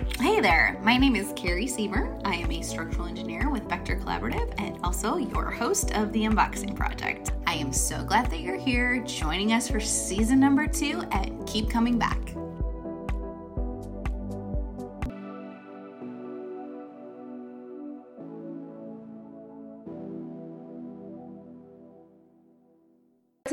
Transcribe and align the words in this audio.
Hey 0.00 0.40
there, 0.40 0.80
my 0.82 0.96
name 0.96 1.14
is 1.14 1.34
Carrie 1.36 1.66
Sieber. 1.66 2.18
I 2.24 2.36
am 2.36 2.50
a 2.50 2.62
structural 2.62 3.06
engineer 3.06 3.50
with 3.50 3.68
Vector 3.68 3.96
Collaborative 3.96 4.54
and 4.58 4.78
also 4.82 5.18
your 5.18 5.50
host 5.50 5.90
of 5.92 6.10
the 6.14 6.22
Unboxing 6.22 6.74
Project. 6.74 7.32
I 7.46 7.56
am 7.56 7.70
so 7.70 8.02
glad 8.02 8.30
that 8.30 8.40
you're 8.40 8.56
here 8.56 9.00
joining 9.04 9.52
us 9.52 9.68
for 9.68 9.78
season 9.78 10.40
number 10.40 10.66
two 10.66 11.02
and 11.12 11.46
keep 11.46 11.68
coming 11.68 11.98
back. 11.98 12.29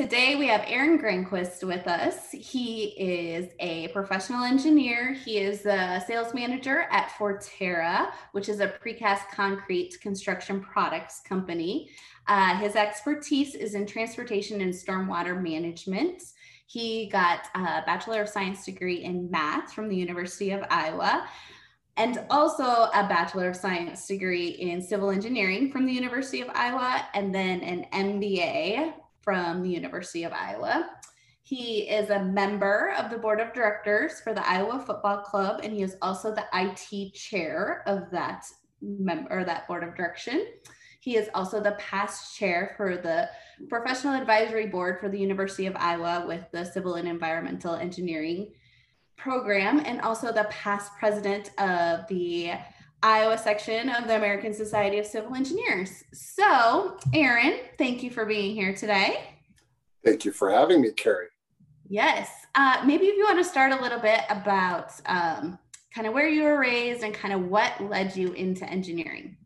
Today 0.10 0.38
we 0.38 0.48
have 0.48 0.64
Aaron 0.68 0.98
Granquist 0.98 1.68
with 1.68 1.86
us. 1.86 2.32
He 2.32 2.96
is 2.98 3.52
a 3.60 3.90
professional 3.90 4.46
engineer. 4.46 5.12
He 5.12 5.40
is 5.40 5.66
a 5.66 6.02
sales 6.08 6.34
manager 6.34 6.84
at 6.92 7.10
Forterra, 7.10 8.14
which 8.32 8.48
is 8.48 8.62
a 8.62 8.70
precast 8.70 9.28
concrete 9.34 10.00
construction 10.00 10.62
products 10.62 11.20
company. 11.28 11.90
Uh, 12.26 12.56
his 12.56 12.78
expertise 12.78 13.54
is 13.54 13.76
in 13.76 13.86
transportation 13.86 14.62
and 14.62 14.74
stormwater 14.74 15.38
management. 15.42 16.24
He 16.68 17.10
got 17.10 17.42
a 17.54 17.84
Bachelor 17.86 18.22
of 18.22 18.30
Science 18.30 18.64
degree 18.64 19.04
in 19.04 19.30
math 19.30 19.74
from 19.74 19.90
the 19.90 19.96
University 19.98 20.52
of 20.52 20.64
Iowa 20.70 21.28
and 21.98 22.24
also 22.30 22.64
a 22.64 23.06
Bachelor 23.10 23.50
of 23.50 23.58
Science 23.58 24.08
degree 24.08 24.52
in 24.52 24.82
civil 24.82 25.10
engineering 25.10 25.70
from 25.70 25.86
the 25.86 25.92
University 25.92 26.40
of 26.40 26.48
Iowa, 26.54 27.06
and 27.14 27.36
then 27.36 27.60
an 27.60 27.88
MBA 27.92 28.94
from 29.28 29.62
the 29.62 29.70
University 29.70 30.24
of 30.24 30.32
Iowa. 30.32 30.90
He 31.44 31.90
is 31.90 32.10
a 32.10 32.24
member 32.24 32.94
of 32.98 33.12
the 33.12 33.18
board 33.18 33.42
of 33.42 33.52
directors 33.52 34.22
for 34.22 34.34
the 34.34 34.50
Iowa 34.50 34.80
Football 34.80 35.18
Club, 35.18 35.60
and 35.62 35.74
he 35.74 35.82
is 35.82 35.98
also 36.02 36.34
the 36.34 36.46
IT 36.54 37.14
chair 37.14 37.84
of 37.86 38.10
that 38.12 38.46
member, 38.82 39.44
that 39.44 39.68
board 39.68 39.84
of 39.84 39.98
direction. 39.98 40.46
He 41.02 41.18
is 41.18 41.28
also 41.36 41.62
the 41.62 41.74
past 41.74 42.38
chair 42.38 42.74
for 42.78 42.96
the 42.96 43.30
professional 43.68 44.14
advisory 44.14 44.68
board 44.68 45.02
for 45.02 45.10
the 45.10 45.20
University 45.20 45.66
of 45.66 45.76
Iowa 45.76 46.24
with 46.26 46.50
the 46.54 46.64
civil 46.64 46.96
and 46.96 47.06
environmental 47.06 47.76
engineering 47.76 48.54
program, 49.18 49.82
and 49.86 50.00
also 50.00 50.32
the 50.32 50.48
past 50.50 50.94
president 50.98 51.52
of 51.60 52.08
the 52.08 52.52
Iowa 53.04 53.38
section 53.38 53.90
of 53.90 54.08
the 54.08 54.16
American 54.16 54.54
Society 54.54 54.98
of 54.98 55.06
Civil 55.06 55.36
Engineers. 55.36 56.04
So, 56.14 56.98
Aaron, 57.14 57.60
thank 57.78 58.02
you 58.02 58.10
for 58.10 58.26
being 58.26 58.56
here 58.56 58.74
today. 58.74 59.36
Thank 60.04 60.26
you 60.26 60.32
for 60.32 60.50
having 60.50 60.82
me, 60.82 60.92
Carrie. 60.92 61.28
Yes. 61.88 62.30
Uh, 62.56 62.82
maybe 62.86 63.06
if 63.06 63.16
you 63.16 63.24
want 63.24 63.38
to 63.38 63.44
start 63.44 63.72
a 63.72 63.82
little 63.82 64.00
bit 64.00 64.22
about 64.30 64.92
um, 65.06 65.60
kind 65.94 66.08
of 66.08 66.14
where 66.14 66.28
you 66.28 66.44
were 66.44 66.60
raised 66.60 67.04
and 67.04 67.14
kind 67.14 67.34
of 67.34 67.48
what 67.48 67.80
led 67.82 68.16
you 68.16 68.34
into 68.34 68.66
engineering. 68.66 69.38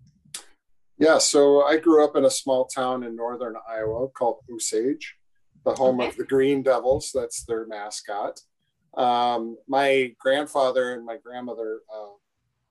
Yeah, 0.98 1.18
so 1.18 1.64
I 1.64 1.78
grew 1.78 2.06
up 2.06 2.16
in 2.16 2.26
a 2.26 2.30
small 2.30 2.66
town 2.66 3.04
in 3.04 3.16
northern 3.16 3.56
Iowa 3.68 4.08
called 4.10 4.38
Osage, 4.54 5.16
the 5.66 5.74
home 5.74 6.00
okay. 6.00 6.10
of 6.10 6.16
the 6.16 6.24
Green 6.24 6.62
Devils. 6.62 7.12
That's 7.14 7.44
their 7.44 7.66
mascot. 7.66 8.40
Um, 8.96 9.58
my 9.68 10.14
grandfather 10.20 10.94
and 10.94 11.06
my 11.06 11.18
grandmother 11.18 11.80
uh, 11.94 12.12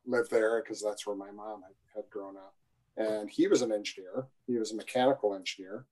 lived 0.06 0.30
there 0.30 0.62
because 0.62 0.82
that's 0.82 1.06
where 1.06 1.16
my 1.16 1.30
mom 1.30 1.62
had, 1.62 1.74
had 1.94 2.10
grown 2.10 2.36
up. 2.36 2.54
And 2.96 3.30
he 3.30 3.46
was 3.46 3.62
an 3.62 3.72
engineer. 3.72 4.26
He 4.46 4.58
was 4.58 4.72
a 4.72 4.76
mechanical 4.76 5.34
engineer. 5.34 5.86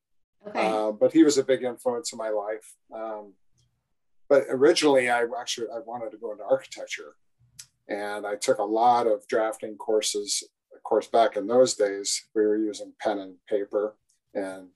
Okay. 0.47 0.69
Uh, 0.69 0.93
but 0.93 1.13
he 1.13 1.25
was 1.25 1.39
a 1.39 1.45
big 1.45 1.63
influence 1.63 2.13
in 2.13 2.19
my 2.19 2.31
life. 2.31 2.75
Um, 2.95 3.35
but 4.29 4.45
originally, 4.51 5.09
I 5.09 5.25
actually 5.41 5.69
I 5.75 5.79
wanted 5.81 6.11
to 6.11 6.19
go 6.19 6.33
into 6.33 6.45
architecture, 6.45 7.17
and 7.89 8.27
I 8.27 8.37
took 8.37 8.59
a 8.59 8.65
lot 8.65 9.07
of 9.07 9.27
drafting 9.27 9.77
courses. 9.77 10.45
Of 10.75 10.83
course, 10.83 11.07
back 11.07 11.37
in 11.37 11.47
those 11.47 11.75
days, 11.75 12.27
we 12.35 12.43
were 12.43 12.59
using 12.59 12.93
pen 13.01 13.19
and 13.19 13.37
paper 13.49 13.97
and 14.35 14.69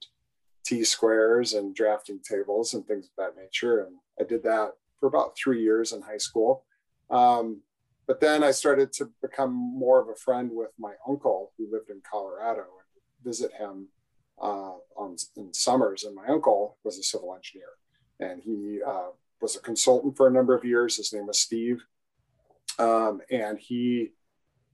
T 0.65 0.85
squares 0.85 1.53
and 1.53 1.75
drafting 1.75 2.21
tables 2.21 2.73
and 2.75 2.87
things 2.87 3.07
of 3.07 3.13
that 3.19 3.41
nature. 3.41 3.85
And 3.85 3.97
I 4.19 4.25
did 4.25 4.43
that 4.45 4.73
for 4.99 5.07
about 5.07 5.37
three 5.37 5.63
years 5.63 5.93
in 5.93 6.01
high 6.01 6.19
school. 6.19 6.65
Um, 7.11 7.61
but 8.07 8.21
then 8.21 8.43
I 8.43 8.51
started 8.51 8.93
to 8.95 9.11
become 9.23 9.53
more 9.53 10.01
of 10.01 10.09
a 10.09 10.15
friend 10.15 10.51
with 10.53 10.71
my 10.79 10.95
uncle 11.09 11.53
who 11.57 11.71
lived 11.71 11.91
in 11.91 12.01
Colorado 12.09 12.61
and 12.63 13.25
visit 13.25 13.53
him 13.53 13.89
uh, 14.41 14.75
on 14.97 15.17
in 15.37 15.55
summers. 15.55 16.05
And 16.05 16.15
my 16.15 16.27
uncle 16.27 16.79
was 16.85 16.99
a 16.99 17.03
civil 17.03 17.35
engineer, 17.35 17.69
and 18.21 18.43
he 18.43 18.81
uh, 18.87 19.11
was 19.41 19.57
a 19.57 19.61
consultant 19.61 20.17
for 20.17 20.27
a 20.27 20.33
number 20.33 20.55
of 20.55 20.65
years. 20.65 20.97
His 20.97 21.13
name 21.13 21.27
was 21.27 21.39
Steve, 21.39 21.85
um, 22.79 23.21
and 23.31 23.59
he, 23.59 24.13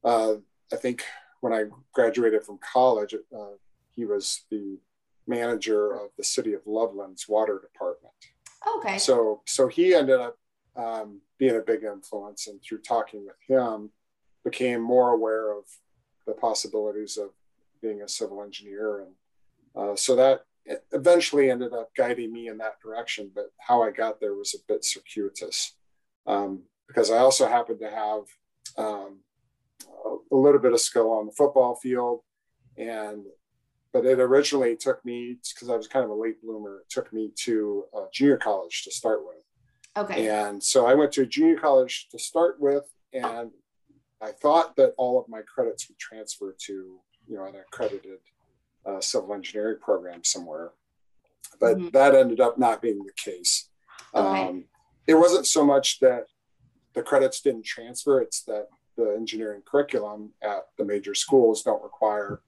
uh, 0.05 0.35
I 0.73 0.77
think, 0.77 1.05
when 1.41 1.53
I 1.53 1.65
graduated 1.93 2.45
from 2.45 2.59
college, 2.59 3.15
uh, 3.15 3.57
he 3.95 4.05
was 4.05 4.45
the 4.51 4.79
manager 5.27 5.93
of 5.93 6.11
the 6.17 6.25
city 6.25 6.55
of 6.55 6.63
Loveland's 6.67 7.29
water 7.29 7.61
department. 7.61 8.15
Okay. 8.77 8.99
So 8.99 9.43
so 9.47 9.69
he 9.69 9.95
ended 9.95 10.19
up 10.19 10.37
um, 10.77 11.21
being 11.39 11.57
a 11.57 11.61
big 11.61 11.85
influence, 11.85 12.49
and 12.49 12.61
through 12.63 12.81
talking 12.81 13.25
with 13.25 13.37
him, 13.47 13.91
became 14.45 14.81
more 14.81 15.11
aware 15.11 15.53
of 15.57 15.65
the 16.27 16.33
possibilities 16.33 17.17
of 17.17 17.31
being 17.81 18.03
a 18.03 18.09
civil 18.09 18.43
engineer, 18.43 19.01
and 19.01 19.13
uh, 19.77 19.97
so 19.97 20.17
that 20.17 20.43
eventually 20.93 21.51
ended 21.51 21.73
up 21.73 21.91
guiding 21.97 22.33
me 22.33 22.49
in 22.49 22.59
that 22.59 22.81
direction. 22.83 23.31
But 23.35 23.47
how 23.59 23.83
I 23.83 23.91
got 23.91 24.21
there 24.21 24.35
was 24.35 24.55
a 24.55 24.73
bit 24.73 24.85
circuitous, 24.85 25.77
um, 26.27 26.63
because 26.87 27.11
I 27.11 27.19
also 27.19 27.47
happened 27.47 27.81
to 27.81 27.91
have 27.91 28.23
um, 28.77 29.21
a 30.33 30.37
little 30.37 30.61
bit 30.61 30.73
of 30.73 30.81
skill 30.81 31.11
on 31.11 31.27
the 31.27 31.33
football 31.33 31.77
field, 31.77 32.21
and 32.77 33.25
but 33.93 34.05
it 34.05 34.21
originally 34.21 34.77
took 34.77 35.05
me 35.05 35.39
because 35.55 35.71
I 35.71 35.77
was 35.77 35.89
kind 35.89 36.05
of 36.05 36.11
a 36.11 36.15
late 36.15 36.43
bloomer. 36.43 36.81
It 36.81 36.91
took 36.91 37.13
me 37.13 37.31
to 37.45 37.85
junior 38.13 38.37
college 38.37 38.85
to 38.85 38.91
start 38.91 39.21
with 39.25 39.37
Okay. 39.97 40.29
And 40.29 40.63
so 40.63 40.87
I 40.87 40.95
went 40.95 41.13
to 41.13 41.23
a 41.23 41.27
junior 41.27 41.59
college 41.59 42.09
to 42.11 42.19
start 42.19 42.61
with, 42.61 42.85
and 43.13 43.51
I 44.23 44.33
thought 44.33 44.77
that 44.77 44.95
all 44.97 45.21
of 45.21 45.29
my 45.29 45.41
credits 45.43 45.89
would 45.89 45.99
transfer 45.99 46.55
to, 46.67 46.73
you 47.27 47.37
know, 47.37 47.45
an 47.45 47.55
accredited 47.57 48.19
uh, 48.87 49.01
civil 49.01 49.35
engineering 49.35 49.79
program 49.81 50.25
somewhere. 50.25 50.73
But 51.61 51.79
mm-hmm. 51.79 51.89
that 51.91 52.15
ended 52.15 52.41
up 52.41 52.59
not 52.59 52.83
being 52.83 53.05
the 53.05 53.13
case. 53.17 53.69
Okay. 54.15 54.49
Um, 54.49 54.65
it 55.07 55.15
wasn't 55.15 55.47
so 55.47 55.65
much 55.65 56.01
that 56.01 56.27
the 56.95 57.03
credits 57.03 57.41
didn't 57.41 57.65
transfer, 57.65 58.21
it's 58.21 58.43
that 58.45 58.69
the 58.97 59.15
engineering 59.17 59.63
curriculum 59.65 60.33
at 60.43 60.65
the 60.77 60.85
major 60.85 61.15
schools 61.15 61.63
don't 61.63 61.83
require 61.83 62.41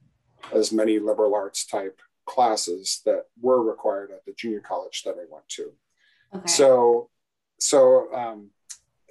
as 0.53 0.71
many 0.71 0.99
liberal 0.99 1.33
arts 1.33 1.65
type 1.65 2.01
classes 2.25 3.01
that 3.05 3.25
were 3.39 3.63
required 3.63 4.11
at 4.11 4.25
the 4.25 4.33
junior 4.33 4.59
college 4.59 5.03
that 5.03 5.15
I 5.15 5.25
went 5.29 5.47
to. 5.49 5.71
Okay. 6.35 6.47
So 6.47 7.09
so 7.61 8.13
um, 8.13 8.49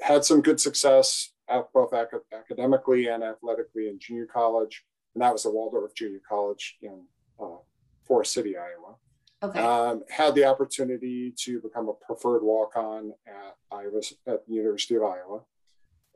had 0.00 0.24
some 0.24 0.42
good 0.42 0.60
success 0.60 1.32
both 1.74 1.92
ac- 1.92 2.24
academically 2.32 3.08
and 3.08 3.24
athletically 3.24 3.88
in 3.88 3.98
junior 3.98 4.26
college, 4.26 4.84
and 5.14 5.22
that 5.22 5.32
was 5.32 5.42
the 5.42 5.50
Waldorf 5.50 5.94
Junior 5.94 6.20
College 6.28 6.78
in 6.80 7.02
uh, 7.42 7.58
Forest 8.06 8.32
City, 8.32 8.56
Iowa. 8.56 8.94
Okay. 9.42 9.58
Um, 9.58 10.02
had 10.08 10.34
the 10.34 10.44
opportunity 10.44 11.32
to 11.44 11.60
become 11.60 11.88
a 11.88 11.94
preferred 11.94 12.42
walk-on 12.42 13.12
at 13.26 13.56
Iowa 13.72 14.00
at 14.26 14.46
the 14.46 14.54
University 14.54 14.96
of 14.96 15.02
Iowa, 15.02 15.40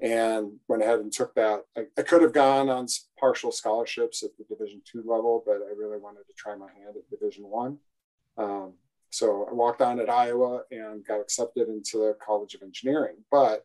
and 0.00 0.52
went 0.68 0.82
ahead 0.82 1.00
and 1.00 1.12
took 1.12 1.34
that. 1.34 1.64
I, 1.76 1.86
I 1.98 2.02
could 2.02 2.22
have 2.22 2.32
gone 2.32 2.68
on 2.68 2.86
partial 3.18 3.50
scholarships 3.50 4.22
at 4.22 4.30
the 4.38 4.44
Division 4.44 4.82
two 4.84 5.02
level, 5.06 5.42
but 5.44 5.56
I 5.56 5.72
really 5.76 5.98
wanted 5.98 6.26
to 6.28 6.34
try 6.36 6.54
my 6.54 6.68
hand 6.78 6.94
at 6.96 7.10
Division 7.10 7.44
one. 7.44 7.78
Um, 8.36 8.74
so 9.14 9.46
I 9.48 9.54
walked 9.54 9.80
on 9.80 10.00
at 10.00 10.10
Iowa 10.10 10.62
and 10.72 11.06
got 11.06 11.20
accepted 11.20 11.68
into 11.68 11.98
the 11.98 12.16
College 12.20 12.54
of 12.54 12.62
Engineering. 12.62 13.14
But 13.30 13.64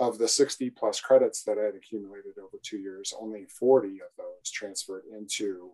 of 0.00 0.16
the 0.16 0.26
60 0.26 0.70
plus 0.70 1.02
credits 1.02 1.42
that 1.42 1.58
I 1.58 1.64
had 1.64 1.74
accumulated 1.74 2.38
over 2.38 2.58
two 2.62 2.78
years, 2.78 3.12
only 3.20 3.44
40 3.44 3.88
of 3.88 4.08
those 4.16 4.50
transferred 4.50 5.02
into 5.14 5.72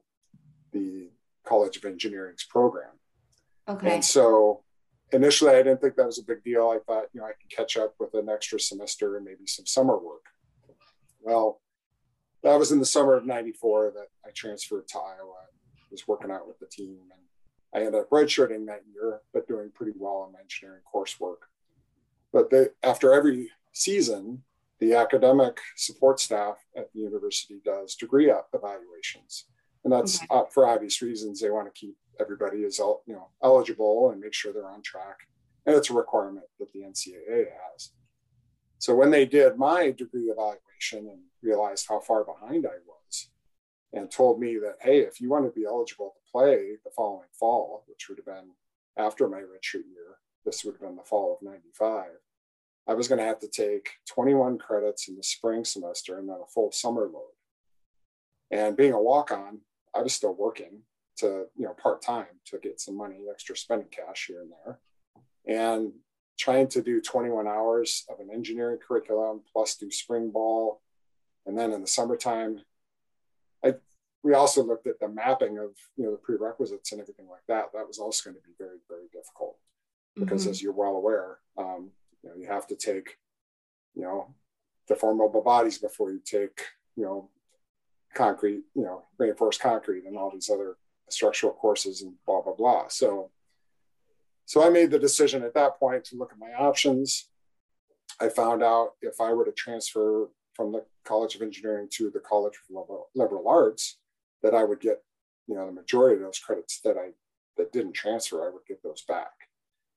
the 0.73 1.09
College 1.45 1.77
of 1.77 1.85
Engineering's 1.85 2.45
program. 2.45 2.91
Okay. 3.69 3.95
And 3.95 4.05
so 4.05 4.65
initially 5.13 5.53
I 5.53 5.63
didn't 5.63 5.81
think 5.81 5.95
that 5.95 6.07
was 6.07 6.19
a 6.19 6.25
big 6.25 6.43
deal. 6.43 6.69
I 6.71 6.81
thought, 6.85 7.05
you 7.13 7.21
know, 7.21 7.27
I 7.29 7.35
can 7.39 7.49
catch 7.57 7.77
up 7.77 7.95
with 8.01 8.15
an 8.15 8.29
extra 8.29 8.59
semester 8.59 9.17
and 9.17 9.25
maybe 9.25 9.47
some 9.47 9.67
summer 9.67 9.97
work. 9.97 10.25
Well, 11.21 11.61
that 12.43 12.59
was 12.59 12.73
in 12.73 12.81
the 12.81 12.87
summer 12.87 13.15
of 13.15 13.25
94 13.25 13.93
that 13.95 14.09
I 14.27 14.31
transferred 14.35 14.89
to 14.89 14.99
Iowa. 14.99 15.35
Was 15.93 16.09
working 16.09 16.31
out 16.31 16.47
with 16.47 16.59
the 16.61 16.67
team 16.67 16.99
and 17.13 17.21
I 17.75 17.79
ended 17.79 17.95
up 17.95 18.11
redshirting 18.11 18.67
that 18.67 18.83
year, 18.93 19.21
but 19.33 19.47
doing 19.47 19.71
pretty 19.75 19.93
well 19.97 20.25
in 20.27 20.33
my 20.33 20.41
engineering 20.41 20.83
coursework. 20.93 21.47
But 22.33 22.51
they, 22.51 22.67
after 22.83 23.13
every 23.13 23.51
season, 23.73 24.43
the 24.81 24.95
academic 24.95 25.61
support 25.77 26.21
staff 26.21 26.57
at 26.77 26.93
the 26.93 27.01
university 27.01 27.61
does 27.65 27.95
degree 27.95 28.33
evaluations, 28.55 29.47
and 29.85 29.93
that's 29.93 30.19
okay. 30.23 30.27
uh, 30.31 30.45
for 30.53 30.67
obvious 30.67 31.03
reasons. 31.03 31.41
They 31.41 31.51
want 31.51 31.73
to 31.73 31.79
keep 31.79 31.97
everybody 32.19 32.65
as 32.65 32.79
you 32.79 33.01
know 33.09 33.29
eligible 33.43 34.11
and 34.11 34.21
make 34.21 34.35
sure 34.35 34.53
they're 34.53 34.71
on 34.71 34.83
track, 34.83 35.19
and 35.67 35.77
it's 35.77 35.91
a 35.91 35.95
requirement 35.95 36.47
that 36.59 36.73
the 36.73 36.81
NCAA 36.81 37.47
has. 37.73 37.93
So 38.79 38.95
when 38.95 39.11
they 39.11 39.27
did 39.27 39.59
my 39.59 39.91
degree 39.91 40.31
evaluation 40.31 41.11
and 41.11 41.21
realized 41.43 41.87
how 41.89 42.01
far 42.01 42.25
behind 42.25 42.67
I 42.67 42.79
was, 42.87 43.29
and 43.93 44.11
told 44.11 44.41
me 44.41 44.57
that, 44.59 44.77
hey, 44.81 45.01
if 45.01 45.21
you 45.21 45.29
want 45.29 45.45
to 45.45 45.61
be 45.61 45.67
eligible 45.67 46.15
play 46.33 46.77
the 46.85 46.91
following 46.95 47.29
fall, 47.33 47.85
which 47.87 48.09
would 48.09 48.19
have 48.19 48.27
been 48.27 48.51
after 48.97 49.29
my 49.29 49.39
redshirt 49.39 49.87
year, 49.93 50.19
this 50.45 50.65
would 50.65 50.73
have 50.73 50.81
been 50.81 50.97
the 50.97 51.03
fall 51.03 51.39
of 51.41 51.47
95, 51.47 52.07
I 52.89 52.95
was 52.95 53.09
going 53.09 53.21
to 53.21 53.25
have 53.25 53.39
to 53.41 53.49
take 53.49 53.91
21 54.09 54.59
credits 54.59 55.09
in 55.09 55.17
the 55.17 55.23
spring 55.23 55.65
semester 55.65 56.19
and 56.19 56.29
then 56.29 56.39
a 56.43 56.47
full 56.47 56.73
summer 56.73 57.03
load. 57.03 57.31
And 58.51 58.77
being 58.77 58.93
a 58.93 59.01
walk 59.01 59.31
on, 59.31 59.61
I 59.95 60.03
was 60.03 60.15
still 60.15 60.35
working 60.35 60.83
to, 61.19 61.47
you 61.57 61.67
know, 61.67 61.75
part 61.75 62.03
time 62.03 62.27
to 62.47 62.59
get 62.59 62.81
some 62.81 62.97
money, 62.97 63.27
extra 63.31 63.57
spending 63.57 63.89
cash 63.91 64.27
here 64.27 64.41
and 64.41 64.51
there. 64.65 64.81
And 65.47 65.93
trying 66.39 66.69
to 66.69 66.83
do 66.83 67.01
21 67.01 67.47
hours 67.47 68.05
of 68.09 68.19
an 68.19 68.31
engineering 68.33 68.79
curriculum 68.87 69.43
plus 69.53 69.77
do 69.77 69.91
spring 69.91 70.31
ball. 70.31 70.81
And 71.47 71.57
then 71.57 71.73
in 71.73 71.83
the 71.83 71.87
summertime, 71.87 72.63
we 74.23 74.35
also 74.35 74.63
looked 74.63 74.87
at 74.87 75.01
the 75.01 75.09
mapping 75.09 75.59
of 75.59 75.71
you 75.97 76.05
know 76.05 76.13
the 76.13 76.19
prerequisites 76.19 76.93
and 76.93 77.01
everything 77.01 77.29
like 77.29 77.43
that. 77.49 77.73
That 77.73 77.87
was 77.87 77.99
also 77.99 78.31
going 78.31 78.41
to 78.41 78.49
be 78.49 78.55
very, 78.59 78.79
very 78.89 79.07
difficult 79.13 79.57
because 80.17 80.43
mm-hmm. 80.43 80.51
as 80.51 80.63
you're 80.63 80.73
well 80.73 80.97
aware, 80.97 81.39
um, 81.57 81.91
you 82.23 82.31
know, 82.31 82.37
you 82.37 82.47
have 82.47 82.67
to 82.67 82.77
take, 82.77 83.17
you 83.95 84.03
know, 84.03 84.35
the 84.89 84.97
formable 84.97 85.43
bodies 85.43 85.79
before 85.79 86.11
you 86.11 86.21
take, 86.25 86.63
you 86.97 87.05
know, 87.05 87.31
concrete, 88.15 88.63
you 88.75 88.83
know, 88.83 89.05
reinforced 89.19 89.61
concrete 89.61 90.05
and 90.05 90.17
all 90.17 90.31
these 90.31 90.51
other 90.51 90.77
structural 91.09 91.53
courses 91.53 92.03
and 92.03 92.15
blah 92.27 92.43
blah 92.43 92.55
blah. 92.55 92.89
So 92.89 93.31
so 94.45 94.67
I 94.67 94.69
made 94.69 94.91
the 94.91 94.99
decision 94.99 95.45
at 95.45 95.55
that 95.55 95.79
point 95.79 96.05
to 96.07 96.17
look 96.17 96.33
at 96.33 96.39
my 96.39 96.53
options. 96.59 97.29
I 98.21 98.29
found 98.29 98.63
out 98.63 98.95
if 99.01 99.21
I 99.21 99.33
were 99.33 99.45
to 99.45 99.53
transfer 99.53 100.29
from 100.55 100.73
the 100.73 100.85
College 101.05 101.37
of 101.37 101.43
Engineering 101.43 101.89
to 101.93 102.11
the 102.11 102.19
College 102.19 102.55
of 102.77 103.07
Liberal 103.15 103.49
Arts, 103.49 104.00
that 104.43 104.55
I 104.55 104.65
would 104.65 104.81
get, 104.81 105.03
you 105.47 105.55
know, 105.55 105.67
the 105.67 105.73
majority 105.73 106.17
of 106.17 106.23
those 106.23 106.39
credits 106.39 106.81
that 106.85 106.97
I 106.97 107.11
that 107.57 107.73
didn't 107.73 107.93
transfer, 107.93 108.47
I 108.47 108.53
would 108.53 108.65
get 108.67 108.83
those 108.83 109.03
back. 109.03 109.33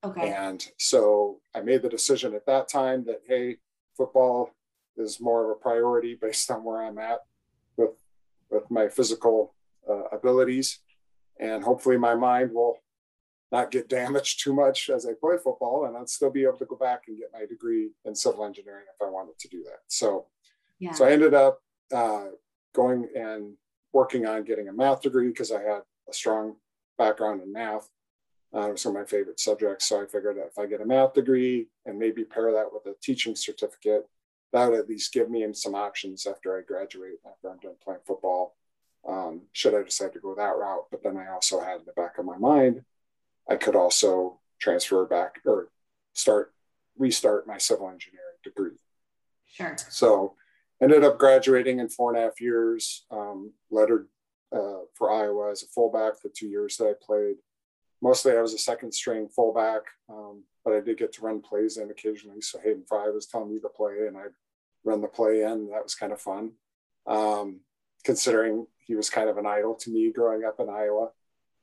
Okay. 0.03 0.33
And 0.33 0.65
so 0.77 1.39
I 1.55 1.61
made 1.61 1.81
the 1.81 1.89
decision 1.89 2.35
at 2.35 2.45
that 2.45 2.67
time 2.67 3.05
that 3.05 3.21
hey, 3.27 3.57
football 3.95 4.49
is 4.97 5.21
more 5.21 5.45
of 5.45 5.57
a 5.57 5.61
priority 5.61 6.15
based 6.21 6.49
on 6.51 6.63
where 6.63 6.83
I'm 6.83 6.97
at 6.97 7.19
with 7.77 7.91
with 8.49 8.69
my 8.69 8.87
physical 8.87 9.55
uh, 9.89 10.03
abilities, 10.11 10.79
and 11.39 11.63
hopefully 11.63 11.97
my 11.97 12.15
mind 12.15 12.51
will 12.53 12.77
not 13.51 13.71
get 13.71 13.89
damaged 14.01 14.43
too 14.43 14.53
much 14.53 14.89
as 14.89 15.05
I 15.05 15.11
play 15.19 15.37
football, 15.41 15.85
and 15.85 15.95
I'd 15.95 16.09
still 16.09 16.31
be 16.31 16.43
able 16.43 16.57
to 16.57 16.65
go 16.65 16.75
back 16.75 17.03
and 17.07 17.17
get 17.17 17.31
my 17.33 17.45
degree 17.45 17.91
in 18.05 18.15
civil 18.15 18.45
engineering 18.45 18.85
if 18.93 19.05
I 19.05 19.09
wanted 19.09 19.39
to 19.39 19.47
do 19.47 19.63
that. 19.63 19.79
So, 19.87 20.27
yeah. 20.79 20.91
so 20.91 21.05
I 21.05 21.11
ended 21.11 21.33
up 21.33 21.59
uh, 21.93 22.27
going 22.73 23.07
and 23.15 23.53
working 23.93 24.25
on 24.25 24.43
getting 24.43 24.67
a 24.67 24.73
math 24.73 25.01
degree 25.01 25.27
because 25.27 25.51
I 25.51 25.61
had 25.61 25.81
a 26.09 26.13
strong 26.13 26.55
background 26.97 27.41
in 27.41 27.51
math. 27.53 27.89
Uh, 28.53 28.67
it 28.67 28.71
was 28.73 28.85
one 28.85 28.95
of 28.95 29.01
my 29.01 29.05
favorite 29.05 29.39
subjects. 29.39 29.87
So 29.87 30.01
I 30.01 30.05
figured 30.05 30.37
that 30.37 30.51
if 30.51 30.59
I 30.59 30.65
get 30.65 30.81
a 30.81 30.85
math 30.85 31.13
degree 31.13 31.67
and 31.85 31.97
maybe 31.97 32.23
pair 32.23 32.51
that 32.51 32.71
with 32.71 32.85
a 32.85 32.95
teaching 33.01 33.35
certificate, 33.35 34.07
that 34.51 34.69
would 34.69 34.79
at 34.79 34.89
least 34.89 35.13
give 35.13 35.29
me 35.29 35.47
some 35.53 35.73
options 35.73 36.27
after 36.27 36.57
I 36.57 36.61
graduate, 36.61 37.19
after 37.25 37.49
I'm 37.49 37.57
done 37.57 37.75
playing 37.83 38.01
football, 38.05 38.55
um, 39.07 39.41
should 39.51 39.73
I 39.73 39.81
decide 39.81 40.13
to 40.13 40.19
go 40.19 40.35
that 40.35 40.57
route. 40.57 40.85
But 40.91 41.03
then 41.03 41.17
I 41.17 41.31
also 41.31 41.59
had 41.59 41.79
in 41.79 41.85
the 41.85 41.93
back 41.93 42.17
of 42.17 42.25
my 42.25 42.37
mind 42.37 42.83
I 43.49 43.55
could 43.55 43.75
also 43.75 44.39
transfer 44.59 45.05
back 45.05 45.39
or 45.45 45.69
start 46.13 46.53
restart 46.97 47.47
my 47.47 47.57
civil 47.57 47.89
engineering 47.89 48.37
degree. 48.43 48.77
Sure. 49.51 49.75
So 49.89 50.35
ended 50.81 51.03
up 51.03 51.17
graduating 51.17 51.79
in 51.79 51.89
four 51.89 52.13
and 52.13 52.19
a 52.19 52.25
half 52.25 52.41
years. 52.41 53.05
Um, 53.11 53.53
lettered 53.71 54.07
uh, 54.53 54.81
for 54.93 55.11
Iowa 55.11 55.51
as 55.51 55.63
a 55.63 55.67
fullback 55.67 56.21
the 56.21 56.29
two 56.29 56.47
years 56.47 56.77
that 56.77 56.87
I 56.87 56.93
played. 57.01 57.35
Mostly 58.01 58.33
I 58.33 58.41
was 58.41 58.53
a 58.53 58.59
second 58.59 58.93
string 58.93 59.29
fullback, 59.29 59.81
um, 60.09 60.43
but 60.63 60.73
I 60.73 60.81
did 60.81 60.97
get 60.97 61.13
to 61.13 61.21
run 61.21 61.41
plays 61.41 61.77
in 61.77 61.89
occasionally. 61.89 62.41
So 62.41 62.59
Hayden 62.59 62.83
Fry 62.87 63.09
was 63.09 63.25
telling 63.25 63.53
me 63.53 63.59
to 63.59 63.69
play, 63.69 64.07
and 64.07 64.17
I'd 64.17 64.35
run 64.83 65.01
the 65.01 65.07
play 65.07 65.43
in. 65.43 65.69
That 65.71 65.83
was 65.83 65.95
kind 65.95 66.11
of 66.11 66.21
fun, 66.21 66.51
um, 67.07 67.61
considering 68.03 68.67
he 68.85 68.95
was 68.95 69.09
kind 69.09 69.29
of 69.29 69.37
an 69.37 69.45
idol 69.45 69.75
to 69.75 69.89
me 69.89 70.11
growing 70.11 70.43
up 70.43 70.59
in 70.59 70.69
Iowa. 70.69 71.09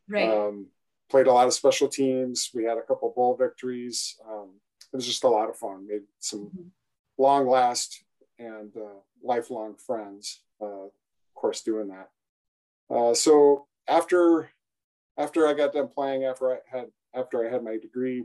Right. 0.09 0.29
Um, 0.29 0.69
played 1.11 1.27
a 1.27 1.33
lot 1.33 1.47
of 1.47 1.53
special 1.53 1.89
teams. 1.89 2.51
We 2.55 2.65
had 2.65 2.79
a 2.79 2.83
couple 2.83 3.13
bowl 3.15 3.37
victories. 3.37 4.17
Um, 4.29 4.61
it 4.93 4.97
was 4.97 5.07
just 5.07 5.25
a 5.25 5.29
lot 5.29 5.51
of 5.51 5.57
fun. 5.57 5.87
Made 5.87 6.03
some 6.19 6.47
mm-hmm. 6.47 6.69
long 7.19 7.49
last 7.49 8.03
and 8.41 8.77
uh, 8.77 9.01
lifelong 9.23 9.77
friends. 9.77 10.41
Uh, 10.61 10.87
of 10.87 10.91
course, 11.35 11.63
doing 11.63 11.89
that. 11.89 12.11
Uh, 12.93 13.15
so 13.15 13.67
after 13.87 14.51
after 15.17 15.47
I 15.47 15.53
got 15.53 15.73
done 15.73 15.89
playing, 15.89 16.25
after 16.25 16.53
I 16.53 16.59
had 16.71 16.87
after 17.15 17.47
I 17.47 17.53
had 17.53 17.63
my 17.63 17.77
degree, 17.77 18.25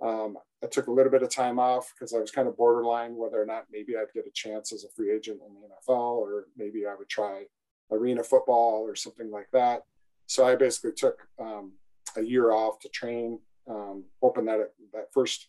um, 0.00 0.36
I 0.62 0.66
took 0.66 0.86
a 0.86 0.92
little 0.92 1.10
bit 1.10 1.22
of 1.22 1.30
time 1.30 1.58
off 1.58 1.92
because 1.94 2.12
I 2.12 2.18
was 2.18 2.30
kind 2.30 2.48
of 2.48 2.56
borderline 2.56 3.16
whether 3.16 3.40
or 3.40 3.46
not 3.46 3.66
maybe 3.72 3.96
I'd 3.96 4.12
get 4.14 4.26
a 4.26 4.32
chance 4.32 4.72
as 4.72 4.84
a 4.84 4.88
free 4.90 5.12
agent 5.12 5.40
in 5.46 5.54
the 5.54 5.68
NFL 5.68 6.18
or 6.18 6.46
maybe 6.56 6.86
I 6.86 6.94
would 6.94 7.08
try 7.08 7.44
arena 7.90 8.22
football 8.22 8.82
or 8.82 8.94
something 8.94 9.30
like 9.30 9.48
that. 9.52 9.84
So 10.26 10.46
I 10.46 10.54
basically 10.54 10.92
took 10.92 11.26
um, 11.40 11.72
a 12.16 12.22
year 12.22 12.52
off 12.52 12.78
to 12.80 12.88
train, 12.88 13.40
um, 13.68 14.04
that 14.22 14.70
that 14.92 15.12
first, 15.12 15.48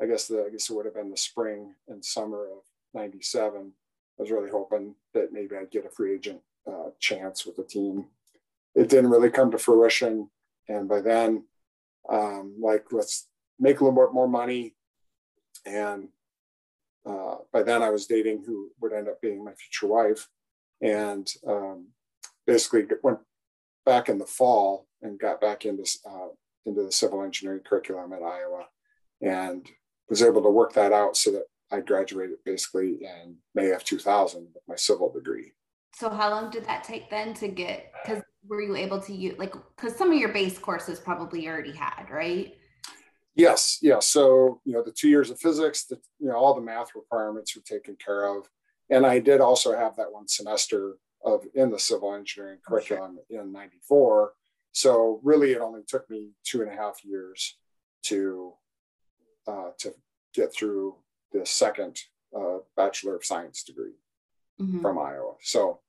I 0.00 0.06
guess 0.06 0.28
the 0.28 0.44
I 0.46 0.50
guess 0.50 0.70
it 0.70 0.74
would 0.74 0.86
have 0.86 0.94
been 0.94 1.10
the 1.10 1.16
spring 1.16 1.74
and 1.88 2.04
summer 2.04 2.44
of 2.44 2.62
'97. 2.94 3.72
I 4.18 4.22
was 4.22 4.30
really 4.30 4.50
hoping 4.50 4.94
that 5.14 5.32
maybe 5.32 5.56
I'd 5.56 5.70
get 5.70 5.86
a 5.86 5.90
free 5.90 6.14
agent 6.14 6.40
uh, 6.70 6.90
chance 6.98 7.46
with 7.46 7.56
the 7.56 7.64
team. 7.64 8.06
It 8.74 8.88
didn't 8.88 9.10
really 9.10 9.30
come 9.30 9.50
to 9.50 9.58
fruition, 9.58 10.30
and 10.68 10.88
by 10.88 11.00
then, 11.00 11.44
um, 12.08 12.56
like 12.60 12.86
let's 12.92 13.28
make 13.58 13.80
a 13.80 13.84
little 13.84 14.06
bit 14.06 14.14
more 14.14 14.28
money, 14.28 14.74
and 15.66 16.08
uh, 17.06 17.36
by 17.52 17.62
then 17.62 17.82
I 17.82 17.90
was 17.90 18.06
dating 18.06 18.44
who 18.44 18.70
would 18.80 18.92
end 18.92 19.08
up 19.08 19.20
being 19.20 19.44
my 19.44 19.54
future 19.54 19.86
wife, 19.86 20.28
and 20.80 21.30
um, 21.46 21.88
basically 22.46 22.84
went 23.02 23.18
back 23.86 24.08
in 24.08 24.18
the 24.18 24.26
fall 24.26 24.86
and 25.02 25.18
got 25.18 25.40
back 25.40 25.64
into 25.64 25.84
uh, 26.08 26.28
into 26.66 26.82
the 26.82 26.92
civil 26.92 27.22
engineering 27.22 27.62
curriculum 27.66 28.12
at 28.12 28.22
Iowa, 28.22 28.66
and 29.22 29.66
was 30.08 30.22
able 30.22 30.42
to 30.42 30.50
work 30.50 30.74
that 30.74 30.92
out 30.92 31.16
so 31.16 31.30
that 31.32 31.44
I 31.72 31.80
graduated 31.80 32.36
basically 32.44 32.98
in 33.02 33.36
May 33.54 33.70
of 33.70 33.84
2000 33.84 34.48
with 34.54 34.62
my 34.68 34.76
civil 34.76 35.12
degree. 35.12 35.52
So 35.94 36.08
how 36.08 36.30
long 36.30 36.50
did 36.50 36.64
that 36.66 36.84
take 36.84 37.10
then 37.10 37.34
to 37.34 37.48
get? 37.48 37.92
Because 38.04 38.22
were 38.46 38.62
you 38.62 38.76
able 38.76 39.00
to 39.00 39.12
use 39.12 39.38
like 39.38 39.54
because 39.76 39.96
some 39.96 40.12
of 40.12 40.18
your 40.18 40.32
base 40.32 40.58
courses 40.58 40.98
probably 40.98 41.48
already 41.48 41.72
had 41.72 42.06
right? 42.10 42.54
Yes, 43.34 43.78
yeah. 43.82 43.98
So 43.98 44.60
you 44.64 44.72
know 44.72 44.82
the 44.82 44.92
two 44.92 45.08
years 45.08 45.30
of 45.30 45.38
physics, 45.38 45.84
the 45.84 45.98
you 46.18 46.28
know 46.28 46.36
all 46.36 46.54
the 46.54 46.60
math 46.60 46.94
requirements 46.94 47.54
were 47.54 47.62
taken 47.62 47.96
care 47.96 48.24
of, 48.24 48.48
and 48.88 49.04
I 49.04 49.18
did 49.18 49.40
also 49.40 49.76
have 49.76 49.96
that 49.96 50.12
one 50.12 50.28
semester 50.28 50.96
of 51.24 51.44
in 51.54 51.70
the 51.70 51.78
civil 51.78 52.14
engineering 52.14 52.58
curriculum 52.66 53.18
sure. 53.30 53.42
in 53.42 53.52
'94 53.52 54.32
so 54.72 55.20
really, 55.22 55.52
it 55.52 55.60
only 55.60 55.82
took 55.86 56.08
me 56.08 56.30
two 56.44 56.62
and 56.62 56.70
a 56.70 56.74
half 56.74 57.04
years 57.04 57.56
to 58.04 58.52
uh, 59.46 59.70
to 59.78 59.94
get 60.34 60.54
through 60.54 60.96
the 61.32 61.44
second 61.44 61.98
uh, 62.36 62.58
Bachelor 62.76 63.16
of 63.16 63.24
Science 63.24 63.62
degree 63.62 63.94
mm-hmm. 64.60 64.80
from 64.80 64.98
Iowa. 64.98 65.34
So 65.40 65.80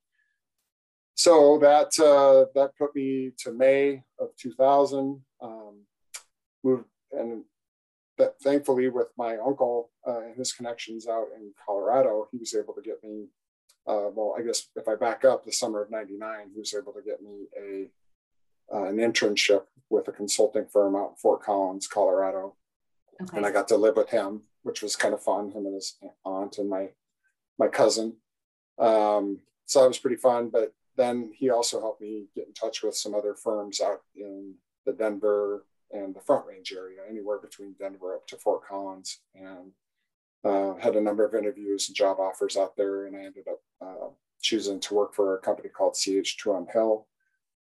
so 1.16 1.60
that 1.60 2.00
uh, 2.00 2.50
that 2.56 2.78
put 2.78 2.96
me 2.96 3.32
to 3.40 3.52
May 3.52 4.04
of 4.20 4.30
2000. 4.38 5.22
Um, 5.42 5.82
moved 6.64 6.86
and 7.12 7.44
that 8.18 8.40
thankfully 8.42 8.90
with 8.90 9.08
my 9.18 9.38
uncle 9.38 9.92
uh, 10.08 10.22
and 10.22 10.36
his 10.36 10.54
connections 10.54 11.08
out 11.08 11.28
in 11.36 11.52
Colorado, 11.66 12.28
he 12.32 12.38
was 12.38 12.56
able 12.56 12.74
to 12.74 12.82
get 12.82 13.04
me. 13.04 13.28
Uh, 13.88 14.10
well, 14.14 14.36
I 14.38 14.44
guess 14.44 14.68
if 14.76 14.88
I 14.88 14.96
back 14.96 15.26
up, 15.26 15.44
the 15.44 15.52
summer 15.52 15.82
of 15.82 15.92
'99, 15.92 16.52
he 16.54 16.60
was 16.60 16.74
able 16.74 16.94
to 16.94 17.02
get 17.02 17.22
me 17.22 17.48
a 17.58 18.76
uh, 18.76 18.86
an 18.86 18.98
internship 18.98 19.64
with 19.90 20.08
a 20.08 20.12
consulting 20.12 20.66
firm 20.66 20.96
out 20.96 21.10
in 21.12 21.16
Fort 21.18 21.44
Collins, 21.44 21.88
Colorado. 21.88 22.56
Okay. 23.22 23.38
And 23.38 23.46
I 23.46 23.52
got 23.52 23.68
to 23.68 23.78
live 23.78 23.98
with 23.98 24.10
him, 24.10 24.44
which 24.64 24.82
was 24.82 24.96
kind 24.96 25.14
of 25.14 25.24
fun. 25.24 25.52
Him 25.52 25.66
and 25.66 25.76
his 25.76 25.98
aunt 26.26 26.58
and 26.58 26.70
my 26.70 26.90
my 27.58 27.68
cousin. 27.68 28.18
Um, 28.80 29.40
so 29.66 29.82
that 29.82 29.88
was 29.88 30.00
pretty 30.00 30.18
fun. 30.18 30.50
But 30.50 30.74
then 30.98 31.32
he 31.36 31.50
also 31.50 31.80
helped 31.80 32.02
me 32.02 32.28
get 32.36 32.48
in 32.48 32.54
touch 32.54 32.84
with 32.84 32.96
some 32.96 33.14
other 33.14 33.36
firms 33.36 33.82
out 33.82 34.02
in 34.16 34.56
the 34.86 34.94
Denver 34.94 35.66
and 35.92 36.16
the 36.16 36.22
Front 36.22 36.46
Range 36.46 36.72
area, 36.74 37.02
anywhere 37.10 37.38
between 37.40 37.76
Denver 37.78 38.16
up 38.16 38.28
to 38.28 38.38
Fort 38.38 38.62
Collins, 38.68 39.20
and 39.36 39.72
uh, 40.44 40.76
had 40.76 40.96
a 40.96 41.02
number 41.02 41.26
of 41.26 41.36
interviews 41.36 41.88
and 41.88 41.96
job 41.96 42.20
offers 42.20 42.58
out 42.58 42.76
there. 42.78 43.06
And 43.06 43.16
I 43.16 43.26
ended 43.26 43.48
up 43.50 43.60
uh, 43.82 44.08
choosing 44.42 44.80
to 44.82 44.94
work 44.94 45.14
for 45.14 45.36
a 45.36 45.42
company 45.42 45.70
called 45.70 45.94
CH2M 45.94 46.72
Hill, 46.72 47.08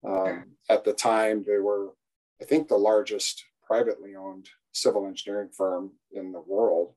um, 0.05 0.55
at 0.69 0.83
the 0.83 0.93
time, 0.93 1.43
they 1.45 1.57
were, 1.57 1.93
I 2.41 2.45
think, 2.45 2.67
the 2.67 2.77
largest 2.77 3.43
privately 3.65 4.15
owned 4.15 4.49
civil 4.73 5.07
engineering 5.07 5.49
firm 5.55 5.91
in 6.11 6.31
the 6.31 6.41
world. 6.41 6.93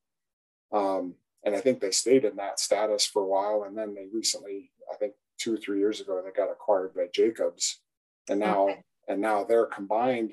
Um, 0.73 1.14
and 1.45 1.54
I 1.54 1.61
think 1.61 1.80
they 1.80 1.92
stayed 1.92 2.25
in 2.25 2.37
that 2.37 2.59
status 2.59 3.06
for 3.06 3.23
a 3.23 3.26
while. 3.26 3.64
And 3.66 3.78
then 3.78 3.95
they 3.95 4.06
recently, 4.12 4.73
I 4.92 4.97
think 4.97 5.12
two 5.38 5.54
or 5.54 5.56
three 5.56 5.78
years 5.78 6.00
ago, 6.00 6.21
they 6.25 6.33
got 6.33 6.50
acquired 6.50 6.95
by 6.95 7.06
Jacobs, 7.12 7.80
and 8.28 8.40
now 8.40 8.68
okay. 8.68 8.83
and 9.09 9.21
now 9.21 9.45
their 9.45 9.66
combined 9.66 10.33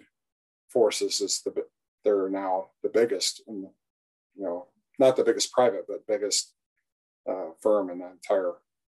forces 0.69 1.21
is 1.21 1.41
the 1.43 1.53
they're 2.03 2.29
now 2.29 2.67
the 2.81 2.89
biggest 2.89 3.43
in 3.47 3.69
you 4.35 4.43
know 4.43 4.67
not 4.99 5.15
the 5.15 5.23
biggest 5.23 5.51
private 5.51 5.85
but 5.87 6.07
biggest 6.07 6.53
uh, 7.29 7.51
firm 7.61 7.89
in 7.89 7.99
the 7.99 8.09
entire 8.09 8.53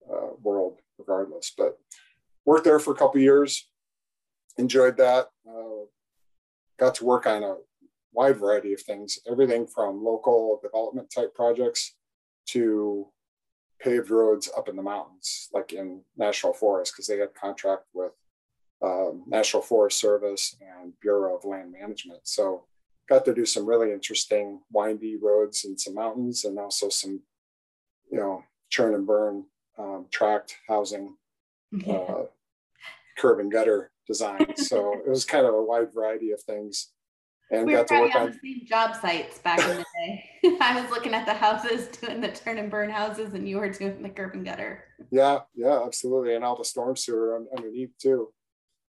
uh, 0.10 0.30
world 0.42 0.80
regardless 0.98 1.52
but 1.58 1.78
worked 2.46 2.64
there 2.64 2.80
for 2.80 2.94
a 2.94 2.98
couple 2.98 3.20
years 3.20 3.68
enjoyed 4.58 4.98
that 4.98 5.28
uh, 5.48 5.86
got 6.80 6.96
to 6.96 7.06
work 7.06 7.28
on 7.28 7.44
a 7.44 7.56
wide 8.16 8.38
variety 8.38 8.74
of 8.74 8.82
things 8.82 9.20
everything 9.30 9.68
from 9.68 10.04
local 10.04 10.60
development 10.64 11.10
type 11.14 11.34
projects 11.36 11.96
to 12.46 13.08
paved 13.80 14.10
roads 14.10 14.50
up 14.58 14.70
in 14.70 14.76
the 14.76 14.82
mountains 14.82 15.50
like 15.54 15.74
in 15.74 16.02
national 16.18 16.54
forest 16.54 16.94
because 16.94 17.08
they 17.08 17.18
had 17.18 17.34
contract 17.34 17.84
with 17.94 18.12
um, 18.84 19.24
national 19.28 19.62
forest 19.64 20.00
service 20.00 20.56
and 20.62 20.94
bureau 21.02 21.36
of 21.36 21.46
land 21.46 21.72
management. 21.72 22.22
So 22.24 22.66
got 23.08 23.26
to 23.26 23.34
do 23.34 23.46
some 23.46 23.66
really 23.66 23.92
interesting 23.92 24.62
windy 24.72 25.18
roads 25.22 25.66
and 25.66 25.80
some 25.80 25.96
mountains 25.96 26.46
and 26.46 26.58
also 26.60 26.90
some 26.90 27.22
you 28.12 28.18
know 28.18 28.44
churn 28.70 28.94
and 28.94 29.08
burn 29.08 29.46
um, 29.78 30.06
tract 30.12 30.58
housing 30.68 31.16
uh, 31.88 32.24
curb 33.18 33.40
and 33.40 33.52
gutter 33.52 33.92
design. 34.08 34.56
So 34.58 34.94
it 34.94 35.10
was 35.10 35.26
kind 35.26 35.46
of 35.46 35.54
a 35.54 35.64
wide 35.64 35.94
variety 35.94 36.32
of 36.32 36.42
things 36.42 36.92
and 37.52 37.68
we 37.68 37.74
got 37.74 37.88
to 37.88 38.00
work 38.02 38.16
on, 38.16 38.22
on 38.22 38.32
the 38.32 38.40
same 38.44 38.66
job 38.66 38.96
sites 38.96 39.40
back 39.40 39.60
in 39.60 39.78
the 39.78 39.86
day. 39.96 40.30
I 40.62 40.82
was 40.82 40.90
looking 40.90 41.14
at 41.14 41.26
the 41.26 41.34
houses 41.34 41.88
doing 42.02 42.22
the 42.22 42.30
turn 42.30 42.58
and 42.58 42.72
burn 42.72 42.90
houses 42.90 43.34
and 43.34 43.48
you 43.48 43.58
were 43.58 43.70
doing 43.70 44.02
the 44.02 44.10
curb 44.10 44.34
and 44.34 44.46
gutter. 44.46 44.84
Yeah 45.12 45.42
yeah 45.56 45.84
absolutely. 45.86 46.36
And 46.36 46.44
all 46.44 46.56
the 46.56 46.66
storm 46.66 46.96
sewer 46.96 47.40
underneath 47.56 47.98
too. 48.02 48.30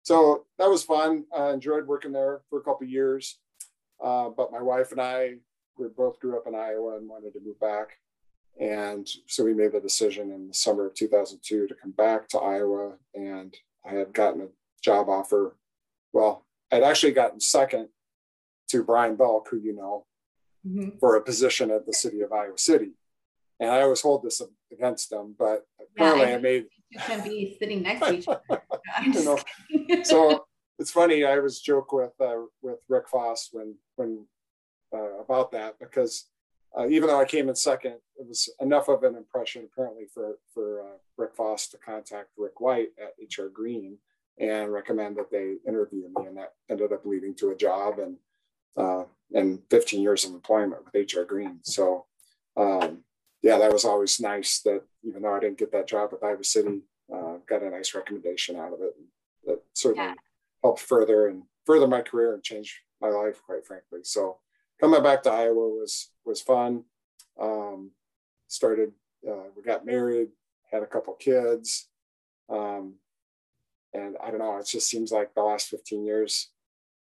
So 0.03 0.45
that 0.59 0.69
was 0.69 0.83
fun. 0.83 1.25
I 1.35 1.51
enjoyed 1.51 1.87
working 1.87 2.11
there 2.11 2.41
for 2.49 2.59
a 2.59 2.63
couple 2.63 2.85
years. 2.87 3.39
Uh, 4.03 4.29
but 4.29 4.51
my 4.51 4.61
wife 4.61 4.91
and 4.91 5.01
I 5.01 5.35
we 5.77 5.87
both 5.87 6.19
grew 6.19 6.37
up 6.37 6.45
in 6.45 6.53
Iowa 6.53 6.97
and 6.97 7.09
wanted 7.09 7.33
to 7.33 7.39
move 7.43 7.59
back. 7.59 7.97
And 8.59 9.09
so 9.25 9.43
we 9.43 9.55
made 9.55 9.71
the 9.71 9.79
decision 9.79 10.31
in 10.31 10.47
the 10.47 10.53
summer 10.53 10.85
of 10.85 10.93
2002 10.93 11.67
to 11.67 11.75
come 11.75 11.91
back 11.91 12.29
to 12.29 12.37
Iowa. 12.37 12.97
And 13.15 13.55
I 13.83 13.95
had 13.95 14.13
gotten 14.13 14.41
a 14.41 14.47
job 14.83 15.09
offer. 15.09 15.57
Well, 16.11 16.45
I'd 16.71 16.83
actually 16.83 17.13
gotten 17.13 17.39
second 17.39 17.89
to 18.73 18.83
Brian 18.83 19.15
Belk, 19.15 19.47
who 19.49 19.57
you 19.57 19.75
know, 19.75 20.05
mm-hmm. 20.67 20.97
for 20.99 21.15
a 21.15 21.21
position 21.21 21.69
at 21.69 21.85
the 21.85 21.93
city 21.93 22.21
of 22.21 22.33
Iowa 22.33 22.57
City. 22.57 22.93
And 23.59 23.69
I 23.69 23.81
always 23.81 24.01
hold 24.01 24.23
this 24.23 24.41
against 24.71 25.11
them, 25.11 25.35
but 25.37 25.65
apparently 25.79 26.25
yeah, 26.25 26.33
I, 26.33 26.37
I 26.37 26.39
made. 26.39 26.65
You 26.89 26.99
can 26.99 27.23
be 27.23 27.55
sitting 27.59 27.83
next 27.83 28.05
to 28.05 28.13
each 28.13 28.27
other. 28.49 28.63
you 29.05 29.23
know, 29.23 29.39
so 30.03 30.45
it's 30.79 30.91
funny. 30.91 31.23
I 31.23 31.37
was 31.37 31.61
joke 31.61 31.93
with 31.93 32.13
uh, 32.19 32.41
with 32.63 32.79
Rick 32.89 33.09
Foss 33.09 33.49
when 33.51 33.75
when 33.95 34.25
uh, 34.91 35.19
about 35.19 35.51
that 35.51 35.77
because 35.79 36.25
uh, 36.77 36.87
even 36.87 37.07
though 37.07 37.21
I 37.21 37.25
came 37.25 37.47
in 37.47 37.55
second, 37.55 37.97
it 38.17 38.27
was 38.27 38.49
enough 38.59 38.87
of 38.87 39.03
an 39.03 39.15
impression 39.15 39.69
apparently 39.71 40.05
for 40.11 40.39
for 40.51 40.81
uh, 40.81 40.97
Rick 41.17 41.35
Foss 41.35 41.67
to 41.69 41.77
contact 41.77 42.29
Rick 42.37 42.59
White 42.59 42.89
at 42.99 43.13
HR 43.21 43.49
Green 43.53 43.99
and 44.39 44.73
recommend 44.73 45.15
that 45.17 45.29
they 45.29 45.57
interview 45.67 46.09
me, 46.15 46.25
and 46.25 46.37
that 46.37 46.53
ended 46.69 46.91
up 46.91 47.05
leading 47.05 47.35
to 47.35 47.51
a 47.51 47.55
job 47.55 47.99
and 47.99 48.17
uh, 48.77 49.03
and 49.33 49.59
15 49.69 50.01
years 50.01 50.25
of 50.25 50.33
employment 50.33 50.83
with 50.85 51.13
HR 51.13 51.23
Green. 51.23 51.59
So 51.63 52.05
um, 52.55 52.99
yeah, 53.41 53.57
that 53.57 53.73
was 53.73 53.85
always 53.85 54.19
nice. 54.19 54.59
That 54.61 54.83
even 55.03 55.21
though 55.21 55.35
I 55.35 55.39
didn't 55.39 55.57
get 55.57 55.71
that 55.71 55.87
job 55.87 56.11
with 56.11 56.23
Iowa 56.23 56.43
City, 56.43 56.81
uh, 57.13 57.37
got 57.47 57.63
a 57.63 57.69
nice 57.69 57.93
recommendation 57.93 58.55
out 58.55 58.73
of 58.73 58.81
it. 58.81 58.95
That 59.45 59.61
certainly 59.73 60.09
yeah 60.09 60.13
helped 60.63 60.79
further 60.79 61.27
and 61.27 61.43
further 61.65 61.87
my 61.87 62.01
career 62.01 62.33
and 62.33 62.43
change 62.43 62.81
my 63.01 63.09
life, 63.09 63.41
quite 63.45 63.65
frankly. 63.65 63.99
So 64.03 64.37
coming 64.79 65.03
back 65.03 65.23
to 65.23 65.31
Iowa 65.31 65.53
was 65.53 66.09
was 66.25 66.41
fun. 66.41 66.85
Um, 67.39 67.91
started, 68.47 68.93
uh, 69.27 69.49
we 69.55 69.63
got 69.63 69.85
married, 69.85 70.29
had 70.71 70.83
a 70.83 70.87
couple 70.87 71.13
kids, 71.13 71.87
um, 72.49 72.95
and 73.93 74.15
I 74.23 74.29
don't 74.29 74.39
know. 74.39 74.57
It 74.57 74.67
just 74.67 74.87
seems 74.87 75.11
like 75.11 75.33
the 75.33 75.41
last 75.41 75.67
15 75.69 76.05
years, 76.05 76.49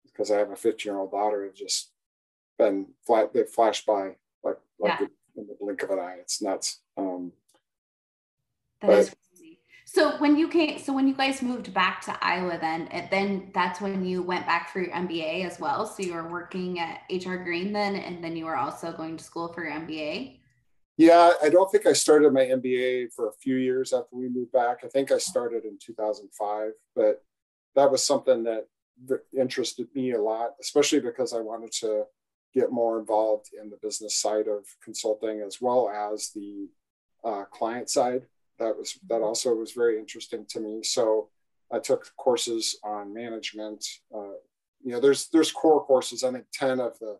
because 0.05 0.31
I 0.31 0.37
have 0.37 0.51
a 0.51 0.55
15 0.55 0.91
year 0.91 0.99
old 0.99 1.11
daughter, 1.11 1.43
have 1.45 1.55
just 1.55 1.91
been 2.57 2.87
flat. 3.05 3.33
They 3.33 3.43
flashed 3.43 3.85
by 3.85 4.15
like 4.43 4.57
like 4.79 4.99
yeah. 4.99 5.07
in 5.35 5.47
the 5.47 5.55
blink 5.59 5.83
of 5.83 5.91
an 5.91 5.99
eye. 5.99 6.17
It's 6.19 6.41
nuts. 6.41 6.81
Um, 6.97 7.31
that 8.81 8.87
but, 8.87 8.99
is 8.99 9.15
so 9.91 10.17
when 10.17 10.37
you 10.37 10.47
came, 10.47 10.77
so 10.77 10.93
when 10.93 11.07
you 11.07 11.15
guys 11.15 11.41
moved 11.41 11.73
back 11.73 12.01
to 12.01 12.15
Iowa, 12.23 12.59
then 12.61 13.07
then 13.09 13.49
that's 13.55 13.81
when 13.81 14.05
you 14.05 14.21
went 14.21 14.45
back 14.45 14.69
for 14.69 14.81
your 14.81 14.91
MBA 14.91 15.47
as 15.47 15.59
well. 15.59 15.83
So 15.87 16.03
you 16.03 16.13
were 16.13 16.29
working 16.29 16.79
at 16.79 17.01
HR 17.09 17.37
Green 17.37 17.73
then, 17.73 17.95
and 17.95 18.23
then 18.23 18.35
you 18.35 18.45
were 18.45 18.55
also 18.55 18.91
going 18.91 19.17
to 19.17 19.23
school 19.23 19.51
for 19.51 19.63
your 19.63 19.73
MBA. 19.73 20.41
Yeah, 20.97 21.31
I 21.41 21.49
don't 21.49 21.71
think 21.71 21.87
I 21.87 21.93
started 21.93 22.31
my 22.33 22.45
MBA 22.45 23.13
for 23.13 23.29
a 23.29 23.33
few 23.41 23.55
years 23.55 23.91
after 23.91 24.15
we 24.15 24.29
moved 24.29 24.51
back. 24.51 24.81
I 24.83 24.89
think 24.89 25.11
I 25.11 25.17
started 25.17 25.65
in 25.65 25.79
2005, 25.81 26.71
but 26.95 27.23
that 27.75 27.89
was 27.89 28.05
something 28.05 28.43
that 28.43 28.67
interested 29.37 29.87
me 29.95 30.11
a 30.11 30.21
lot, 30.21 30.55
especially 30.61 30.99
because 30.99 31.33
I 31.33 31.39
wanted 31.39 31.71
to 31.79 32.05
get 32.53 32.71
more 32.71 32.99
involved 32.99 33.49
in 33.59 33.69
the 33.69 33.77
business 33.81 34.15
side 34.15 34.47
of 34.47 34.65
consulting 34.83 35.41
as 35.41 35.61
well 35.61 35.89
as 35.89 36.31
the 36.33 36.67
uh, 37.23 37.43
client 37.45 37.89
side 37.89 38.23
that 38.59 38.77
was 38.77 38.99
that 39.07 39.21
also 39.21 39.55
was 39.55 39.71
very 39.71 39.97
interesting 39.97 40.45
to 40.49 40.59
me. 40.59 40.83
So 40.83 41.29
I 41.71 41.79
took 41.79 42.11
courses 42.17 42.77
on 42.83 43.13
management. 43.13 43.85
Uh, 44.13 44.37
you 44.83 44.91
know, 44.91 44.99
there's 44.99 45.29
there's 45.29 45.51
core 45.51 45.83
courses. 45.83 46.23
I 46.23 46.31
think 46.31 46.45
ten 46.53 46.79
of 46.79 46.99
the 46.99 47.17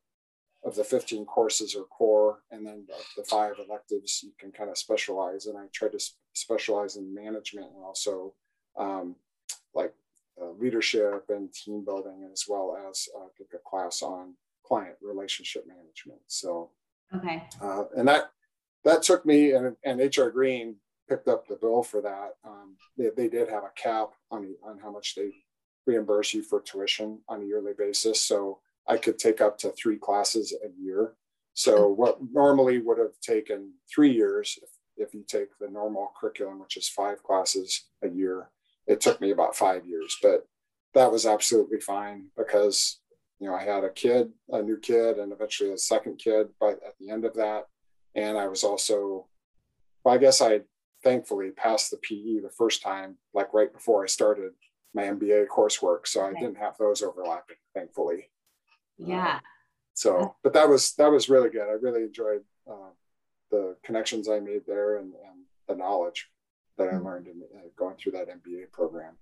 of 0.66 0.76
the 0.76 0.84
15 0.84 1.26
courses 1.26 1.74
are 1.74 1.84
core, 1.84 2.40
and 2.52 2.68
then 2.68 2.86
the, 2.86 3.22
the 3.22 3.24
five 3.24 3.54
electives 3.66 4.22
you 4.22 4.34
can 4.38 4.52
kind 4.52 4.70
of 4.70 4.78
specialize. 4.78 5.46
And 5.46 5.58
I 5.58 5.68
tried 5.74 5.94
to 5.94 6.06
specialize 6.34 6.98
in 6.98 7.16
management 7.16 7.72
and 7.74 7.82
also 7.82 8.34
um, 8.78 9.16
like 9.74 9.94
uh, 10.42 10.52
leadership 10.60 11.26
and 11.30 11.54
team 11.54 11.84
building, 11.84 12.28
as 12.32 12.46
well 12.48 12.78
as 12.90 13.08
uh, 13.18 13.28
took 13.38 13.48
a 13.54 13.70
class 13.70 14.02
on 14.02 14.34
client 14.66 14.96
relationship 15.02 15.66
management. 15.68 16.22
So 16.28 16.70
okay, 17.16 17.44
uh, 17.62 17.86
and 17.96 18.08
that 18.08 18.32
that 18.84 19.04
took 19.04 19.26
me 19.26 19.52
and, 19.52 19.76
and 19.84 20.00
HR 20.00 20.30
Green 20.30 20.76
picked 21.10 21.28
up 21.28 21.48
the 21.48 21.56
bill 21.56 21.84
for 21.84 22.02
that. 22.02 22.36
Um, 22.46 22.76
they, 22.98 23.10
they 23.16 23.28
did 23.28 23.50
have 23.50 23.64
a 23.64 23.72
cap 23.76 24.10
on, 24.32 24.56
on 24.64 24.80
how 24.80 24.92
much 24.92 25.16
they 25.16 25.32
reimburse 25.86 26.34
you 26.34 26.44
for 26.44 26.62
tuition 26.62 27.20
on 27.28 27.42
a 27.42 27.46
yearly 27.46 27.74
basis. 27.78 28.22
So 28.22 28.60
I 28.88 28.98
could 28.98 29.18
take 29.18 29.42
up 29.42 29.58
to 29.60 29.72
three 29.72 29.98
classes 29.98 30.54
a 30.64 30.70
year. 30.82 31.14
So 31.54 31.88
what 31.88 32.20
normally 32.32 32.80
would 32.80 33.00
have 33.00 33.20
taken 33.22 33.74
three 33.94 34.12
years, 34.12 34.58
if, 34.62 35.08
if 35.08 35.14
you 35.14 35.24
take 35.28 35.50
the 35.60 35.68
normal 35.68 36.12
curriculum, 36.20 36.60
which 36.60 36.78
is 36.78 36.88
five 36.88 37.24
classes 37.24 37.86
a 38.04 38.08
year, 38.08 38.50
it 38.90 39.00
took 39.00 39.22
me 39.22 39.32
about 39.32 39.56
five 39.56 39.86
years. 39.86 40.18
But 40.22 40.46
that 40.94 41.12
was 41.12 41.26
absolutely 41.26 41.80
fine 41.80 42.26
because 42.36 43.00
you 43.40 43.48
know 43.48 43.56
I 43.56 43.64
had 43.64 43.86
a 43.86 43.90
kid, 43.90 44.32
a 44.50 44.62
new 44.62 44.78
kid, 44.78 45.20
and 45.20 45.32
eventually 45.32 45.72
a 45.72 45.78
second 45.78 46.18
kid. 46.18 46.50
But 46.60 46.82
at 46.86 46.96
the 47.00 47.12
end 47.12 47.24
of 47.24 47.36
that, 47.36 47.68
and 48.16 48.38
I 48.38 48.48
was 48.48 48.64
also, 48.64 49.28
well, 50.04 50.16
I 50.16 50.18
guess 50.18 50.42
I 50.42 50.62
thankfully 51.04 51.52
passed 51.52 51.92
the 51.92 51.98
PE 51.98 52.42
the 52.42 52.54
first 52.58 52.82
time, 52.82 53.18
like 53.34 53.54
right 53.54 53.72
before 53.72 54.04
I 54.04 54.08
started 54.08 54.52
my 54.94 55.04
MBA 55.04 55.46
coursework. 55.48 56.08
So 56.08 56.26
I 56.26 56.34
didn't 56.34 56.58
have 56.58 56.76
those 56.78 57.04
overlapping, 57.04 57.58
thankfully. 57.76 58.32
Yeah. 58.98 59.36
Uh, 59.36 59.40
so, 59.94 60.36
but 60.44 60.54
that 60.54 60.68
was 60.68 60.94
that 60.96 61.12
was 61.12 61.30
really 61.30 61.50
good. 61.50 61.70
I 61.70 61.74
really 61.74 62.04
enjoyed 62.04 62.42
uh, 62.70 62.92
the 63.52 63.76
connections 63.84 64.28
I 64.28 64.40
made 64.40 64.64
there 64.66 64.98
and, 64.98 65.14
and 65.14 65.44
the 65.68 65.76
knowledge 65.76 66.28
that 66.80 66.90
I 66.92 66.98
learned 66.98 67.28
in 67.28 67.42
uh, 67.56 67.68
going 67.78 67.96
through 67.98 68.14
that 68.14 68.28
MBA 68.28 68.72
program. 68.72 69.14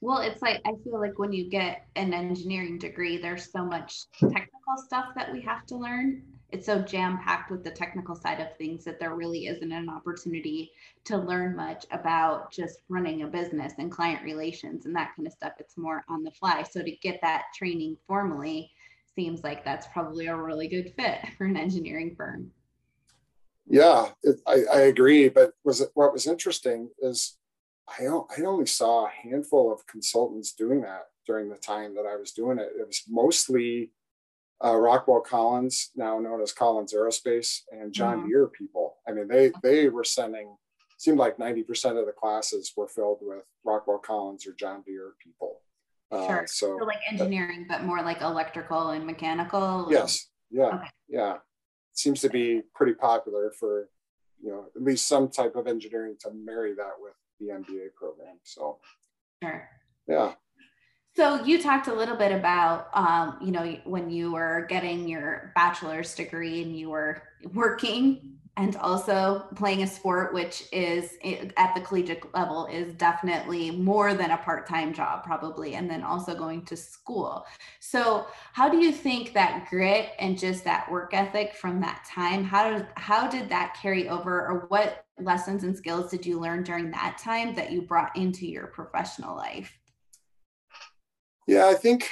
Well, 0.00 0.18
it's 0.18 0.40
like 0.40 0.60
I 0.64 0.72
feel 0.84 1.00
like 1.00 1.18
when 1.18 1.32
you 1.32 1.50
get 1.50 1.86
an 1.96 2.14
engineering 2.14 2.78
degree, 2.78 3.18
there's 3.18 3.50
so 3.50 3.64
much 3.64 4.04
technical 4.18 4.76
stuff 4.86 5.06
that 5.16 5.32
we 5.32 5.40
have 5.42 5.66
to 5.66 5.76
learn 5.76 6.22
it's 6.52 6.66
so 6.66 6.80
jam 6.82 7.18
packed 7.18 7.50
with 7.50 7.64
the 7.64 7.70
technical 7.70 8.14
side 8.14 8.38
of 8.38 8.54
things 8.56 8.84
that 8.84 9.00
there 9.00 9.16
really 9.16 9.46
isn't 9.46 9.72
an 9.72 9.88
opportunity 9.88 10.70
to 11.04 11.16
learn 11.16 11.56
much 11.56 11.86
about 11.90 12.52
just 12.52 12.80
running 12.90 13.22
a 13.22 13.26
business 13.26 13.72
and 13.78 13.90
client 13.90 14.22
relations 14.22 14.84
and 14.84 14.94
that 14.94 15.12
kind 15.16 15.26
of 15.26 15.32
stuff. 15.32 15.54
It's 15.58 15.78
more 15.78 16.04
on 16.10 16.22
the 16.22 16.30
fly. 16.30 16.62
So 16.62 16.82
to 16.82 16.90
get 16.90 17.20
that 17.22 17.44
training 17.56 17.96
formally 18.06 18.70
seems 19.14 19.42
like 19.42 19.64
that's 19.64 19.86
probably 19.94 20.26
a 20.26 20.36
really 20.36 20.68
good 20.68 20.92
fit 20.94 21.20
for 21.38 21.46
an 21.46 21.56
engineering 21.56 22.14
firm. 22.14 22.50
Yeah, 23.66 24.08
it, 24.22 24.40
I, 24.46 24.62
I 24.72 24.80
agree. 24.82 25.28
But 25.28 25.52
was 25.64 25.80
it, 25.80 25.90
what 25.94 26.12
was 26.12 26.26
interesting 26.26 26.90
is 27.00 27.36
I, 27.88 28.04
I 28.06 28.42
only 28.42 28.66
saw 28.66 29.06
a 29.06 29.10
handful 29.10 29.72
of 29.72 29.86
consultants 29.86 30.52
doing 30.52 30.82
that 30.82 31.06
during 31.26 31.48
the 31.48 31.56
time 31.56 31.94
that 31.94 32.06
I 32.06 32.16
was 32.16 32.32
doing 32.32 32.58
it. 32.58 32.70
It 32.78 32.86
was 32.86 33.02
mostly 33.08 33.92
uh, 34.64 34.76
Rockwell 34.76 35.20
Collins, 35.20 35.90
now 35.96 36.18
known 36.18 36.42
as 36.42 36.52
Collins 36.52 36.92
Aerospace, 36.92 37.60
and 37.72 37.92
John 37.92 38.18
mm-hmm. 38.18 38.28
Deere 38.28 38.46
people. 38.48 38.96
I 39.08 39.12
mean, 39.12 39.28
they 39.28 39.52
they 39.62 39.88
were 39.88 40.04
sending 40.04 40.56
seemed 41.02 41.18
like 41.18 41.36
90% 41.36 41.98
of 41.98 42.06
the 42.06 42.12
classes 42.12 42.72
were 42.76 42.86
filled 42.86 43.18
with 43.22 43.42
Rockwell 43.64 43.98
Collins 43.98 44.46
or 44.46 44.52
John 44.52 44.82
Deere 44.86 45.14
people. 45.20 45.56
Uh, 46.12 46.26
sure. 46.28 46.44
So, 46.46 46.78
so, 46.78 46.84
like 46.84 47.00
engineering, 47.10 47.66
but 47.68 47.82
more 47.82 48.02
like 48.02 48.20
electrical 48.20 48.90
and 48.90 49.04
mechanical. 49.04 49.88
Yes. 49.90 50.28
Yeah. 50.50 50.66
Okay. 50.66 50.88
Yeah. 51.08 51.36
Seems 51.94 52.20
to 52.22 52.30
be 52.30 52.62
pretty 52.74 52.94
popular 52.94 53.52
for, 53.58 53.88
you 54.42 54.50
know, 54.50 54.66
at 54.74 54.82
least 54.82 55.06
some 55.06 55.28
type 55.28 55.56
of 55.56 55.66
engineering 55.66 56.16
to 56.20 56.30
marry 56.32 56.74
that 56.74 56.92
with 56.98 57.14
the 57.38 57.48
MBA 57.48 57.94
program. 57.94 58.36
So, 58.42 58.78
sure. 59.42 59.68
Yeah. 60.08 60.32
So 61.14 61.44
you 61.44 61.60
talked 61.60 61.88
a 61.88 61.94
little 61.94 62.16
bit 62.16 62.32
about, 62.32 62.88
um, 62.94 63.36
you 63.42 63.52
know, 63.52 63.76
when 63.84 64.08
you 64.08 64.32
were 64.32 64.66
getting 64.70 65.06
your 65.06 65.52
bachelor's 65.54 66.14
degree 66.14 66.62
and 66.62 66.74
you 66.74 66.88
were 66.88 67.22
working 67.52 68.38
and 68.58 68.76
also 68.76 69.46
playing 69.54 69.82
a 69.82 69.86
sport, 69.86 70.34
which 70.34 70.64
is 70.72 71.16
at 71.56 71.74
the 71.74 71.80
collegiate 71.80 72.22
level, 72.34 72.66
is 72.66 72.92
definitely 72.94 73.70
more 73.70 74.12
than 74.12 74.30
a 74.30 74.36
part-time 74.36 74.92
job, 74.92 75.24
probably, 75.24 75.74
and 75.74 75.90
then 75.90 76.02
also 76.02 76.34
going 76.34 76.62
to 76.66 76.76
school. 76.76 77.46
So, 77.80 78.26
how 78.52 78.68
do 78.68 78.76
you 78.76 78.92
think 78.92 79.32
that 79.32 79.68
grit 79.70 80.10
and 80.18 80.38
just 80.38 80.64
that 80.64 80.90
work 80.90 81.14
ethic 81.14 81.54
from 81.54 81.80
that 81.80 82.04
time, 82.06 82.44
how 82.44 82.70
did 82.70 82.86
how 82.96 83.26
did 83.26 83.48
that 83.48 83.74
carry 83.80 84.08
over, 84.08 84.46
or 84.46 84.66
what 84.68 85.06
lessons 85.18 85.64
and 85.64 85.74
skills 85.76 86.10
did 86.10 86.26
you 86.26 86.38
learn 86.38 86.62
during 86.62 86.90
that 86.90 87.16
time 87.18 87.54
that 87.54 87.72
you 87.72 87.82
brought 87.82 88.14
into 88.16 88.46
your 88.46 88.66
professional 88.66 89.34
life? 89.34 89.78
Yeah, 91.46 91.68
I 91.68 91.74
think, 91.74 92.10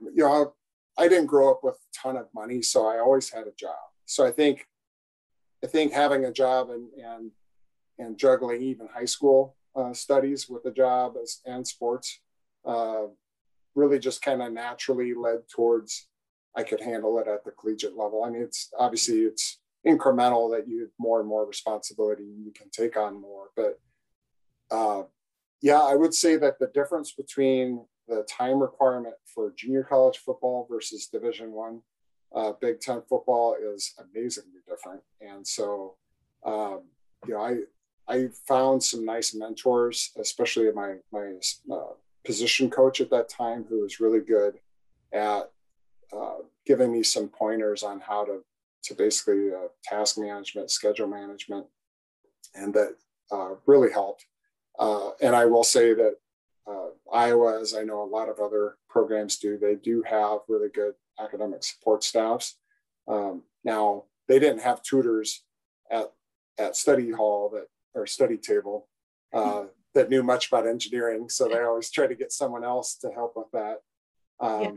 you 0.00 0.24
know, 0.24 0.54
I 0.98 1.08
didn't 1.08 1.26
grow 1.26 1.50
up 1.50 1.60
with 1.62 1.74
a 1.74 1.98
ton 2.02 2.16
of 2.16 2.26
money, 2.34 2.60
so 2.60 2.86
I 2.86 2.98
always 2.98 3.30
had 3.30 3.46
a 3.46 3.52
job. 3.52 3.78
So 4.04 4.26
I 4.26 4.30
think, 4.30 4.66
I 5.62 5.66
think 5.66 5.92
having 5.92 6.24
a 6.24 6.32
job 6.32 6.70
and 6.70 6.88
and 6.94 7.30
and 7.98 8.18
juggling 8.18 8.62
even 8.62 8.88
high 8.88 9.06
school 9.06 9.56
uh, 9.74 9.92
studies 9.92 10.48
with 10.48 10.64
a 10.66 10.70
job 10.70 11.14
as, 11.20 11.40
and 11.44 11.66
sports 11.66 12.20
uh, 12.64 13.04
really 13.74 13.98
just 13.98 14.22
kind 14.22 14.42
of 14.42 14.52
naturally 14.52 15.14
led 15.14 15.40
towards 15.54 16.08
I 16.56 16.62
could 16.62 16.80
handle 16.80 17.18
it 17.18 17.28
at 17.28 17.44
the 17.44 17.52
collegiate 17.52 17.96
level. 17.96 18.24
I 18.24 18.30
mean, 18.30 18.42
it's 18.42 18.70
obviously 18.78 19.20
it's 19.20 19.58
incremental 19.86 20.50
that 20.56 20.66
you 20.66 20.80
have 20.80 20.90
more 20.98 21.20
and 21.20 21.28
more 21.28 21.46
responsibility 21.46 22.24
and 22.24 22.44
you 22.44 22.52
can 22.52 22.70
take 22.70 22.96
on 22.96 23.20
more, 23.20 23.48
but 23.56 23.78
uh, 24.70 25.02
yeah, 25.60 25.80
I 25.80 25.94
would 25.94 26.14
say 26.14 26.36
that 26.36 26.58
the 26.58 26.70
difference 26.74 27.12
between 27.12 27.84
the 28.06 28.26
time 28.28 28.60
requirement 28.60 29.14
for 29.34 29.52
junior 29.56 29.82
college 29.82 30.18
football 30.18 30.66
versus 30.70 31.06
Division 31.06 31.52
One 31.52 31.82
uh, 32.34 32.52
Big 32.60 32.80
Ten 32.80 33.02
football 33.08 33.56
is 33.60 33.94
amazingly 33.98 34.60
different. 34.68 35.00
And 35.20 35.46
so, 35.46 35.94
um, 36.44 36.82
you 37.26 37.34
know, 37.34 37.40
I 37.40 37.58
I 38.08 38.28
found 38.46 38.82
some 38.82 39.04
nice 39.04 39.34
mentors, 39.34 40.12
especially 40.18 40.70
my 40.72 40.96
my 41.12 41.34
uh, 41.70 41.92
position 42.24 42.70
coach 42.70 43.00
at 43.00 43.10
that 43.10 43.28
time, 43.28 43.64
who 43.68 43.82
was 43.82 44.00
really 44.00 44.20
good 44.20 44.58
at 45.12 45.50
uh, 46.12 46.36
giving 46.66 46.92
me 46.92 47.02
some 47.02 47.28
pointers 47.28 47.82
on 47.82 48.00
how 48.00 48.24
to 48.24 48.44
to 48.84 48.94
basically 48.94 49.52
uh, 49.52 49.68
task 49.82 50.18
management, 50.18 50.70
schedule 50.70 51.08
management, 51.08 51.66
and 52.54 52.72
that 52.74 52.94
uh, 53.30 53.54
really 53.66 53.90
helped. 53.90 54.26
Uh, 54.78 55.10
and 55.20 55.34
I 55.34 55.46
will 55.46 55.64
say 55.64 55.94
that 55.94 56.16
Iowa, 57.10 57.58
as 57.58 57.74
I 57.74 57.84
know 57.84 58.02
a 58.02 58.04
lot 58.04 58.28
of 58.28 58.38
other 58.38 58.76
programs 58.88 59.38
do, 59.38 59.56
they 59.56 59.76
do 59.76 60.02
have 60.02 60.40
really 60.46 60.68
good 60.68 60.94
academic 61.20 61.62
support 61.64 62.04
staffs. 62.04 62.56
Um, 63.06 63.42
now, 63.64 64.04
they 64.28 64.38
didn't 64.38 64.62
have 64.62 64.82
tutors 64.82 65.44
at, 65.90 66.12
at 66.58 66.76
study 66.76 67.10
hall 67.10 67.50
that 67.54 67.66
or 67.94 68.06
study 68.06 68.36
table 68.36 68.88
uh, 69.32 69.64
that 69.94 70.10
knew 70.10 70.22
much 70.22 70.48
about 70.48 70.66
engineering, 70.66 71.28
so 71.28 71.48
they 71.48 71.60
always 71.60 71.90
try 71.90 72.06
to 72.06 72.14
get 72.14 72.32
someone 72.32 72.64
else 72.64 72.94
to 72.96 73.10
help 73.10 73.34
with 73.36 73.50
that, 73.52 73.78
um, 74.40 74.62
yeah. 74.62 74.70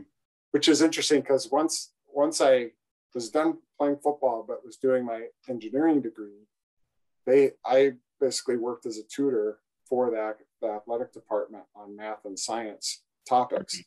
which 0.50 0.68
is 0.68 0.82
interesting 0.82 1.20
because 1.20 1.50
once 1.50 1.92
once 2.08 2.40
I 2.40 2.72
was 3.14 3.30
done 3.30 3.58
playing 3.78 3.96
football 3.96 4.44
but 4.46 4.64
was 4.64 4.76
doing 4.76 5.04
my 5.04 5.26
engineering 5.48 6.00
degree, 6.00 6.46
they 7.26 7.52
I 7.64 7.92
basically 8.20 8.56
worked 8.56 8.86
as 8.86 8.98
a 8.98 9.04
tutor 9.04 9.58
for 9.88 10.10
that 10.10 10.38
the 10.62 10.68
athletic 10.68 11.12
department 11.12 11.64
on 11.76 11.96
math 11.96 12.24
and 12.24 12.38
science 12.38 13.02
topics. 13.28 13.82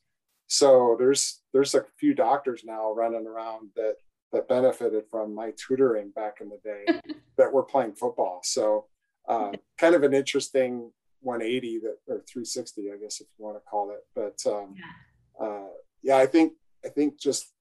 So 0.47 0.95
there's 0.97 1.41
there's 1.53 1.75
a 1.75 1.85
few 1.97 2.13
doctors 2.13 2.63
now 2.65 2.93
running 2.93 3.27
around 3.27 3.69
that 3.75 3.95
that 4.31 4.47
benefited 4.47 5.03
from 5.09 5.33
my 5.33 5.51
tutoring 5.55 6.11
back 6.11 6.37
in 6.41 6.49
the 6.49 6.59
day 6.63 7.13
that 7.37 7.53
were 7.53 7.63
playing 7.63 7.93
football. 7.93 8.41
So 8.43 8.85
uh, 9.27 9.51
kind 9.77 9.95
of 9.95 10.03
an 10.03 10.13
interesting 10.13 10.91
180 11.21 11.79
that 11.79 11.97
or 12.07 12.21
360, 12.27 12.91
I 12.91 12.97
guess 12.97 13.21
if 13.21 13.27
you 13.37 13.45
want 13.45 13.57
to 13.57 13.69
call 13.69 13.91
it. 13.91 14.05
But 14.13 14.39
um, 14.51 14.75
yeah. 14.77 15.47
Uh, 15.47 15.67
yeah, 16.03 16.17
I 16.17 16.25
think 16.25 16.53
I 16.85 16.89
think 16.89 17.19
just 17.19 17.51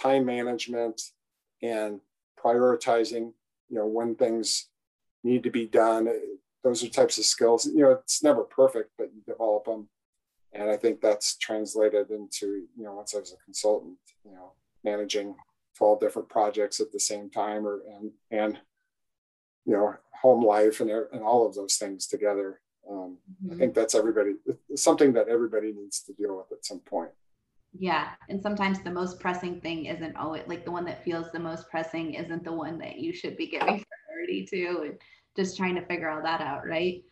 time 0.00 0.24
management 0.24 1.00
and 1.62 2.00
prioritizing, 2.42 3.32
you 3.68 3.76
know, 3.76 3.86
when 3.86 4.14
things 4.14 4.68
need 5.22 5.42
to 5.42 5.50
be 5.50 5.66
done 5.66 6.08
those 6.62 6.84
are 6.84 6.88
types 6.88 7.18
of 7.18 7.24
skills. 7.24 7.66
You 7.66 7.82
know, 7.82 7.90
it's 7.92 8.22
never 8.22 8.44
perfect, 8.44 8.90
but 8.98 9.08
you 9.14 9.22
develop 9.26 9.64
them. 9.64 9.88
And 10.52 10.68
I 10.68 10.76
think 10.76 11.00
that's 11.00 11.36
translated 11.36 12.10
into, 12.10 12.64
you 12.76 12.84
know, 12.84 12.94
once 12.94 13.14
I 13.14 13.20
was 13.20 13.32
a 13.32 13.44
consultant, 13.44 13.96
you 14.24 14.32
know, 14.32 14.52
managing 14.84 15.36
12 15.76 16.00
different 16.00 16.28
projects 16.28 16.80
at 16.80 16.90
the 16.92 17.00
same 17.00 17.30
time 17.30 17.66
or, 17.66 17.82
and, 17.88 18.10
and, 18.30 18.58
you 19.64 19.74
know, 19.74 19.94
home 20.20 20.44
life 20.44 20.80
and, 20.80 20.90
and 20.90 21.22
all 21.22 21.46
of 21.46 21.54
those 21.54 21.76
things 21.76 22.06
together. 22.06 22.60
Um, 22.90 23.18
mm-hmm. 23.44 23.54
I 23.54 23.56
think 23.56 23.74
that's 23.74 23.94
everybody, 23.94 24.32
something 24.74 25.12
that 25.12 25.28
everybody 25.28 25.72
needs 25.72 26.00
to 26.02 26.12
deal 26.14 26.36
with 26.36 26.50
at 26.50 26.64
some 26.64 26.80
point. 26.80 27.10
Yeah. 27.78 28.08
And 28.28 28.42
sometimes 28.42 28.80
the 28.80 28.90
most 28.90 29.20
pressing 29.20 29.60
thing 29.60 29.86
isn't 29.86 30.16
always 30.16 30.42
like 30.48 30.64
the 30.64 30.72
one 30.72 30.84
that 30.86 31.04
feels 31.04 31.30
the 31.30 31.38
most 31.38 31.70
pressing 31.70 32.14
isn't 32.14 32.42
the 32.42 32.52
one 32.52 32.78
that 32.78 32.98
you 32.98 33.12
should 33.12 33.36
be 33.36 33.46
giving 33.46 33.84
priority 34.08 34.44
to. 34.46 34.82
And, 34.86 34.98
just 35.36 35.56
trying 35.56 35.74
to 35.74 35.86
figure 35.86 36.10
all 36.10 36.22
that 36.22 36.40
out, 36.40 36.66
right? 36.66 37.02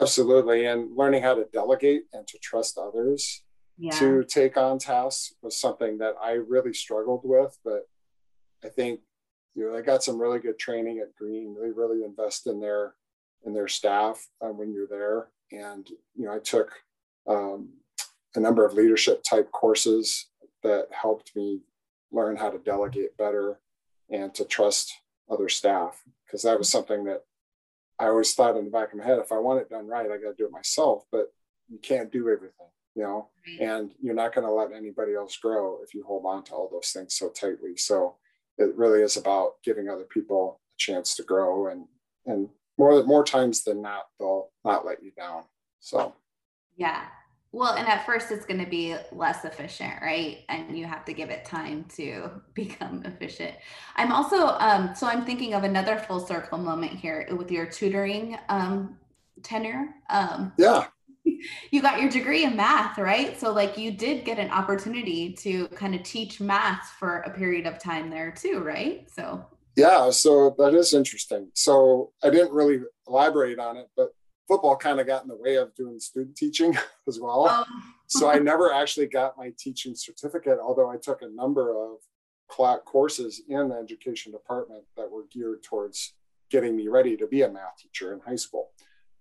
Absolutely. 0.00 0.66
And 0.66 0.96
learning 0.96 1.22
how 1.22 1.34
to 1.34 1.46
delegate 1.52 2.04
and 2.12 2.26
to 2.26 2.38
trust 2.38 2.78
others 2.78 3.42
yeah. 3.78 3.92
to 3.92 4.24
take 4.24 4.56
on 4.56 4.78
tasks 4.78 5.34
was 5.42 5.58
something 5.58 5.98
that 5.98 6.14
I 6.22 6.32
really 6.32 6.74
struggled 6.74 7.22
with. 7.24 7.56
But 7.64 7.88
I 8.64 8.68
think, 8.68 9.00
you 9.54 9.66
know, 9.66 9.76
I 9.76 9.80
got 9.80 10.02
some 10.02 10.20
really 10.20 10.38
good 10.38 10.58
training 10.58 10.98
at 10.98 11.16
Green. 11.16 11.56
They 11.60 11.70
really 11.70 12.04
invest 12.04 12.46
in 12.46 12.60
their 12.60 12.94
in 13.44 13.54
their 13.54 13.68
staff 13.68 14.26
uh, 14.42 14.48
when 14.48 14.72
you're 14.72 14.86
there. 14.86 15.28
And, 15.50 15.88
you 16.14 16.26
know, 16.26 16.34
I 16.34 16.40
took 16.40 16.70
um, 17.26 17.70
a 18.34 18.40
number 18.40 18.66
of 18.66 18.74
leadership 18.74 19.22
type 19.22 19.50
courses 19.50 20.28
that 20.62 20.88
helped 20.92 21.34
me 21.34 21.60
learn 22.12 22.36
how 22.36 22.50
to 22.50 22.58
delegate 22.58 23.16
better 23.16 23.60
and 24.10 24.34
to 24.34 24.44
trust 24.44 24.92
other 25.30 25.48
staff 25.48 26.02
because 26.26 26.42
that 26.42 26.58
was 26.58 26.68
something 26.68 27.04
that 27.04 27.22
I 28.00 28.06
always 28.06 28.32
thought 28.32 28.56
in 28.56 28.64
the 28.64 28.70
back 28.70 28.92
of 28.92 28.98
my 28.98 29.04
head, 29.04 29.18
if 29.18 29.30
I 29.30 29.38
want 29.38 29.60
it 29.60 29.68
done 29.68 29.86
right, 29.86 30.06
I 30.06 30.16
got 30.16 30.30
to 30.30 30.34
do 30.36 30.46
it 30.46 30.52
myself. 30.52 31.04
But 31.12 31.26
you 31.68 31.78
can't 31.78 32.10
do 32.10 32.28
everything, 32.28 32.66
you 32.94 33.02
know, 33.02 33.28
right. 33.46 33.68
and 33.68 33.92
you're 34.00 34.14
not 34.14 34.34
going 34.34 34.46
to 34.46 34.52
let 34.52 34.72
anybody 34.72 35.14
else 35.14 35.36
grow 35.36 35.78
if 35.84 35.94
you 35.94 36.02
hold 36.02 36.24
on 36.24 36.42
to 36.44 36.52
all 36.52 36.68
those 36.72 36.90
things 36.90 37.14
so 37.14 37.28
tightly. 37.28 37.76
So 37.76 38.16
it 38.58 38.74
really 38.74 39.02
is 39.02 39.16
about 39.16 39.62
giving 39.62 39.88
other 39.88 40.04
people 40.04 40.60
a 40.72 40.76
chance 40.78 41.14
to 41.16 41.22
grow, 41.22 41.68
and 41.68 41.84
and 42.26 42.48
more 42.78 43.04
more 43.04 43.24
times 43.24 43.64
than 43.64 43.82
not, 43.82 44.04
they'll 44.18 44.48
not 44.64 44.86
let 44.86 45.02
you 45.02 45.12
down. 45.12 45.44
So 45.78 46.14
yeah, 46.76 47.04
well, 47.52 47.74
and 47.74 47.88
at 47.88 48.06
first 48.06 48.30
it's 48.30 48.46
going 48.46 48.62
to 48.62 48.70
be 48.70 48.96
less 49.10 49.44
efficient, 49.44 49.94
right? 50.00 50.44
And 50.48 50.78
you 50.78 50.84
have 50.86 51.04
to 51.06 51.12
give 51.12 51.30
it 51.30 51.44
time 51.44 51.84
to 51.96 52.30
become 52.54 53.02
efficient. 53.04 53.54
I'm 53.96 54.12
also, 54.12 54.48
um, 54.58 54.94
so 54.94 55.06
I'm 55.06 55.24
thinking 55.24 55.54
of 55.54 55.64
another 55.64 55.96
full 55.96 56.20
circle 56.20 56.58
moment 56.58 56.92
here 56.92 57.26
with 57.36 57.50
your 57.50 57.66
tutoring 57.66 58.38
um, 58.48 58.96
tenure. 59.42 59.88
Um, 60.08 60.52
yeah. 60.56 60.86
You 61.70 61.80
got 61.80 62.00
your 62.00 62.10
degree 62.10 62.44
in 62.44 62.56
math, 62.56 62.98
right? 62.98 63.38
So, 63.38 63.52
like, 63.52 63.78
you 63.78 63.92
did 63.92 64.24
get 64.24 64.38
an 64.38 64.50
opportunity 64.50 65.32
to 65.34 65.68
kind 65.68 65.94
of 65.94 66.02
teach 66.02 66.40
math 66.40 66.94
for 66.98 67.18
a 67.20 67.30
period 67.30 67.66
of 67.66 67.78
time 67.78 68.10
there, 68.10 68.30
too, 68.30 68.60
right? 68.60 69.08
So, 69.10 69.46
yeah, 69.76 70.10
so 70.10 70.54
that 70.58 70.74
is 70.74 70.92
interesting. 70.92 71.48
So, 71.54 72.12
I 72.22 72.28
didn't 72.28 72.52
really 72.52 72.80
elaborate 73.06 73.58
on 73.58 73.76
it, 73.78 73.88
but 73.96 74.12
football 74.50 74.76
kind 74.76 74.98
of 74.98 75.06
got 75.06 75.22
in 75.22 75.28
the 75.28 75.36
way 75.36 75.54
of 75.54 75.72
doing 75.76 76.00
student 76.00 76.36
teaching 76.36 76.76
as 77.08 77.20
well. 77.20 77.46
Oh. 77.48 77.64
so 78.08 78.28
I 78.28 78.40
never 78.40 78.72
actually 78.72 79.06
got 79.06 79.38
my 79.38 79.52
teaching 79.56 79.94
certificate, 79.94 80.58
although 80.60 80.90
I 80.90 80.96
took 80.96 81.22
a 81.22 81.28
number 81.28 81.70
of 81.70 81.98
courses 82.84 83.42
in 83.48 83.68
the 83.68 83.76
education 83.76 84.32
department 84.32 84.82
that 84.96 85.08
were 85.08 85.26
geared 85.32 85.62
towards 85.62 86.14
getting 86.50 86.74
me 86.74 86.88
ready 86.88 87.16
to 87.16 87.28
be 87.28 87.42
a 87.42 87.48
math 87.48 87.76
teacher 87.80 88.12
in 88.12 88.18
high 88.18 88.34
school. 88.34 88.70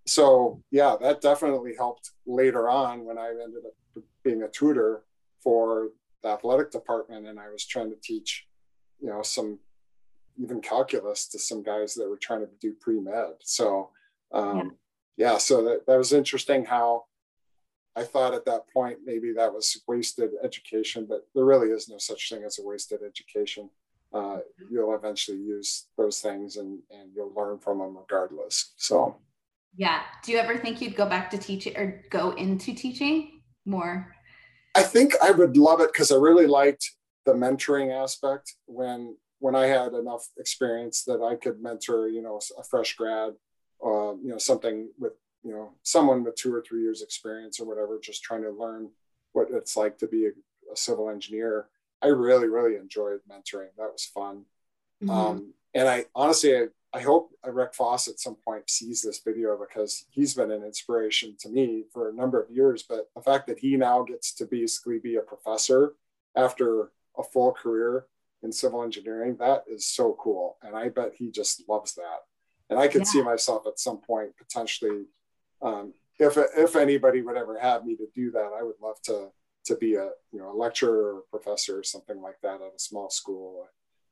So 0.07 0.63
yeah, 0.71 0.95
that 0.99 1.21
definitely 1.21 1.75
helped 1.77 2.09
later 2.25 2.67
on 2.67 3.05
when 3.05 3.19
I 3.19 3.29
ended 3.29 3.65
up 3.67 4.03
being 4.23 4.41
a 4.41 4.47
tutor 4.47 5.03
for 5.43 5.89
the 6.23 6.29
athletic 6.29 6.71
department 6.71 7.27
and 7.27 7.39
I 7.39 7.49
was 7.49 7.67
trying 7.67 7.91
to 7.91 7.97
teach, 8.01 8.47
you 8.99 9.09
know, 9.09 9.21
some 9.21 9.59
even 10.37 10.59
calculus 10.59 11.27
to 11.27 11.37
some 11.37 11.61
guys 11.61 11.93
that 11.93 12.09
were 12.09 12.17
trying 12.17 12.41
to 12.41 12.49
do 12.59 12.73
pre-med. 12.81 13.33
So 13.41 13.91
um, 14.33 14.57
yeah. 14.57 14.63
Yeah, 15.19 15.37
so 15.37 15.61
that, 15.65 15.85
that 15.85 15.97
was 15.97 16.13
interesting 16.13 16.63
how 16.63 17.03
I 17.93 18.03
thought 18.03 18.33
at 18.33 18.45
that 18.45 18.69
point 18.73 18.99
maybe 19.03 19.33
that 19.33 19.53
was 19.53 19.83
wasted 19.85 20.31
education, 20.41 21.05
but 21.07 21.27
there 21.35 21.43
really 21.43 21.71
is 21.71 21.89
no 21.89 21.97
such 21.97 22.29
thing 22.29 22.43
as 22.43 22.57
a 22.57 22.63
wasted 22.63 23.01
education. 23.05 23.69
Uh, 24.13 24.37
you'll 24.71 24.95
eventually 24.95 25.37
use 25.37 25.87
those 25.97 26.21
things 26.21 26.55
and, 26.55 26.79
and 26.89 27.11
you'll 27.13 27.33
learn 27.35 27.59
from 27.59 27.79
them 27.79 27.97
regardless. 27.97 28.73
So, 28.77 29.17
yeah. 29.75 30.03
Do 30.23 30.31
you 30.31 30.37
ever 30.37 30.57
think 30.57 30.79
you'd 30.79 30.95
go 30.95 31.05
back 31.05 31.29
to 31.31 31.37
teaching 31.37 31.75
or 31.75 32.01
go 32.09 32.31
into 32.31 32.73
teaching 32.73 33.41
more? 33.65 34.15
I 34.73 34.83
think 34.83 35.15
I 35.21 35.31
would 35.31 35.57
love 35.57 35.81
it 35.81 35.91
because 35.91 36.13
I 36.13 36.15
really 36.15 36.47
liked 36.47 36.89
the 37.25 37.33
mentoring 37.33 37.91
aspect 37.91 38.53
when 38.67 39.17
when 39.39 39.55
I 39.55 39.65
had 39.65 39.93
enough 39.93 40.25
experience 40.37 41.03
that 41.05 41.21
I 41.21 41.35
could 41.35 41.61
mentor, 41.61 42.07
you 42.07 42.21
know, 42.21 42.39
a 42.57 42.63
fresh 42.63 42.95
grad, 42.95 43.33
uh, 43.83 44.13
you 44.15 44.29
know, 44.29 44.37
something 44.37 44.89
with, 44.99 45.13
you 45.43 45.51
know, 45.51 45.71
someone 45.83 46.23
with 46.23 46.35
two 46.35 46.53
or 46.53 46.61
three 46.61 46.81
years 46.81 47.01
experience 47.01 47.59
or 47.59 47.65
whatever, 47.65 47.99
just 48.01 48.23
trying 48.23 48.43
to 48.43 48.51
learn 48.51 48.89
what 49.33 49.47
it's 49.51 49.77
like 49.77 49.97
to 49.97 50.07
be 50.07 50.25
a, 50.25 50.29
a 50.71 50.75
civil 50.75 51.09
engineer. 51.09 51.67
I 52.01 52.07
really, 52.07 52.47
really 52.47 52.75
enjoyed 52.75 53.19
mentoring. 53.29 53.69
That 53.77 53.91
was 53.91 54.05
fun. 54.05 54.45
Mm-hmm. 55.03 55.09
Um, 55.09 55.53
and 55.73 55.87
I 55.87 56.05
honestly, 56.15 56.55
I, 56.55 56.67
I 56.93 57.01
hope 57.01 57.31
Rick 57.45 57.75
Foss 57.75 58.07
at 58.07 58.19
some 58.19 58.35
point 58.35 58.69
sees 58.69 59.01
this 59.01 59.19
video 59.19 59.57
because 59.57 60.05
he's 60.09 60.33
been 60.33 60.51
an 60.51 60.63
inspiration 60.63 61.35
to 61.41 61.49
me 61.49 61.83
for 61.93 62.09
a 62.09 62.13
number 62.13 62.41
of 62.41 62.49
years. 62.49 62.83
But 62.83 63.09
the 63.15 63.21
fact 63.21 63.47
that 63.47 63.59
he 63.59 63.77
now 63.77 64.03
gets 64.03 64.33
to 64.35 64.45
basically 64.45 64.97
be 64.99 65.15
a 65.15 65.21
professor 65.21 65.93
after 66.35 66.91
a 67.17 67.23
full 67.23 67.51
career 67.51 68.05
in 68.41 68.51
civil 68.51 68.83
engineering, 68.83 69.35
that 69.39 69.65
is 69.69 69.85
so 69.85 70.17
cool. 70.19 70.57
And 70.63 70.75
I 70.75 70.89
bet 70.89 71.13
he 71.15 71.29
just 71.29 71.67
loves 71.69 71.93
that. 71.95 72.21
And 72.69 72.79
I 72.79 72.87
could 72.87 73.01
yeah. 73.01 73.05
see 73.05 73.21
myself 73.21 73.65
at 73.67 73.79
some 73.79 73.97
point 73.97 74.37
potentially, 74.37 75.05
um, 75.61 75.93
if 76.19 76.37
if 76.37 76.75
anybody 76.75 77.21
would 77.21 77.37
ever 77.37 77.57
have 77.57 77.85
me 77.85 77.95
to 77.95 78.07
do 78.13 78.31
that, 78.31 78.51
I 78.57 78.63
would 78.63 78.75
love 78.81 79.01
to 79.03 79.29
to 79.65 79.75
be 79.75 79.95
a 79.95 80.09
you 80.31 80.39
know 80.39 80.51
a 80.51 80.57
lecturer 80.57 81.15
or 81.15 81.23
professor 81.31 81.79
or 81.79 81.83
something 81.83 82.21
like 82.21 82.39
that 82.43 82.61
at 82.61 82.75
a 82.75 82.79
small 82.79 83.09
school. 83.09 83.67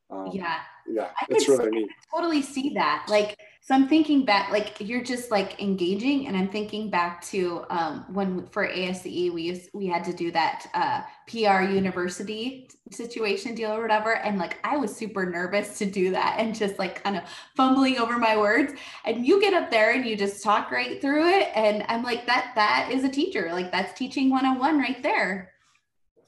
Um, 0.09 0.29
yeah, 0.31 0.59
yeah, 0.87 1.09
I 1.19 1.25
it's 1.29 1.49
really 1.49 1.69
neat. 1.69 1.89
totally 2.13 2.41
see 2.41 2.73
that. 2.75 3.05
Like, 3.09 3.37
so 3.59 3.75
I'm 3.75 3.89
thinking 3.89 4.23
back, 4.23 4.51
like 4.51 4.77
you're 4.79 5.03
just 5.03 5.31
like 5.31 5.61
engaging, 5.61 6.27
and 6.27 6.37
I'm 6.37 6.47
thinking 6.47 6.89
back 6.89 7.21
to 7.25 7.65
um, 7.69 8.05
when 8.13 8.47
for 8.47 8.65
ASCE 8.65 9.33
we 9.33 9.41
used 9.41 9.69
we 9.73 9.85
had 9.85 10.05
to 10.05 10.13
do 10.13 10.31
that 10.31 10.67
uh, 10.73 11.01
PR 11.27 11.63
university 11.69 12.69
situation 12.89 13.53
deal 13.53 13.71
or 13.71 13.81
whatever, 13.81 14.15
and 14.15 14.39
like 14.39 14.59
I 14.63 14.77
was 14.77 14.95
super 14.95 15.25
nervous 15.25 15.77
to 15.79 15.85
do 15.85 16.11
that 16.11 16.37
and 16.39 16.55
just 16.55 16.79
like 16.79 17.03
kind 17.03 17.17
of 17.17 17.23
fumbling 17.57 17.97
over 17.97 18.17
my 18.17 18.37
words. 18.37 18.73
And 19.03 19.27
you 19.27 19.41
get 19.41 19.53
up 19.53 19.69
there 19.69 19.91
and 19.91 20.05
you 20.05 20.15
just 20.15 20.41
talk 20.41 20.71
right 20.71 21.01
through 21.01 21.27
it, 21.27 21.49
and 21.53 21.83
I'm 21.89 22.03
like 22.03 22.25
that 22.27 22.53
that 22.55 22.91
is 22.93 23.03
a 23.03 23.09
teacher, 23.09 23.49
like 23.51 23.73
that's 23.73 23.97
teaching 23.97 24.29
101 24.29 24.79
right 24.79 25.03
there. 25.03 25.51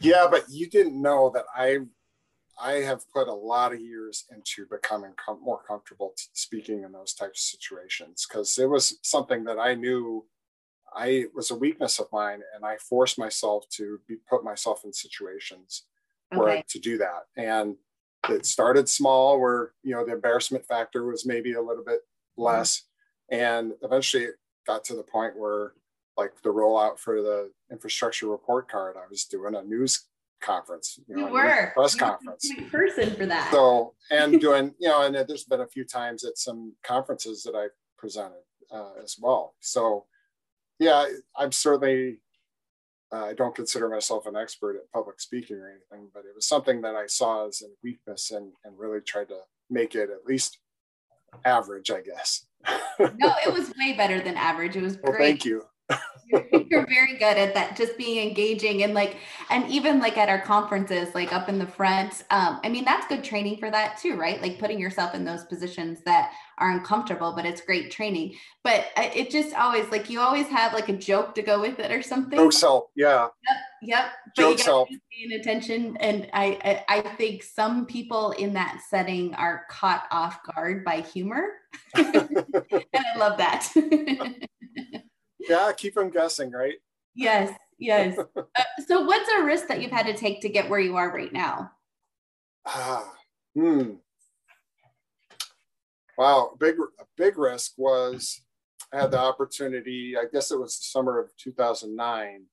Yeah, 0.01 0.27
but 0.29 0.43
you 0.49 0.69
didn't 0.69 1.01
know 1.01 1.31
that 1.33 1.45
I 1.55 1.79
I 2.61 2.73
have 2.81 3.09
put 3.11 3.27
a 3.27 3.33
lot 3.33 3.73
of 3.73 3.79
years 3.79 4.25
into 4.31 4.65
becoming 4.65 5.13
com- 5.15 5.41
more 5.43 5.61
comfortable 5.65 6.13
t- 6.17 6.25
speaking 6.33 6.83
in 6.83 6.91
those 6.91 7.13
types 7.13 7.39
of 7.39 7.59
situations 7.59 8.27
because 8.27 8.57
it 8.57 8.69
was 8.69 8.99
something 9.01 9.45
that 9.45 9.57
I 9.57 9.75
knew 9.75 10.25
I 10.93 11.25
was 11.33 11.51
a 11.51 11.55
weakness 11.55 11.99
of 11.99 12.07
mine, 12.11 12.41
and 12.55 12.65
I 12.65 12.77
forced 12.77 13.19
myself 13.19 13.67
to 13.73 13.99
be, 14.07 14.17
put 14.29 14.43
myself 14.43 14.81
in 14.85 14.91
situations 14.91 15.85
okay. 16.33 16.39
where 16.39 16.63
to 16.67 16.79
do 16.79 16.97
that. 16.97 17.25
And 17.37 17.75
it 18.27 18.45
started 18.45 18.89
small, 18.89 19.39
where 19.39 19.73
you 19.83 19.95
know 19.95 20.05
the 20.05 20.13
embarrassment 20.13 20.65
factor 20.65 21.05
was 21.05 21.25
maybe 21.25 21.53
a 21.53 21.61
little 21.61 21.83
bit 21.83 22.01
mm-hmm. 22.01 22.43
less, 22.43 22.83
mm-hmm. 23.31 23.41
and 23.41 23.73
eventually 23.83 24.23
it 24.23 24.35
got 24.65 24.83
to 24.85 24.95
the 24.95 25.03
point 25.03 25.37
where 25.37 25.73
like 26.17 26.33
the 26.43 26.49
rollout 26.49 26.99
for 26.99 27.21
the 27.21 27.51
infrastructure 27.71 28.27
report 28.27 28.69
card, 28.69 28.97
I 28.97 29.07
was 29.09 29.23
doing 29.23 29.55
a 29.55 29.61
news 29.61 30.08
conference. 30.39 30.99
You, 31.07 31.17
know, 31.17 31.27
were 31.27 31.71
press 31.75 31.93
you 31.93 31.99
conference 31.99 32.51
person 32.71 33.15
for 33.15 33.25
that. 33.25 33.51
So 33.51 33.93
and 34.11 34.39
doing 34.39 34.73
you 34.79 34.89
know, 34.89 35.03
and 35.03 35.15
there's 35.15 35.45
been 35.45 35.61
a 35.61 35.67
few 35.67 35.83
times 35.83 36.23
at 36.23 36.37
some 36.37 36.73
conferences 36.83 37.43
that 37.43 37.55
I 37.55 37.67
presented 37.97 38.43
uh, 38.71 38.91
as 39.03 39.17
well. 39.19 39.55
So 39.59 40.05
yeah, 40.79 41.05
I'm 41.37 41.51
certainly. 41.51 42.19
Uh, 43.11 43.25
I 43.25 43.33
don't 43.33 43.55
consider 43.55 43.89
myself 43.89 44.27
an 44.27 44.35
expert 44.35 44.75
at 44.75 44.91
public 44.93 45.19
speaking 45.19 45.57
or 45.57 45.67
anything, 45.67 46.09
but 46.13 46.25
it 46.25 46.35
was 46.35 46.47
something 46.47 46.81
that 46.81 46.93
I 46.93 47.07
saw 47.07 47.47
as 47.47 47.63
a 47.63 47.69
weakness 47.83 48.29
and, 48.29 48.51
and 48.63 48.77
really 48.77 49.01
tried 49.01 49.29
to 49.29 49.39
make 49.67 49.95
it 49.95 50.11
at 50.11 50.27
least 50.27 50.59
average, 51.43 51.89
I 51.89 52.01
guess. 52.01 52.45
no, 52.99 53.33
it 53.43 53.51
was 53.51 53.73
way 53.79 53.93
better 53.93 54.21
than 54.21 54.37
average. 54.37 54.75
It 54.75 54.83
was 54.83 54.95
great. 54.95 55.09
Well, 55.09 55.17
thank 55.17 55.43
you 55.43 55.65
you're, 56.69 56.85
very 56.87 57.13
good 57.13 57.37
at 57.37 57.53
that 57.53 57.75
just 57.75 57.97
being 57.97 58.27
engaging 58.27 58.83
and 58.83 58.93
like 58.93 59.17
and 59.49 59.69
even 59.69 59.99
like 59.99 60.17
at 60.17 60.29
our 60.29 60.41
conferences 60.41 61.13
like 61.13 61.33
up 61.33 61.49
in 61.49 61.59
the 61.59 61.67
front 61.67 62.23
um 62.31 62.59
i 62.63 62.69
mean 62.69 62.85
that's 62.85 63.07
good 63.07 63.23
training 63.23 63.57
for 63.57 63.69
that 63.69 63.97
too 63.97 64.19
right? 64.19 64.41
Like 64.41 64.59
putting 64.59 64.79
yourself 64.79 65.15
in 65.15 65.23
those 65.23 65.45
positions 65.45 66.01
that 66.05 66.33
are 66.57 66.71
uncomfortable 66.71 67.33
but 67.35 67.45
it's 67.45 67.61
great 67.61 67.89
training. 67.89 68.35
But 68.63 68.87
it 68.97 69.31
just 69.31 69.55
always 69.55 69.89
like 69.89 70.09
you 70.09 70.19
always 70.19 70.47
have 70.47 70.73
like 70.73 70.89
a 70.89 70.97
joke 70.97 71.33
to 71.35 71.41
go 71.41 71.59
with 71.61 71.79
it 71.79 71.91
or 71.91 72.03
something. 72.03 72.37
Jokes 72.37 72.61
help 72.61 72.91
yeah. 72.95 73.27
Yep 73.47 73.57
yep. 73.81 74.05
Jokes 74.35 74.65
help. 74.65 74.89
paying 74.89 75.39
attention 75.39 75.97
and 75.97 76.29
I, 76.33 76.83
I 76.89 76.97
i 76.97 77.01
think 77.15 77.43
some 77.43 77.85
people 77.85 78.31
in 78.31 78.53
that 78.53 78.81
setting 78.89 79.33
are 79.35 79.65
caught 79.69 80.05
off 80.11 80.39
guard 80.43 80.83
by 80.83 81.01
humor. 81.01 81.47
And 81.95 82.45
i 82.95 83.17
love 83.17 83.37
that 83.37 83.71
yeah, 85.39 85.71
keep 85.75 85.95
them 85.95 86.09
guessing, 86.09 86.51
right? 86.51 86.75
Yes, 87.15 87.57
yes. 87.77 88.17
uh, 88.35 88.63
so, 88.87 89.01
what's 89.01 89.29
a 89.29 89.43
risk 89.43 89.67
that 89.67 89.81
you've 89.81 89.91
had 89.91 90.05
to 90.05 90.13
take 90.13 90.41
to 90.41 90.49
get 90.49 90.69
where 90.69 90.79
you 90.79 90.95
are 90.95 91.13
right 91.13 91.31
now? 91.33 91.71
Ah, 92.65 93.13
hmm. 93.55 93.91
Wow, 96.17 96.55
big 96.59 96.75
a 96.99 97.03
big 97.15 97.37
risk 97.37 97.73
was 97.77 98.41
I 98.93 99.01
had 99.01 99.11
the 99.11 99.19
opportunity. 99.19 100.15
I 100.17 100.25
guess 100.31 100.51
it 100.51 100.59
was 100.59 100.77
the 100.77 100.83
summer 100.83 101.19
of 101.19 101.35
2009. 101.37 102.45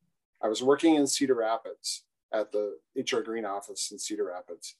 I 0.43 0.49
was 0.49 0.63
working 0.63 0.95
in 0.95 1.07
Cedar 1.07 1.35
Rapids 1.35 2.05
at 2.33 2.53
the 2.53 2.77
HR 2.97 3.21
Green 3.21 3.45
office 3.45 3.91
in 3.91 3.99
Cedar 3.99 4.27
Rapids, 4.27 4.77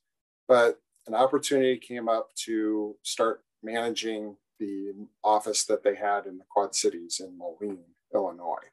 but 0.47 0.79
an 1.07 1.15
opportunity 1.15 1.79
came 1.79 2.09
up 2.09 2.35
to 2.45 2.97
start 3.03 3.43
managing 3.63 4.37
the 4.59 4.93
office 5.25 5.65
that 5.65 5.83
they 5.83 5.95
had 5.95 6.27
in 6.27 6.39
the 6.39 6.45
Quad 6.49 6.75
Cities 6.75 7.21
in 7.25 7.37
Moline. 7.37 7.96
Illinois. 8.17 8.67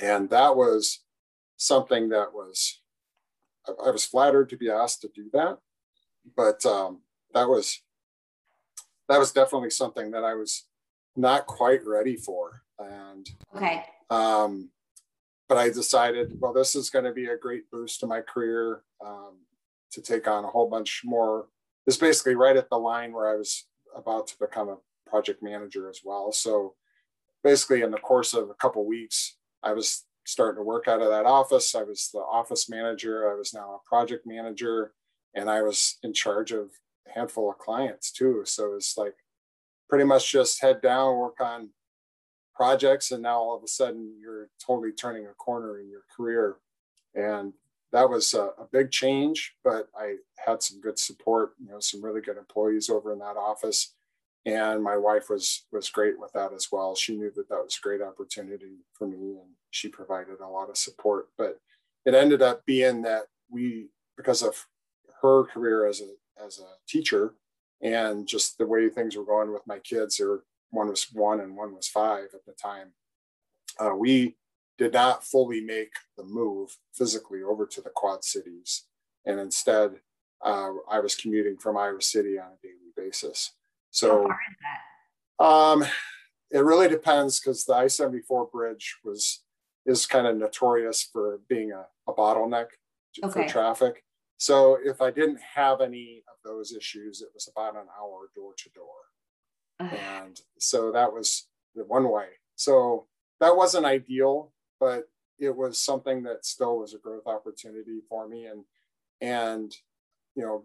And 0.00 0.30
that 0.30 0.56
was 0.56 1.00
something 1.56 2.08
that 2.08 2.32
was, 2.32 2.80
I, 3.68 3.90
was 3.90 4.04
flattered 4.04 4.48
to 4.50 4.56
be 4.56 4.70
asked 4.70 5.02
to 5.02 5.10
do 5.14 5.28
that, 5.32 5.58
but 6.36 6.64
um, 6.64 7.02
that 7.34 7.48
was, 7.48 7.82
that 9.08 9.18
was 9.18 9.32
definitely 9.32 9.70
something 9.70 10.10
that 10.12 10.24
I 10.24 10.34
was 10.34 10.66
not 11.16 11.46
quite 11.46 11.86
ready 11.86 12.16
for. 12.16 12.62
And, 12.78 13.28
okay. 13.54 13.84
Um, 14.08 14.70
but 15.48 15.58
I 15.58 15.68
decided, 15.68 16.40
well, 16.40 16.52
this 16.52 16.74
is 16.74 16.90
going 16.90 17.04
to 17.04 17.12
be 17.12 17.26
a 17.26 17.36
great 17.36 17.70
boost 17.70 18.00
to 18.00 18.06
my 18.06 18.20
career 18.20 18.82
um, 19.04 19.38
to 19.92 20.00
take 20.00 20.28
on 20.28 20.44
a 20.44 20.48
whole 20.48 20.70
bunch 20.70 21.02
more. 21.04 21.48
It's 21.86 21.96
basically 21.96 22.36
right 22.36 22.56
at 22.56 22.70
the 22.70 22.78
line 22.78 23.12
where 23.12 23.28
I 23.28 23.36
was 23.36 23.66
about 23.94 24.28
to 24.28 24.38
become 24.38 24.68
a 24.68 24.78
project 25.08 25.42
manager 25.42 25.90
as 25.90 26.00
well. 26.04 26.32
So 26.32 26.74
basically 27.42 27.82
in 27.82 27.90
the 27.90 27.98
course 27.98 28.34
of 28.34 28.50
a 28.50 28.54
couple 28.54 28.82
of 28.82 28.88
weeks, 28.88 29.36
I 29.62 29.72
was 29.72 30.04
starting 30.26 30.60
to 30.60 30.64
work 30.64 30.88
out 30.88 31.02
of 31.02 31.08
that 31.08 31.26
office. 31.26 31.74
I 31.74 31.82
was 31.82 32.10
the 32.12 32.20
office 32.20 32.68
manager. 32.68 33.30
I 33.30 33.34
was 33.34 33.52
now 33.54 33.74
a 33.74 33.88
project 33.88 34.26
manager, 34.26 34.92
and 35.34 35.50
I 35.50 35.62
was 35.62 35.98
in 36.02 36.12
charge 36.12 36.52
of 36.52 36.70
a 37.08 37.12
handful 37.12 37.50
of 37.50 37.58
clients 37.58 38.12
too. 38.12 38.42
So 38.44 38.74
it's 38.74 38.96
like 38.96 39.14
pretty 39.88 40.04
much 40.04 40.30
just 40.30 40.62
head 40.62 40.80
down, 40.80 41.18
work 41.18 41.40
on 41.40 41.70
projects, 42.54 43.10
and 43.10 43.22
now 43.22 43.40
all 43.40 43.56
of 43.56 43.62
a 43.64 43.68
sudden 43.68 44.14
you're 44.20 44.50
totally 44.64 44.92
turning 44.92 45.26
a 45.26 45.34
corner 45.34 45.80
in 45.80 45.88
your 45.88 46.02
career. 46.14 46.56
And 47.14 47.54
that 47.92 48.08
was 48.08 48.34
a, 48.34 48.50
a 48.58 48.68
big 48.70 48.90
change, 48.92 49.56
but 49.64 49.88
I 49.98 50.16
had 50.46 50.62
some 50.62 50.80
good 50.80 50.98
support, 50.98 51.54
you 51.58 51.70
know, 51.70 51.80
some 51.80 52.04
really 52.04 52.20
good 52.20 52.36
employees 52.36 52.88
over 52.88 53.12
in 53.12 53.18
that 53.18 53.36
office 53.36 53.94
and 54.46 54.82
my 54.82 54.96
wife 54.96 55.28
was 55.28 55.66
was 55.72 55.90
great 55.90 56.18
with 56.18 56.32
that 56.32 56.52
as 56.52 56.68
well. 56.72 56.94
She 56.94 57.16
knew 57.16 57.30
that 57.36 57.48
that 57.48 57.62
was 57.62 57.76
a 57.78 57.86
great 57.86 58.02
opportunity 58.02 58.78
for 58.92 59.06
me 59.06 59.16
and 59.16 59.50
she 59.70 59.88
provided 59.88 60.40
a 60.40 60.48
lot 60.48 60.70
of 60.70 60.76
support. 60.76 61.28
But 61.36 61.58
it 62.04 62.14
ended 62.14 62.42
up 62.42 62.64
being 62.64 63.02
that 63.02 63.24
we 63.50 63.88
because 64.16 64.42
of 64.42 64.66
her 65.22 65.44
career 65.44 65.86
as 65.86 66.00
a 66.00 66.44
as 66.44 66.58
a 66.58 66.68
teacher 66.88 67.34
and 67.82 68.26
just 68.26 68.58
the 68.58 68.66
way 68.66 68.88
things 68.88 69.16
were 69.16 69.24
going 69.24 69.52
with 69.52 69.66
my 69.66 69.78
kids 69.78 70.20
or 70.20 70.44
one 70.70 70.88
was 70.88 71.08
one 71.12 71.40
and 71.40 71.56
one 71.56 71.74
was 71.74 71.88
five 71.88 72.28
at 72.34 72.44
the 72.46 72.52
time 72.52 72.92
uh, 73.78 73.94
we 73.94 74.36
did 74.78 74.94
not 74.94 75.24
fully 75.24 75.60
make 75.60 75.92
the 76.16 76.24
move 76.24 76.76
physically 76.94 77.42
over 77.42 77.66
to 77.66 77.80
the 77.82 77.90
quad 77.90 78.24
cities. 78.24 78.86
And 79.26 79.38
instead 79.38 79.96
uh, 80.42 80.70
I 80.90 81.00
was 81.00 81.14
commuting 81.14 81.58
from 81.58 81.76
Iowa 81.76 82.00
City 82.00 82.38
on 82.38 82.46
a 82.46 82.66
daily 82.66 82.92
basis. 82.96 83.52
So, 83.90 84.28
um, 85.38 85.84
it 86.50 86.64
really 86.64 86.88
depends 86.88 87.40
because 87.40 87.64
the 87.64 87.74
I-74 87.74 88.50
bridge 88.50 88.96
was 89.04 89.42
is 89.86 90.06
kind 90.06 90.26
of 90.26 90.36
notorious 90.36 91.02
for 91.02 91.40
being 91.48 91.72
a, 91.72 91.86
a 92.08 92.14
bottleneck 92.14 92.66
okay. 93.24 93.32
for 93.32 93.48
traffic. 93.48 94.04
So 94.36 94.78
if 94.82 95.00
I 95.00 95.10
didn't 95.10 95.40
have 95.54 95.80
any 95.80 96.22
of 96.28 96.36
those 96.44 96.72
issues, 96.72 97.22
it 97.22 97.28
was 97.34 97.48
about 97.48 97.76
an 97.76 97.88
hour 97.98 98.30
door 98.34 98.52
to 98.56 98.68
door. 98.70 98.86
And 99.80 100.38
so 100.58 100.92
that 100.92 101.12
was 101.12 101.48
the 101.74 101.84
one 101.84 102.10
way. 102.10 102.26
So 102.56 103.06
that 103.40 103.56
wasn't 103.56 103.86
ideal, 103.86 104.52
but 104.78 105.08
it 105.38 105.56
was 105.56 105.78
something 105.78 106.22
that 106.24 106.44
still 106.44 106.78
was 106.78 106.92
a 106.92 106.98
growth 106.98 107.26
opportunity 107.26 108.00
for 108.08 108.28
me. 108.28 108.46
And 108.46 108.64
and 109.22 109.74
you 110.34 110.42
know, 110.42 110.64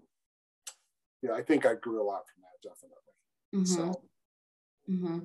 yeah, 1.22 1.34
I 1.34 1.42
think 1.42 1.66
I 1.66 1.76
grew 1.76 2.02
a 2.02 2.04
lot 2.04 2.24
from 2.28 2.44
that 2.44 2.70
definitely. 2.70 3.05
Mm-hmm. 3.56 3.66
So 3.66 4.02
Mm-hmm. 4.90 5.20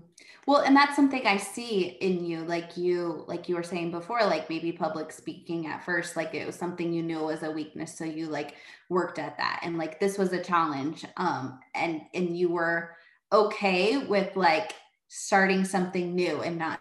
Well, 0.47 0.63
and 0.63 0.75
that's 0.75 0.97
something 0.97 1.27
I 1.27 1.37
see 1.37 1.83
in 2.01 2.25
you, 2.25 2.41
like 2.45 2.79
you, 2.79 3.25
like 3.29 3.49
you 3.49 3.55
were 3.55 3.63
saying 3.63 3.91
before, 3.91 4.21
like 4.25 4.49
maybe 4.49 4.73
public 4.73 5.13
speaking 5.13 5.67
at 5.67 5.85
first, 5.85 6.17
like 6.17 6.35
it 6.35 6.47
was 6.47 6.57
something 6.57 6.93
you 6.93 7.03
knew 7.03 7.19
was 7.19 7.43
a 7.43 7.51
weakness, 7.51 7.97
so 7.97 8.05
you 8.05 8.27
like 8.27 8.55
worked 8.89 9.19
at 9.19 9.37
that, 9.37 9.61
and 9.63 9.77
like 9.77 10.01
this 10.01 10.17
was 10.17 10.33
a 10.33 10.43
challenge, 10.43 11.05
um, 11.19 11.61
and 11.75 12.01
and 12.15 12.39
you 12.39 12.49
were 12.49 12.97
okay 13.33 13.99
with 13.99 14.35
like 14.35 14.73
starting 15.09 15.65
something 15.65 16.15
new 16.15 16.41
and 16.41 16.59
not 16.59 16.81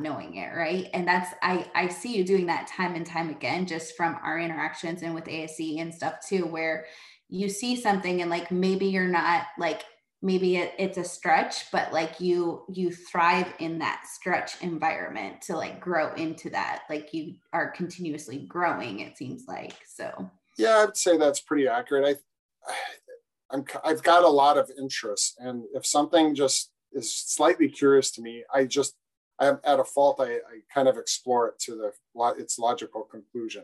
knowing 0.00 0.34
it 0.34 0.54
right 0.54 0.88
and 0.92 1.08
that's 1.08 1.30
i 1.42 1.66
i 1.74 1.88
see 1.88 2.14
you 2.14 2.22
doing 2.22 2.44
that 2.44 2.66
time 2.66 2.94
and 2.94 3.06
time 3.06 3.30
again 3.30 3.66
just 3.66 3.96
from 3.96 4.18
our 4.22 4.38
interactions 4.38 5.02
and 5.02 5.14
with 5.14 5.24
ASCE 5.24 5.80
and 5.80 5.94
stuff 5.94 6.16
too 6.26 6.44
where 6.44 6.84
you 7.30 7.48
see 7.48 7.74
something 7.74 8.20
and 8.20 8.30
like 8.30 8.50
maybe 8.50 8.84
you're 8.84 9.08
not 9.08 9.44
like 9.58 9.84
maybe 10.20 10.56
it, 10.56 10.72
it's 10.78 10.98
a 10.98 11.04
stretch 11.04 11.70
but 11.70 11.92
like 11.92 12.20
you 12.20 12.64
you 12.68 12.90
thrive 12.90 13.52
in 13.60 13.78
that 13.78 14.02
stretch 14.06 14.60
environment 14.62 15.40
to 15.40 15.56
like 15.56 15.80
grow 15.80 16.12
into 16.14 16.50
that 16.50 16.82
like 16.90 17.14
you 17.14 17.34
are 17.52 17.70
continuously 17.70 18.38
growing 18.38 19.00
it 19.00 19.16
seems 19.16 19.44
like 19.46 19.74
so. 19.86 20.28
Yeah 20.56 20.86
i'd 20.88 20.96
say 20.96 21.16
that's 21.16 21.40
pretty 21.40 21.68
accurate. 21.68 22.20
I 22.66 22.72
i'm 23.50 23.64
i've 23.84 24.02
got 24.02 24.24
a 24.24 24.28
lot 24.28 24.58
of 24.58 24.70
interest 24.78 25.36
and 25.38 25.64
if 25.72 25.86
something 25.86 26.34
just 26.34 26.70
is 26.92 27.14
slightly 27.14 27.68
curious 27.68 28.10
to 28.10 28.20
me 28.20 28.44
i 28.52 28.66
just 28.66 28.94
i'm 29.38 29.58
at 29.64 29.80
a 29.80 29.84
fault 29.84 30.20
i, 30.20 30.32
I 30.32 30.60
kind 30.74 30.86
of 30.86 30.98
explore 30.98 31.48
it 31.48 31.58
to 31.60 31.74
the 31.76 31.92
its 32.38 32.58
logical 32.58 33.02
conclusion. 33.04 33.62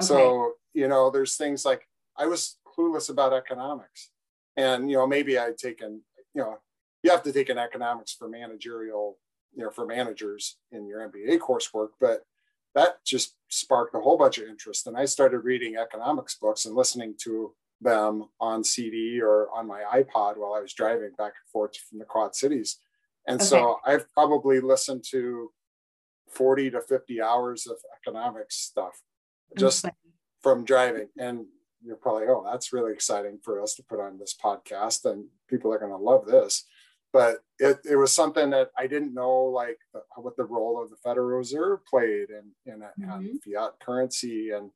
Okay. 0.00 0.06
so 0.06 0.52
you 0.72 0.86
know 0.86 1.10
there's 1.10 1.36
things 1.36 1.64
like 1.64 1.88
i 2.16 2.26
was 2.26 2.58
clueless 2.64 3.10
about 3.10 3.32
economics 3.32 4.10
and 4.58 4.90
you 4.90 4.96
know 4.96 5.06
maybe 5.06 5.38
i'd 5.38 5.56
taken 5.56 6.02
you 6.34 6.42
know 6.42 6.58
you 7.02 7.10
have 7.10 7.22
to 7.22 7.32
take 7.32 7.48
an 7.48 7.56
economics 7.56 8.12
for 8.12 8.28
managerial 8.28 9.16
you 9.54 9.64
know 9.64 9.70
for 9.70 9.86
managers 9.86 10.58
in 10.72 10.86
your 10.86 11.08
mba 11.08 11.38
coursework 11.38 11.90
but 12.00 12.24
that 12.74 13.02
just 13.04 13.34
sparked 13.48 13.94
a 13.94 14.00
whole 14.00 14.18
bunch 14.18 14.38
of 14.38 14.46
interest. 14.46 14.86
And 14.86 14.96
i 14.96 15.04
started 15.04 15.38
reading 15.38 15.76
economics 15.76 16.36
books 16.36 16.66
and 16.66 16.74
listening 16.74 17.14
to 17.24 17.54
them 17.80 18.28
on 18.40 18.62
cd 18.64 19.20
or 19.22 19.48
on 19.54 19.66
my 19.66 19.82
ipod 19.94 20.36
while 20.36 20.54
i 20.54 20.60
was 20.60 20.74
driving 20.74 21.10
back 21.16 21.32
and 21.40 21.50
forth 21.50 21.76
from 21.76 21.98
the 21.98 22.04
quad 22.04 22.34
cities. 22.34 22.78
And 23.26 23.40
okay. 23.40 23.48
so 23.48 23.76
i've 23.86 24.12
probably 24.12 24.60
listened 24.60 25.04
to 25.10 25.50
40 26.30 26.70
to 26.72 26.80
50 26.82 27.22
hours 27.22 27.66
of 27.66 27.76
economics 27.96 28.56
stuff 28.56 29.00
just 29.56 29.86
from 30.42 30.64
driving. 30.64 31.08
And 31.18 31.46
you're 31.82 31.96
probably, 31.96 32.26
oh, 32.28 32.44
that's 32.44 32.72
really 32.72 32.92
exciting 32.92 33.38
for 33.42 33.62
us 33.62 33.74
to 33.74 33.82
put 33.82 34.00
on 34.00 34.18
this 34.18 34.34
podcast 34.42 35.04
and 35.04 35.26
people 35.48 35.72
are 35.72 35.78
going 35.78 35.90
to 35.90 35.96
love 35.96 36.26
this. 36.26 36.64
But 37.12 37.38
it, 37.58 37.78
it 37.88 37.96
was 37.96 38.12
something 38.12 38.50
that 38.50 38.70
I 38.76 38.86
didn't 38.86 39.14
know, 39.14 39.44
like 39.44 39.78
what 40.16 40.36
the 40.36 40.44
role 40.44 40.82
of 40.82 40.90
the 40.90 40.96
Federal 40.96 41.38
Reserve 41.38 41.80
played 41.86 42.28
in, 42.30 42.72
in, 42.72 42.80
mm-hmm. 42.80 43.36
fiat 43.44 43.74
currency. 43.80 44.50
And 44.50 44.70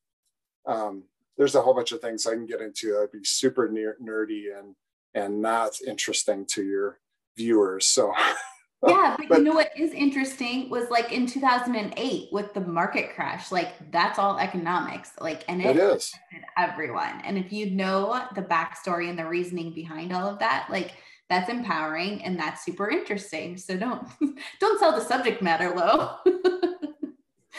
um, 0.67 1.05
there's 1.37 1.55
a 1.55 1.61
whole 1.61 1.75
bunch 1.75 1.93
of 1.93 2.01
things 2.01 2.27
I 2.27 2.33
can 2.33 2.47
get 2.47 2.62
into. 2.62 2.99
I'd 2.99 3.12
be 3.12 3.25
super 3.25 3.69
nerdy 3.69 4.59
and, 4.59 4.75
and 5.15 5.43
not 5.43 5.73
interesting 5.87 6.47
to 6.53 6.65
your 6.65 7.01
viewers. 7.37 7.85
So 7.85 8.15
yeah, 8.90 9.16
but, 9.16 9.29
but, 9.29 9.38
you 9.38 9.45
know 9.45 9.53
what 9.53 9.71
is 9.77 9.92
interesting 9.92 10.68
was 10.68 10.90
like 10.90 11.12
in 11.12 11.27
2008 11.27 12.29
with 12.33 12.53
the 12.53 12.61
market 12.61 13.14
crash, 13.14 13.53
like 13.53 13.68
that's 13.92 14.18
all 14.18 14.38
economics, 14.38 15.12
like 15.21 15.45
and 15.49 15.62
it, 15.62 15.77
it 15.77 15.79
is 15.79 16.12
everyone. 16.59 17.21
And 17.25 17.38
if 17.38 17.53
you 17.53 17.71
know 17.71 18.27
the 18.35 18.42
backstory 18.42 19.09
and 19.09 19.18
the 19.18 19.27
reasoning 19.27 19.73
behind 19.73 20.12
all 20.12 20.29
of 20.29 20.38
that, 20.40 20.66
like 20.68 20.95
that's 21.29 21.49
empowering 21.49 22.25
and 22.25 22.38
that's 22.38 22.64
super 22.64 22.90
interesting. 22.90 23.57
So 23.57 23.77
don't 23.77 24.07
don't 24.61 24.81
sell 24.81 24.92
the 24.92 25.05
subject 25.05 25.42
matter 25.42 25.71
low. 25.71 26.16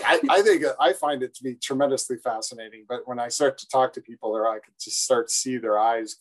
I, 0.05 0.19
I, 0.29 0.41
think 0.41 0.65
uh, 0.65 0.73
I 0.79 0.91
find 0.91 1.23
it 1.23 1.33
to 1.35 1.43
be 1.43 1.55
tremendously 1.55 2.17
fascinating. 2.17 2.85
But 2.89 3.07
when 3.07 3.19
I 3.19 3.29
start 3.29 3.57
to 3.59 3.67
talk 3.67 3.93
to 3.93 4.01
people, 4.01 4.35
or 4.35 4.49
I 4.49 4.55
could 4.55 4.73
just 4.79 5.03
start 5.03 5.27
to 5.27 5.33
see 5.33 5.57
their 5.57 5.77
eyes 5.77 6.17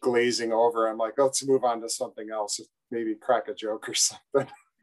glazing 0.00 0.52
over. 0.52 0.88
I'm 0.88 0.96
like, 0.96 1.14
let's 1.18 1.44
move 1.44 1.64
on 1.64 1.80
to 1.82 1.88
something 1.88 2.30
else 2.30 2.60
maybe 2.90 3.14
crack 3.14 3.48
a 3.48 3.54
joke 3.54 3.88
or 3.88 3.94
something. 4.08 4.48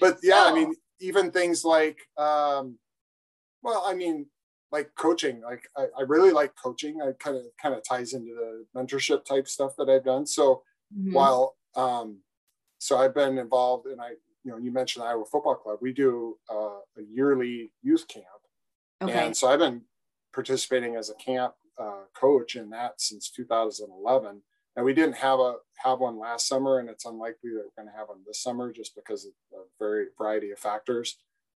but 0.00 0.18
yeah, 0.22 0.44
I 0.46 0.54
mean, 0.54 0.74
even 1.00 1.30
things 1.30 1.64
like, 1.64 1.98
um, 2.16 2.78
well, 3.62 3.84
I 3.86 3.94
mean, 3.94 4.26
like 4.72 4.90
coaching, 4.96 5.40
like 5.40 5.62
I, 5.76 5.86
I 5.98 6.02
really 6.02 6.32
like 6.32 6.52
coaching. 6.60 7.00
I 7.00 7.12
kind 7.18 7.36
of 7.36 7.44
kind 7.60 7.74
of 7.74 7.82
ties 7.88 8.12
into 8.12 8.34
the 8.34 8.66
mentorship 8.76 9.24
type 9.24 9.46
stuff 9.48 9.76
that 9.78 9.88
I've 9.88 10.04
done. 10.04 10.26
So 10.26 10.62
mm-hmm. 10.96 11.12
while 11.12 11.56
um, 11.76 12.18
so 12.78 12.98
I've 12.98 13.14
been 13.14 13.38
involved, 13.38 13.86
and 13.86 14.00
I, 14.00 14.10
you 14.42 14.50
know, 14.50 14.58
you 14.58 14.72
mentioned 14.72 15.04
Iowa 15.04 15.24
Football 15.24 15.54
Club. 15.56 15.78
We 15.80 15.92
do 15.92 16.36
uh, 16.50 16.80
a 16.98 17.02
yearly 17.10 17.72
youth 17.82 18.06
camp, 18.08 18.26
okay. 19.02 19.26
and 19.26 19.36
so 19.36 19.48
I've 19.48 19.60
been 19.60 19.82
participating 20.34 20.96
as 20.96 21.08
a 21.08 21.14
camp 21.14 21.54
uh, 21.78 22.02
coach 22.14 22.56
in 22.56 22.70
that 22.70 23.00
since 23.00 23.30
2011 23.30 24.42
and 24.76 24.84
we 24.84 24.94
didn't 24.94 25.16
have 25.16 25.38
a 25.38 25.56
have 25.76 26.00
one 26.00 26.18
last 26.18 26.48
summer, 26.48 26.78
and 26.78 26.88
it's 26.88 27.04
unlikely 27.04 27.50
that 27.50 27.64
we're 27.64 27.82
going 27.82 27.92
to 27.92 27.98
have 27.98 28.08
one 28.08 28.20
this 28.26 28.42
summer 28.42 28.72
just 28.72 28.94
because 28.94 29.24
of 29.24 29.32
a 29.52 29.62
very 29.78 30.06
variety 30.18 30.50
of 30.50 30.58
factors 30.58 31.18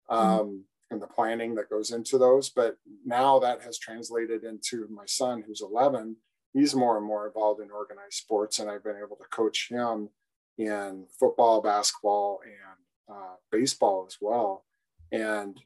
mm-hmm. 0.09 0.21
um, 0.21 0.39
mm-hmm. 0.39 0.57
and 0.91 1.01
the 1.01 1.07
planning 1.07 1.55
that 1.55 1.69
goes 1.69 1.91
into 1.91 2.17
those. 2.17 2.49
But 2.49 2.77
now 3.05 3.39
that 3.39 3.61
has 3.61 3.77
translated 3.77 4.43
into 4.43 4.87
my 4.89 5.05
son, 5.05 5.43
who's 5.45 5.61
11. 5.61 6.17
He's 6.53 6.73
more 6.73 6.97
and 6.97 7.05
more 7.05 7.27
involved 7.27 7.61
in 7.61 7.69
organized 7.69 8.13
sports, 8.13 8.59
and 8.59 8.69
I've 8.69 8.83
been 8.83 8.95
able 8.95 9.17
to 9.17 9.25
coach 9.29 9.67
him 9.69 10.09
in 10.57 11.05
football, 11.19 11.61
basketball, 11.61 12.39
and 12.45 13.13
uh, 13.17 13.35
baseball 13.51 14.05
as 14.07 14.17
well, 14.21 14.63
and 15.11 15.59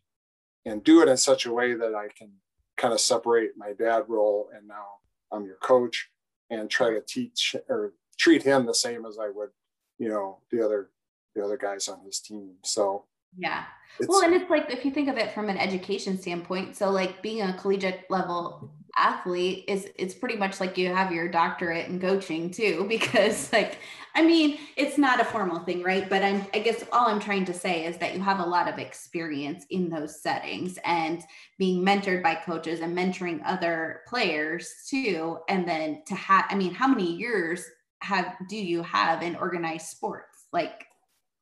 and 0.65 0.83
do 0.83 1.01
it 1.01 1.07
in 1.07 1.17
such 1.17 1.45
a 1.45 1.53
way 1.53 1.73
that 1.73 1.93
I 1.95 2.07
can 2.15 2.31
kind 2.75 2.93
of 2.93 2.99
separate 2.99 3.51
my 3.57 3.73
dad 3.73 4.03
role 4.07 4.49
and 4.55 4.67
now 4.67 4.85
I'm 5.31 5.45
your 5.45 5.57
coach 5.57 6.09
and 6.49 6.69
try 6.69 6.91
to 6.91 7.01
teach 7.01 7.55
or 7.67 7.93
treat 8.17 8.43
him 8.43 8.65
the 8.65 8.73
same 8.73 9.05
as 9.05 9.17
I 9.19 9.29
would, 9.29 9.49
you 9.97 10.09
know, 10.09 10.39
the 10.51 10.63
other 10.63 10.89
the 11.35 11.43
other 11.43 11.57
guys 11.57 11.87
on 11.87 12.01
his 12.05 12.19
team. 12.19 12.55
So 12.63 13.05
yeah. 13.37 13.65
Well, 14.07 14.23
and 14.23 14.33
it's 14.33 14.49
like 14.49 14.71
if 14.71 14.85
you 14.85 14.91
think 14.91 15.09
of 15.09 15.17
it 15.17 15.31
from 15.31 15.49
an 15.49 15.57
education 15.57 16.19
standpoint, 16.19 16.75
so 16.75 16.89
like 16.89 17.21
being 17.21 17.41
a 17.41 17.53
collegiate 17.53 18.05
level 18.09 18.71
athlete 18.97 19.65
is 19.67 19.87
it's 19.97 20.13
pretty 20.13 20.35
much 20.35 20.59
like 20.59 20.77
you 20.77 20.93
have 20.93 21.11
your 21.11 21.27
doctorate 21.27 21.87
in 21.87 21.99
coaching 21.99 22.49
too 22.49 22.85
because 22.89 23.51
like 23.53 23.79
i 24.15 24.23
mean 24.23 24.57
it's 24.75 24.97
not 24.97 25.21
a 25.21 25.25
formal 25.25 25.59
thing 25.59 25.83
right? 25.83 26.09
But 26.09 26.23
i'm 26.23 26.45
i 26.53 26.59
guess 26.59 26.83
all 26.91 27.07
i'm 27.07 27.19
trying 27.19 27.45
to 27.45 27.53
say 27.53 27.85
is 27.85 27.97
that 27.97 28.13
you 28.13 28.21
have 28.21 28.39
a 28.39 28.45
lot 28.45 28.67
of 28.67 28.79
experience 28.79 29.65
in 29.69 29.89
those 29.89 30.21
settings 30.21 30.77
and 30.85 31.21
being 31.57 31.85
mentored 31.85 32.23
by 32.23 32.35
coaches 32.35 32.79
and 32.79 32.97
mentoring 32.97 33.41
other 33.45 34.01
players 34.07 34.73
too. 34.89 35.39
And 35.47 35.67
then 35.67 36.03
to 36.07 36.15
have 36.15 36.45
i 36.49 36.55
mean 36.55 36.73
how 36.73 36.87
many 36.87 37.15
years 37.15 37.63
have 38.01 38.35
do 38.47 38.57
you 38.57 38.81
have 38.83 39.21
in 39.21 39.35
organized 39.35 39.87
sports? 39.87 40.45
Like 40.51 40.85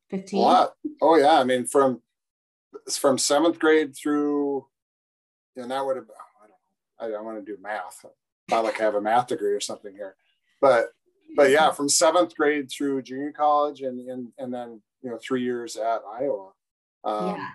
15 0.10 0.40
oh 1.02 1.16
yeah 1.16 1.40
i 1.40 1.44
mean 1.44 1.66
from 1.66 2.02
from 2.90 3.18
seventh 3.18 3.60
grade 3.60 3.96
through 3.96 4.66
and 5.56 5.72
that 5.72 5.86
would 5.86 5.98
have 5.98 6.08
I 7.00 7.08
don't 7.10 7.26
want 7.26 7.44
to 7.44 7.52
do 7.52 7.62
math. 7.62 8.06
Not 8.50 8.64
like 8.64 8.80
I 8.80 8.84
have 8.84 8.96
a 8.96 9.02
math 9.02 9.28
degree 9.28 9.54
or 9.54 9.60
something 9.60 9.94
here, 9.94 10.16
but 10.62 10.90
but 11.36 11.52
yeah, 11.52 11.72
from 11.72 11.90
seventh 11.90 12.36
grade 12.36 12.70
through 12.72 13.02
junior 13.02 13.32
college 13.32 13.82
and 13.82 14.00
and 14.10 14.30
and 14.38 14.54
then 14.54 14.82
you 15.02 15.10
know 15.10 15.20
three 15.22 15.44
years 15.44 15.76
at 15.76 16.02
Iowa. 16.10 16.52
Um, 17.04 17.36
yeah. 17.36 17.50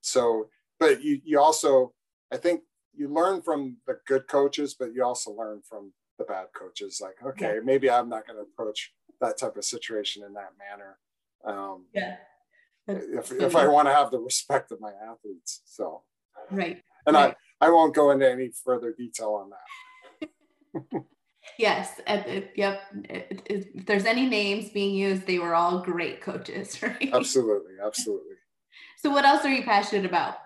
So, 0.00 0.48
but 0.78 1.02
you 1.02 1.20
you 1.24 1.40
also 1.40 1.92
I 2.32 2.36
think 2.36 2.62
you 2.94 3.08
learn 3.08 3.42
from 3.42 3.76
the 3.86 3.98
good 4.06 4.26
coaches, 4.28 4.74
but 4.78 4.94
you 4.94 5.04
also 5.04 5.32
learn 5.32 5.60
from 5.68 5.92
the 6.18 6.24
bad 6.24 6.46
coaches. 6.54 7.00
Like, 7.02 7.16
okay, 7.24 7.56
yeah. 7.56 7.60
maybe 7.62 7.90
I'm 7.90 8.08
not 8.08 8.26
going 8.26 8.38
to 8.38 8.42
approach 8.42 8.92
that 9.20 9.38
type 9.38 9.56
of 9.56 9.64
situation 9.64 10.22
in 10.24 10.32
that 10.34 10.52
manner. 10.58 10.98
Um, 11.44 11.86
yeah. 11.92 12.16
if, 12.88 13.32
if 13.32 13.56
I 13.56 13.68
want 13.68 13.88
to 13.88 13.94
have 13.94 14.10
the 14.10 14.18
respect 14.18 14.72
of 14.72 14.80
my 14.80 14.92
athletes. 14.92 15.62
So, 15.66 16.02
right. 16.50 16.82
And 17.06 17.14
right. 17.14 17.32
I 17.32 17.36
won't 17.62 17.94
go 17.94 18.10
into 18.10 18.30
any 18.30 18.50
further 18.64 18.92
detail 18.96 19.34
on 19.34 19.50
that. 19.50 21.04
yes. 21.58 22.00
yep. 22.54 22.82
If 23.04 23.86
there's 23.86 24.04
any 24.04 24.26
names 24.26 24.70
being 24.70 24.94
used, 24.94 25.26
they 25.26 25.38
were 25.38 25.54
all 25.54 25.80
great 25.80 26.20
coaches, 26.20 26.82
right? 26.82 27.10
Absolutely. 27.12 27.74
Absolutely. 27.84 28.34
So, 28.98 29.10
what 29.10 29.24
else 29.24 29.44
are 29.44 29.52
you 29.52 29.62
passionate 29.62 30.04
about? 30.04 30.36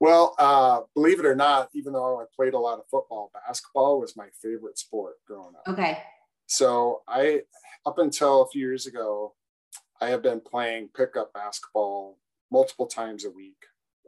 Well, 0.00 0.34
uh, 0.38 0.82
believe 0.94 1.18
it 1.18 1.26
or 1.26 1.34
not, 1.34 1.70
even 1.74 1.92
though 1.92 2.20
I 2.20 2.24
played 2.34 2.54
a 2.54 2.58
lot 2.58 2.78
of 2.78 2.84
football, 2.88 3.30
basketball 3.34 4.00
was 4.00 4.16
my 4.16 4.28
favorite 4.40 4.78
sport 4.78 5.14
growing 5.26 5.54
up. 5.56 5.68
Okay. 5.68 5.98
So 6.46 7.02
I, 7.08 7.42
up 7.84 7.98
until 7.98 8.42
a 8.42 8.48
few 8.48 8.60
years 8.60 8.86
ago, 8.86 9.34
I 10.00 10.08
have 10.10 10.22
been 10.22 10.40
playing 10.40 10.90
pickup 10.96 11.32
basketball 11.32 12.18
multiple 12.50 12.86
times 12.86 13.24
a 13.24 13.30
week 13.30 13.56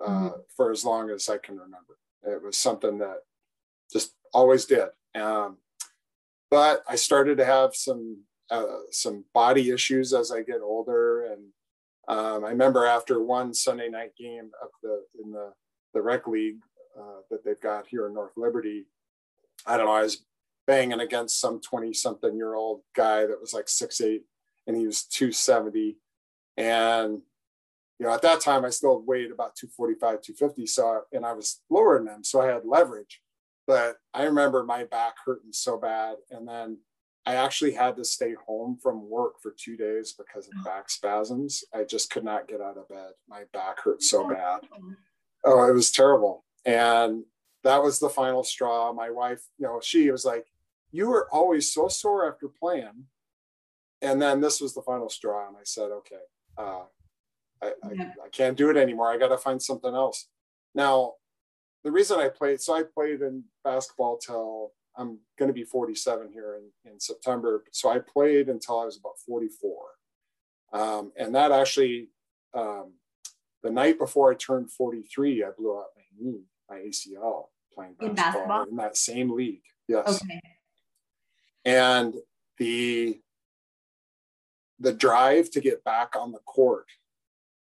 uh, 0.04 0.08
mm-hmm. 0.08 0.40
for 0.56 0.70
as 0.70 0.84
long 0.84 1.10
as 1.10 1.28
I 1.28 1.38
can 1.38 1.56
remember. 1.56 1.98
It 2.22 2.42
was 2.42 2.56
something 2.56 2.98
that 2.98 3.18
just 3.92 4.14
always 4.32 4.64
did. 4.64 4.88
Um, 5.14 5.58
but 6.50 6.82
I 6.88 6.96
started 6.96 7.38
to 7.38 7.44
have 7.44 7.74
some 7.74 8.24
uh, 8.50 8.80
some 8.90 9.24
body 9.32 9.70
issues 9.70 10.12
as 10.12 10.32
I 10.32 10.42
get 10.42 10.60
older, 10.60 11.24
and 11.26 11.42
um, 12.08 12.44
I 12.44 12.50
remember 12.50 12.84
after 12.84 13.22
one 13.22 13.54
Sunday 13.54 13.88
night 13.88 14.12
game 14.18 14.50
up 14.62 14.72
the 14.82 15.04
in 15.22 15.32
the 15.32 15.52
the 15.94 16.02
rec 16.02 16.26
league 16.26 16.58
uh, 16.98 17.20
that 17.30 17.44
they've 17.44 17.60
got 17.60 17.86
here 17.86 18.06
in 18.06 18.14
North 18.14 18.32
Liberty, 18.36 18.86
I 19.66 19.76
don't 19.76 19.86
know. 19.86 19.92
I 19.92 20.02
was 20.02 20.24
banging 20.66 21.00
against 21.00 21.40
some 21.40 21.60
20 21.60 21.92
something 21.92 22.36
year 22.36 22.54
old 22.54 22.82
guy 22.94 23.26
that 23.26 23.40
was 23.40 23.52
like 23.52 23.68
six 23.68 24.00
eight 24.00 24.22
and 24.66 24.76
he 24.76 24.86
was 24.86 25.02
270 25.02 25.96
and 26.56 27.22
you 28.00 28.06
know 28.06 28.12
at 28.12 28.22
that 28.22 28.40
time 28.40 28.64
i 28.64 28.70
still 28.70 29.02
weighed 29.06 29.30
about 29.30 29.54
245 29.54 30.22
250 30.22 30.66
so 30.66 31.02
and 31.12 31.24
i 31.24 31.32
was 31.32 31.60
lower 31.68 31.98
than 31.98 32.08
him 32.08 32.24
so 32.24 32.40
i 32.40 32.46
had 32.46 32.64
leverage. 32.64 33.20
But 33.66 33.98
i 34.14 34.24
remember 34.24 34.64
my 34.64 34.84
back 34.84 35.14
hurting 35.24 35.52
so 35.52 35.78
bad 35.78 36.16
and 36.30 36.48
then 36.48 36.78
i 37.26 37.34
actually 37.34 37.72
had 37.72 37.96
to 37.96 38.04
stay 38.04 38.34
home 38.46 38.78
from 38.82 39.08
work 39.08 39.34
for 39.40 39.54
two 39.56 39.76
days 39.76 40.12
because 40.18 40.48
of 40.48 40.64
back 40.64 40.90
spasms. 40.90 41.62
I 41.72 41.84
just 41.84 42.10
could 42.10 42.24
not 42.24 42.48
get 42.48 42.60
out 42.60 42.78
of 42.78 42.88
bed. 42.88 43.12
My 43.28 43.42
back 43.52 43.80
hurt 43.84 44.02
so 44.02 44.28
bad. 44.28 44.60
oh 45.44 45.68
it 45.68 45.74
was 45.74 45.92
terrible. 45.92 46.44
And 46.64 47.24
that 47.62 47.82
was 47.82 47.98
the 47.98 48.08
final 48.08 48.42
straw. 48.42 48.92
My 48.92 49.10
wife 49.10 49.42
you 49.58 49.66
know 49.66 49.78
she 49.82 50.10
was 50.10 50.24
like 50.24 50.46
you 50.90 51.06
were 51.06 51.28
always 51.30 51.72
so 51.72 51.86
sore 51.88 52.28
after 52.28 52.48
playing. 52.48 53.04
And 54.02 54.20
then 54.20 54.40
this 54.40 54.60
was 54.60 54.74
the 54.74 54.82
final 54.82 55.10
straw. 55.10 55.46
And 55.46 55.56
I 55.56 55.64
said, 55.64 55.90
okay, 55.90 56.24
uh, 56.56 56.84
I, 57.62 57.72
yeah. 57.92 58.12
I, 58.22 58.26
I, 58.26 58.28
can't 58.30 58.56
do 58.56 58.70
it 58.70 58.76
anymore. 58.76 59.10
I 59.10 59.18
got 59.18 59.28
to 59.28 59.38
find 59.38 59.60
something 59.60 59.94
else. 59.94 60.28
Now, 60.74 61.14
the 61.84 61.92
reason 61.92 62.20
I 62.20 62.28
played, 62.28 62.60
so 62.60 62.74
I 62.74 62.82
played 62.82 63.20
in 63.20 63.44
basketball 63.64 64.18
till 64.18 64.72
I'm 64.96 65.18
going 65.38 65.48
to 65.48 65.54
be 65.54 65.64
47 65.64 66.30
here 66.32 66.56
in, 66.56 66.90
in 66.90 67.00
September. 67.00 67.64
So 67.72 67.90
I 67.90 67.98
played 67.98 68.48
until 68.48 68.80
I 68.80 68.84
was 68.84 68.98
about 68.98 69.18
44. 69.26 69.76
Um, 70.72 71.12
and 71.18 71.34
that 71.34 71.52
actually, 71.52 72.08
um, 72.54 72.92
the 73.62 73.70
night 73.70 73.98
before 73.98 74.30
I 74.30 74.34
turned 74.34 74.70
43, 74.70 75.44
I 75.44 75.48
blew 75.56 75.78
out 75.78 75.86
my 75.96 76.02
knee, 76.18 76.44
my 76.68 76.76
ACL 76.76 77.46
playing 77.74 77.94
basketball 77.98 78.10
in, 78.10 78.14
basketball? 78.14 78.62
in 78.64 78.76
that 78.76 78.96
same 78.96 79.30
league. 79.30 79.62
Yes. 79.88 80.22
Okay 80.22 80.40
and 81.64 82.14
the 82.58 83.20
the 84.78 84.92
drive 84.92 85.50
to 85.50 85.60
get 85.60 85.84
back 85.84 86.16
on 86.16 86.32
the 86.32 86.38
court 86.40 86.86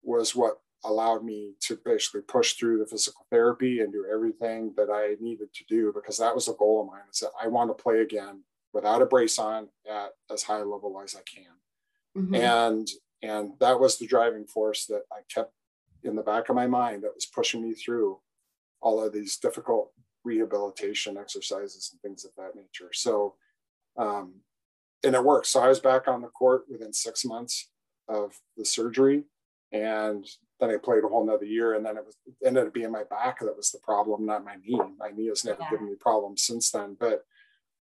was 0.04 0.34
what 0.34 0.60
allowed 0.84 1.24
me 1.24 1.54
to 1.60 1.78
basically 1.84 2.20
push 2.20 2.54
through 2.54 2.78
the 2.78 2.86
physical 2.86 3.26
therapy 3.30 3.80
and 3.80 3.92
do 3.92 4.06
everything 4.12 4.72
that 4.76 4.90
I 4.90 5.16
needed 5.22 5.52
to 5.54 5.64
do 5.68 5.92
because 5.94 6.18
that 6.18 6.34
was 6.34 6.48
a 6.48 6.54
goal 6.54 6.82
of 6.82 6.88
mine. 6.88 7.02
Is 7.12 7.20
that 7.20 7.30
I 7.40 7.48
want 7.48 7.70
to 7.70 7.82
play 7.82 8.00
again 8.00 8.42
without 8.72 9.02
a 9.02 9.06
brace 9.06 9.38
on 9.38 9.68
at 9.90 10.10
as 10.30 10.42
high 10.42 10.58
a 10.58 10.64
level 10.64 11.00
as 11.02 11.16
I 11.16 11.22
can. 11.22 12.22
Mm-hmm. 12.22 12.34
And 12.34 12.88
and 13.22 13.52
that 13.60 13.80
was 13.80 13.98
the 13.98 14.06
driving 14.06 14.44
force 14.46 14.84
that 14.86 15.02
I 15.10 15.20
kept 15.32 15.52
in 16.02 16.16
the 16.16 16.22
back 16.22 16.50
of 16.50 16.56
my 16.56 16.66
mind 16.66 17.02
that 17.02 17.14
was 17.14 17.24
pushing 17.24 17.62
me 17.62 17.72
through 17.72 18.18
all 18.82 19.02
of 19.02 19.14
these 19.14 19.38
difficult 19.38 19.92
rehabilitation 20.24 21.16
exercises 21.16 21.90
and 21.92 22.00
things 22.02 22.26
of 22.26 22.32
that 22.36 22.54
nature. 22.54 22.90
So 22.92 23.36
um, 23.96 24.34
and 25.04 25.14
it 25.14 25.24
worked. 25.24 25.46
So 25.46 25.60
I 25.60 25.68
was 25.68 25.80
back 25.80 26.08
on 26.08 26.22
the 26.22 26.28
court 26.28 26.64
within 26.68 26.92
six 26.92 27.24
months 27.24 27.70
of 28.08 28.38
the 28.56 28.64
surgery. 28.64 29.24
And 29.74 30.24
then 30.60 30.70
I 30.70 30.76
played 30.76 31.02
a 31.02 31.08
whole 31.08 31.26
nother 31.26 31.44
year. 31.44 31.74
And 31.74 31.84
then 31.84 31.96
it, 31.96 32.06
was, 32.06 32.16
it 32.26 32.46
ended 32.46 32.68
up 32.68 32.72
being 32.72 32.92
my 32.92 33.02
back 33.02 33.40
that 33.40 33.56
was 33.56 33.72
the 33.72 33.80
problem, 33.80 34.24
not 34.24 34.44
my 34.44 34.54
knee. 34.64 34.80
My 34.98 35.10
knee 35.10 35.26
has 35.26 35.44
never 35.44 35.58
yeah. 35.60 35.70
given 35.70 35.87
me 35.87 35.96
problems 36.00 36.42
since 36.42 36.70
then. 36.70 36.96
But 36.98 37.24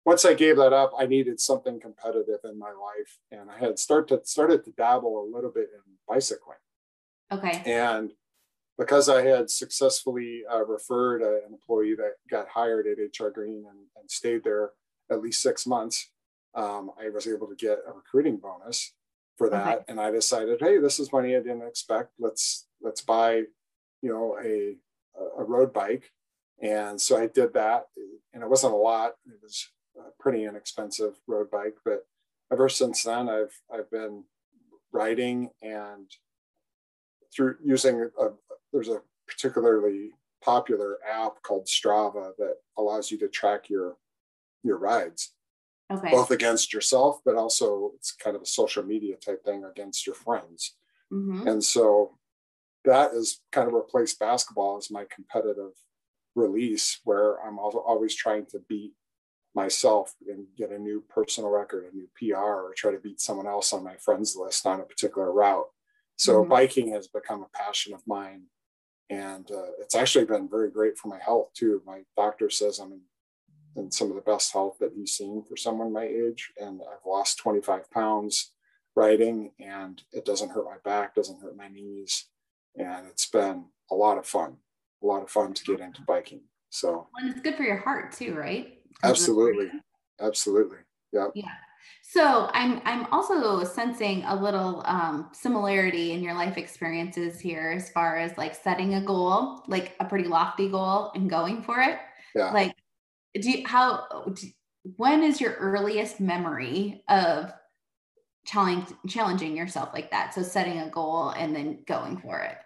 once 0.06 0.24
I 0.24 0.36
gave 0.36 0.58
that 0.58 0.72
up, 0.72 0.92
I 0.98 1.08
needed 1.08 1.40
something 1.40 1.80
competitive 1.80 2.42
in 2.44 2.60
my 2.60 2.68
life. 2.68 3.18
And 3.32 3.50
I 3.50 3.58
had 3.58 3.80
started 3.80 4.20
to, 4.20 4.26
started 4.26 4.64
to 4.66 4.72
dabble 4.72 5.20
a 5.20 5.32
little 5.36 5.50
bit 5.50 5.70
in 5.74 5.82
bicycling. 6.08 6.58
Okay. 7.32 7.64
And 7.66 8.12
because 8.78 9.10
I 9.10 9.24
had 9.24 9.50
successfully 9.50 10.44
uh, 10.52 10.64
referred 10.66 11.24
an 11.24 11.42
employee 11.52 11.96
that 11.96 12.14
got 12.30 12.50
hired 12.50 12.86
at 12.86 13.00
HR 13.20 13.30
Green 13.30 13.66
and, 13.68 13.80
and 14.00 14.10
stayed 14.10 14.44
there 14.44 14.72
at 15.12 15.22
least 15.22 15.42
six 15.42 15.66
months, 15.66 16.12
um, 16.54 16.92
I 17.00 17.10
was 17.10 17.28
able 17.28 17.48
to 17.48 17.56
get 17.56 17.80
a 17.88 17.92
recruiting 17.92 18.38
bonus 18.38 18.94
for 19.40 19.50
that. 19.50 19.68
Okay. 19.68 19.86
And 19.88 20.00
I 20.00 20.12
decided, 20.12 20.60
hey, 20.60 20.78
this 20.78 21.00
is 21.00 21.14
money 21.14 21.36
I 21.36 21.40
didn't 21.40 21.68
expect. 21.68 22.12
Let's 22.20 22.68
let's 22.82 23.02
buy, 23.02 23.44
you 24.04 24.10
know, 24.12 24.38
a 24.44 24.76
a 25.40 25.44
road 25.44 25.74
bike. 25.74 26.12
And 26.62 27.00
so 27.00 27.18
I 27.18 27.28
did 27.28 27.54
that, 27.54 27.88
and 28.34 28.44
it 28.44 28.50
wasn't 28.50 28.74
a 28.74 28.78
lot. 28.78 29.14
It 29.26 29.40
was 29.42 29.70
a 29.98 30.12
pretty 30.22 30.44
inexpensive 30.44 31.16
road 31.26 31.50
bike, 31.50 31.78
but 31.86 32.06
ever 32.52 32.68
since 32.68 33.04
then, 33.04 33.30
I've 33.30 33.56
I've 33.74 33.90
been 33.90 34.26
riding 34.92 35.52
and 35.62 36.12
through 37.34 37.56
using 37.64 38.10
a, 38.20 38.28
there's 38.74 38.90
a 38.90 39.02
particularly 39.28 40.12
popular 40.44 40.98
app 41.10 41.42
called 41.44 41.68
Strava 41.68 42.32
that 42.40 42.56
allows 42.78 43.12
you 43.12 43.18
to 43.20 43.28
track 43.30 43.70
your 43.70 43.98
your 44.64 44.78
rides 44.78 45.34
okay. 45.92 46.12
both 46.12 46.32
against 46.32 46.74
yourself 46.74 47.20
but 47.26 47.36
also 47.36 47.92
it's 47.96 48.12
kind 48.12 48.36
of 48.36 48.42
a 48.42 48.48
social 48.48 48.84
media 48.84 49.16
type 49.16 49.44
thing 49.44 49.64
against 49.64 50.06
your 50.06 50.16
friends 50.16 50.76
mm-hmm. 51.12 51.48
and 51.48 51.64
so 51.64 52.18
that 52.86 53.12
has 53.12 53.40
kind 53.52 53.68
of 53.68 53.74
replaced 53.74 54.20
basketball 54.20 54.78
as 54.78 54.92
my 54.92 55.06
competitive 55.14 55.72
release 56.36 57.00
where 57.04 57.44
i'm 57.46 57.60
also 57.60 57.80
always 57.80 58.16
trying 58.16 58.46
to 58.46 58.60
beat 58.70 58.94
myself 59.56 60.14
and 60.28 60.46
get 60.58 60.72
a 60.72 60.78
new 60.78 61.04
personal 61.10 61.50
record 61.50 61.86
a 61.92 61.96
new 61.96 62.08
pr 62.16 62.36
or 62.38 62.74
try 62.76 62.92
to 62.92 63.00
beat 63.00 63.20
someone 63.20 63.48
else 63.48 63.74
on 63.74 63.84
my 63.84 63.96
friends 63.96 64.36
list 64.36 64.66
on 64.66 64.80
a 64.80 64.84
particular 64.84 65.32
route 65.32 65.66
so 66.18 66.42
mm-hmm. 66.42 66.50
biking 66.50 66.92
has 66.92 67.08
become 67.08 67.42
a 67.44 67.58
passion 67.58 67.94
of 67.94 68.02
mine 68.06 68.44
and 69.10 69.50
uh, 69.50 69.72
it's 69.80 69.96
actually 69.96 70.26
been 70.26 70.48
very 70.48 70.70
great 70.70 70.98
for 70.98 71.08
my 71.08 71.18
health 71.18 71.50
too 71.56 71.82
my 71.86 72.02
doctor 72.16 72.50
says 72.50 72.80
i'm 72.80 72.92
in 72.92 73.02
and 73.80 73.94
some 73.94 74.10
of 74.10 74.16
the 74.16 74.22
best 74.22 74.52
health 74.52 74.78
that 74.80 74.92
he's 74.96 75.16
seen 75.16 75.44
for 75.44 75.56
someone 75.56 75.94
my 75.94 76.04
age. 76.04 76.52
And 76.60 76.82
I've 76.82 77.06
lost 77.06 77.40
25 77.40 77.90
pounds 77.90 78.52
riding, 78.96 79.52
and 79.60 80.02
it 80.12 80.26
doesn't 80.26 80.52
hurt 80.52 80.66
my 80.66 80.78
back, 80.84 81.16
doesn't 81.16 81.42
hurt 81.42 81.56
my 81.56 81.70
knees. 81.70 82.26
And 82.76 83.08
it's 83.08 83.28
been 83.28 83.66
a 83.90 83.96
lot 83.96 84.18
of 84.18 84.26
fun, 84.26 84.58
a 85.02 85.06
lot 85.06 85.24
of 85.24 85.30
fun 85.30 85.54
to 85.54 85.64
get 85.64 85.80
into 85.80 86.02
biking. 86.02 86.42
So, 86.70 87.08
and 87.16 87.32
it's 87.32 87.42
good 87.42 87.56
for 87.56 87.64
your 87.64 87.78
heart 87.78 88.12
too, 88.12 88.36
right? 88.36 88.80
Absolutely. 89.04 89.72
Absolutely. 90.20 90.78
Yeah. 91.12 91.28
Yeah. 91.34 91.46
So 92.04 92.50
I'm 92.54 92.82
I'm 92.86 93.06
also 93.12 93.64
sensing 93.64 94.24
a 94.26 94.36
little 94.36 94.84
um, 94.86 95.30
similarity 95.32 96.12
in 96.12 96.22
your 96.22 96.34
life 96.34 96.58
experiences 96.58 97.40
here 97.40 97.74
as 97.76 97.90
far 97.90 98.18
as 98.18 98.38
like 98.38 98.54
setting 98.54 98.96
a 98.96 99.02
goal, 99.02 99.64
like 99.68 99.96
a 100.00 100.06
pretty 100.06 100.28
lofty 100.28 100.70
goal 100.70 101.12
and 101.16 101.30
going 101.30 101.64
for 101.64 101.80
it. 101.80 101.98
Yeah. 102.36 102.52
Like 102.52 102.76
do 103.42 103.52
you, 103.52 103.68
how 103.68 104.06
do, 104.34 104.48
when 104.96 105.24
is 105.24 105.42
your 105.42 105.54
earliest 105.54 106.20
memory 106.20 107.04
of 107.10 107.52
challenge, 108.46 108.88
challenging 109.08 109.56
yourself 109.56 109.90
like 109.94 110.12
that? 110.12 110.34
So 110.34 110.44
setting 110.44 110.80
a 110.80 110.90
goal 110.90 111.30
and 111.30 111.56
then 111.56 111.84
going 111.86 112.18
for 112.18 112.40
it. 112.40 112.58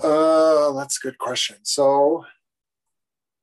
Uh 0.00 0.72
that's 0.72 0.98
a 0.98 1.00
good 1.00 1.18
question. 1.18 1.56
So 1.62 2.24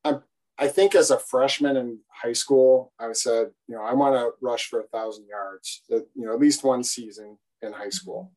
i'm 0.04 0.24
i 0.58 0.68
think 0.68 0.96
as 0.96 1.12
a 1.12 1.20
freshman 1.20 1.78
in 1.78 2.00
high 2.08 2.34
school 2.34 2.92
i 3.00 3.12
said 3.12 3.48
you 3.68 3.76
know 3.76 3.84
i 3.84 3.94
want 3.94 4.16
to 4.16 4.32
rush 4.42 4.68
for 4.68 4.82
a 4.82 4.88
thousand 4.88 5.28
yards 5.28 5.84
you 5.90 6.06
know 6.16 6.34
at 6.34 6.40
least 6.40 6.64
one 6.64 6.84
season 6.84 7.38
in 7.62 7.72
high 7.74 7.90
school. 7.90 8.32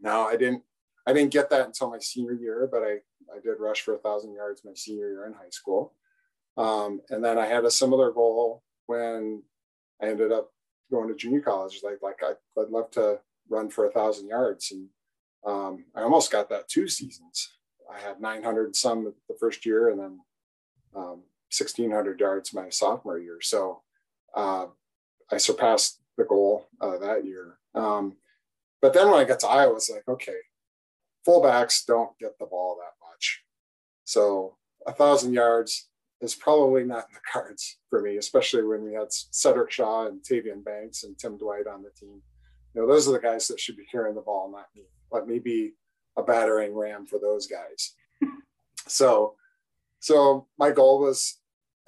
Now 0.00 0.26
i 0.28 0.36
didn't 0.36 0.62
i 1.06 1.12
didn't 1.12 1.32
get 1.32 1.50
that 1.50 1.66
until 1.66 1.90
my 1.90 1.98
senior 1.98 2.34
year 2.34 2.68
but 2.70 2.82
i 2.82 2.98
i 3.34 3.40
did 3.42 3.58
rush 3.58 3.80
for 3.82 3.94
a 3.94 3.98
thousand 3.98 4.34
yards 4.34 4.62
my 4.64 4.74
senior 4.74 5.10
year 5.10 5.26
in 5.26 5.32
high 5.32 5.50
school 5.50 5.94
um, 6.56 7.00
and 7.10 7.22
then 7.24 7.38
I 7.38 7.46
had 7.46 7.64
a 7.64 7.70
similar 7.70 8.10
goal 8.10 8.62
when 8.86 9.42
I 10.02 10.06
ended 10.06 10.32
up 10.32 10.50
going 10.90 11.08
to 11.08 11.14
junior 11.14 11.40
college. 11.40 11.80
Like, 11.82 11.98
like 12.02 12.20
I, 12.22 12.34
would 12.56 12.70
love 12.70 12.90
to 12.92 13.20
run 13.48 13.70
for 13.70 13.86
a 13.86 13.92
thousand 13.92 14.28
yards. 14.28 14.72
And 14.72 14.88
um, 15.46 15.84
I 15.94 16.02
almost 16.02 16.32
got 16.32 16.48
that 16.50 16.68
two 16.68 16.88
seasons. 16.88 17.52
I 17.92 18.00
had 18.00 18.20
900 18.20 18.74
some 18.74 19.12
the 19.28 19.36
first 19.38 19.64
year 19.64 19.90
and 19.90 20.00
then 20.00 20.18
um, 20.94 21.22
1600 21.56 22.18
yards 22.18 22.54
my 22.54 22.68
sophomore 22.68 23.18
year. 23.18 23.38
So 23.40 23.82
uh, 24.34 24.66
I 25.30 25.36
surpassed 25.36 26.00
the 26.16 26.24
goal 26.24 26.66
uh, 26.80 26.98
that 26.98 27.24
year. 27.24 27.58
Um, 27.74 28.16
but 28.80 28.92
then 28.92 29.10
when 29.10 29.20
I 29.20 29.24
got 29.24 29.40
to 29.40 29.48
Iowa, 29.48 29.70
I 29.70 29.74
was 29.74 29.90
like, 29.90 30.08
okay, 30.08 30.36
fullbacks 31.26 31.84
don't 31.86 32.18
get 32.18 32.38
the 32.38 32.46
ball 32.46 32.78
that 32.80 33.06
much. 33.06 33.42
So 34.04 34.56
a 34.86 34.92
thousand 34.92 35.32
yards 35.32 35.88
is 36.20 36.34
probably 36.34 36.84
not 36.84 37.06
in 37.08 37.14
the 37.14 37.20
cards 37.30 37.78
for 37.90 38.00
me, 38.00 38.16
especially 38.16 38.62
when 38.62 38.82
we 38.82 38.94
had 38.94 39.08
Sedrick 39.08 39.70
Shaw 39.70 40.06
and 40.06 40.22
Tavian 40.22 40.64
Banks 40.64 41.04
and 41.04 41.18
Tim 41.18 41.36
Dwight 41.36 41.66
on 41.66 41.82
the 41.82 41.90
team. 41.90 42.22
You 42.74 42.82
know, 42.82 42.86
those 42.86 43.08
are 43.08 43.12
the 43.12 43.18
guys 43.18 43.48
that 43.48 43.60
should 43.60 43.76
be 43.76 43.84
carrying 43.84 44.14
the 44.14 44.22
ball, 44.22 44.50
not 44.50 44.66
me. 44.74 44.84
Let 45.10 45.26
me 45.26 45.38
be 45.38 45.74
a 46.16 46.22
battering 46.22 46.74
ram 46.74 47.06
for 47.06 47.18
those 47.18 47.46
guys. 47.46 47.94
so, 48.86 49.34
so 50.00 50.46
my 50.58 50.70
goal 50.70 51.00
was 51.00 51.38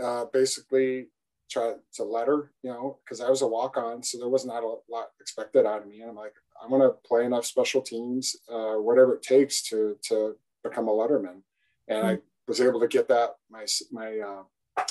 uh, 0.02 0.26
basically 0.32 1.08
try 1.50 1.72
to 1.94 2.04
let 2.04 2.28
her, 2.28 2.52
you 2.62 2.70
know, 2.70 2.98
because 3.04 3.22
I 3.22 3.30
was 3.30 3.40
a 3.40 3.46
walk 3.46 3.78
on, 3.78 4.02
so 4.02 4.18
there 4.18 4.28
was 4.28 4.44
not 4.44 4.62
a 4.62 4.76
lot 4.90 5.08
expected 5.20 5.64
out 5.64 5.82
of 5.82 5.88
me. 5.88 6.00
And 6.00 6.10
I'm 6.10 6.16
like, 6.16 6.34
I'm 6.62 6.68
going 6.68 6.82
to 6.82 6.96
play 7.06 7.24
enough 7.24 7.46
special 7.46 7.80
teams, 7.80 8.36
uh, 8.52 8.74
whatever 8.74 9.14
it 9.14 9.22
takes 9.22 9.62
to 9.68 9.96
to 10.08 10.36
become 10.62 10.88
a 10.88 10.92
letterman. 10.92 11.40
And. 11.88 12.06
I 12.06 12.18
was 12.48 12.60
able 12.60 12.80
to 12.80 12.88
get 12.88 13.06
that 13.08 13.36
my 13.50 13.66
my 13.92 14.18
uh, 14.18 14.82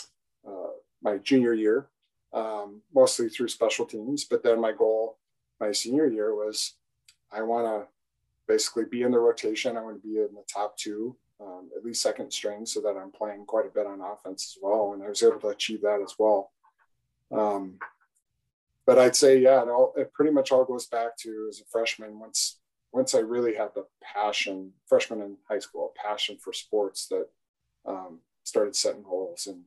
uh, 0.48 0.70
my 1.02 1.18
junior 1.18 1.54
year, 1.54 1.88
um, 2.34 2.82
mostly 2.94 3.28
through 3.28 3.50
special 3.50 3.86
teams. 3.86 4.24
But 4.24 4.44
then 4.44 4.62
my 4.62 4.72
goal 4.72 5.18
my 5.60 5.72
senior 5.72 6.08
year 6.08 6.34
was 6.34 6.74
I 7.32 7.42
want 7.42 7.66
to 7.66 7.88
basically 8.48 8.86
be 8.86 9.02
in 9.02 9.12
the 9.12 9.20
rotation. 9.20 9.76
I 9.76 9.82
want 9.82 10.02
to 10.02 10.08
be 10.08 10.18
in 10.18 10.34
the 10.34 10.44
top 10.52 10.78
two, 10.78 11.18
um, 11.42 11.70
at 11.76 11.84
least 11.84 12.02
second 12.02 12.32
string, 12.32 12.66
so 12.66 12.80
that 12.82 12.96
I'm 12.96 13.12
playing 13.12 13.46
quite 13.46 13.66
a 13.66 13.74
bit 13.74 13.88
on 13.88 14.02
offense 14.02 14.56
as 14.56 14.62
well. 14.62 14.94
And 14.94 15.04
I 15.04 15.10
was 15.10 15.24
able 15.24 15.40
to 15.40 15.50
achieve 15.50 15.82
that 15.82 16.02
as 16.02 16.16
well. 16.18 16.52
Um, 17.32 17.80
but 18.86 18.98
I'd 18.98 19.18
say, 19.18 19.40
yeah, 19.40 19.62
it, 19.64 19.68
all, 19.68 19.94
it 19.98 20.14
pretty 20.14 20.32
much 20.32 20.52
all 20.52 20.64
goes 20.64 20.86
back 20.86 21.18
to 21.18 21.48
as 21.50 21.60
a 21.60 21.66
freshman. 21.66 22.20
Once 22.20 22.60
once 22.94 23.14
I 23.14 23.20
really 23.20 23.54
had 23.54 23.70
the 23.76 23.86
passion, 24.02 24.72
freshman 24.88 25.22
in 25.22 25.36
high 25.50 25.60
school, 25.60 25.92
a 25.94 26.08
passion 26.08 26.38
for 26.42 26.54
sports 26.54 27.08
that 27.08 27.28
um, 27.88 28.20
started 28.44 28.76
setting 28.76 29.04
goals 29.04 29.48
and 29.48 29.64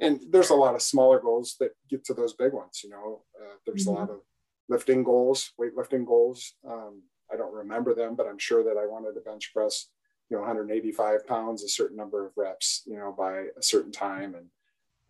and 0.00 0.20
there's 0.30 0.50
a 0.50 0.54
lot 0.54 0.74
of 0.74 0.82
smaller 0.82 1.20
goals 1.20 1.56
that 1.60 1.72
get 1.88 2.04
to 2.06 2.14
those 2.14 2.32
big 2.32 2.52
ones. 2.54 2.80
You 2.82 2.90
know, 2.90 3.22
uh, 3.38 3.56
there's 3.66 3.86
mm-hmm. 3.86 3.96
a 3.96 4.00
lot 4.00 4.10
of 4.10 4.20
lifting 4.68 5.04
goals, 5.04 5.52
weightlifting 5.60 6.06
goals. 6.06 6.54
Um, 6.66 7.02
I 7.32 7.36
don't 7.36 7.52
remember 7.52 7.94
them, 7.94 8.16
but 8.16 8.26
I'm 8.26 8.38
sure 8.38 8.64
that 8.64 8.80
I 8.80 8.86
wanted 8.86 9.14
to 9.14 9.20
bench 9.20 9.52
press, 9.52 9.88
you 10.30 10.36
know, 10.36 10.40
185 10.40 11.26
pounds, 11.26 11.62
a 11.62 11.68
certain 11.68 11.96
number 11.96 12.26
of 12.26 12.32
reps, 12.36 12.82
you 12.86 12.96
know, 12.96 13.14
by 13.16 13.44
a 13.56 13.62
certain 13.62 13.92
time. 13.92 14.34
And 14.34 14.46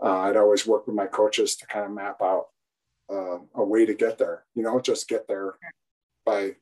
uh, 0.02 0.18
I'd 0.22 0.36
always 0.36 0.66
work 0.66 0.86
with 0.86 0.96
my 0.96 1.06
coaches 1.06 1.56
to 1.56 1.66
kind 1.66 1.84
of 1.84 1.92
map 1.92 2.20
out 2.20 2.46
uh, 3.10 3.38
a 3.54 3.64
way 3.64 3.86
to 3.86 3.94
get 3.94 4.18
there. 4.18 4.44
You 4.54 4.62
know, 4.64 4.80
just 4.80 5.08
get 5.08 5.28
there 5.28 5.54
by 6.26 6.56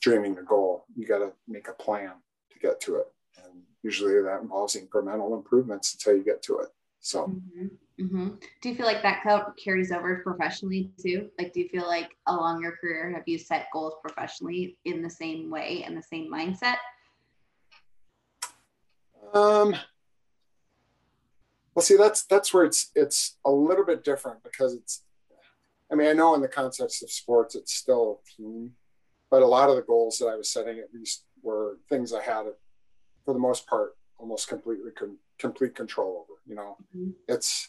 dreaming 0.00 0.38
a 0.38 0.42
goal. 0.42 0.86
You 0.96 1.06
got 1.06 1.18
to 1.18 1.32
make 1.46 1.68
a 1.68 1.72
plan 1.72 2.12
to 2.52 2.58
get 2.58 2.80
to 2.82 2.96
it, 2.96 3.06
and 3.44 3.62
usually 3.86 4.20
that 4.20 4.42
involves 4.42 4.76
incremental 4.76 5.36
improvements 5.36 5.94
until 5.94 6.16
you 6.16 6.24
get 6.24 6.42
to 6.42 6.58
it. 6.58 6.68
So. 7.00 7.18
Mm-hmm. 7.28 7.66
Mm-hmm. 7.98 8.28
Do 8.60 8.68
you 8.68 8.74
feel 8.74 8.84
like 8.84 9.02
that 9.02 9.24
carries 9.62 9.90
over 9.90 10.20
professionally 10.22 10.90
too? 11.02 11.30
Like, 11.38 11.54
do 11.54 11.60
you 11.60 11.68
feel 11.70 11.86
like 11.86 12.10
along 12.26 12.60
your 12.60 12.76
career 12.76 13.10
have 13.14 13.22
you 13.26 13.38
set 13.38 13.68
goals 13.72 13.94
professionally 14.02 14.76
in 14.84 15.02
the 15.02 15.08
same 15.08 15.50
way 15.50 15.82
and 15.86 15.96
the 15.96 16.02
same 16.02 16.30
mindset? 16.30 16.76
Um, 19.32 19.74
well, 21.74 21.82
see, 21.82 21.96
that's 21.96 22.24
that's 22.24 22.52
where 22.52 22.64
it's 22.64 22.90
it's 22.94 23.38
a 23.46 23.50
little 23.50 23.84
bit 23.84 24.04
different 24.04 24.42
because 24.42 24.74
it's. 24.74 25.02
I 25.90 25.94
mean, 25.94 26.08
I 26.08 26.12
know 26.12 26.34
in 26.34 26.42
the 26.42 26.48
context 26.48 27.02
of 27.02 27.10
sports, 27.10 27.54
it's 27.54 27.72
still 27.72 28.20
a 28.20 28.42
team, 28.42 28.72
but 29.30 29.42
a 29.42 29.46
lot 29.46 29.70
of 29.70 29.76
the 29.76 29.82
goals 29.82 30.18
that 30.18 30.26
I 30.26 30.34
was 30.34 30.50
setting, 30.50 30.78
at 30.80 30.92
least, 30.92 31.24
were 31.42 31.78
things 31.88 32.12
I 32.12 32.22
had, 32.22 32.46
for 33.26 33.34
the 33.34 33.40
most 33.40 33.66
part, 33.66 33.96
almost 34.16 34.48
completely 34.48 34.92
com- 34.92 35.18
complete 35.38 35.74
control 35.74 36.24
over. 36.24 36.40
You 36.46 36.54
know, 36.54 36.76
mm-hmm. 36.96 37.10
it's 37.28 37.68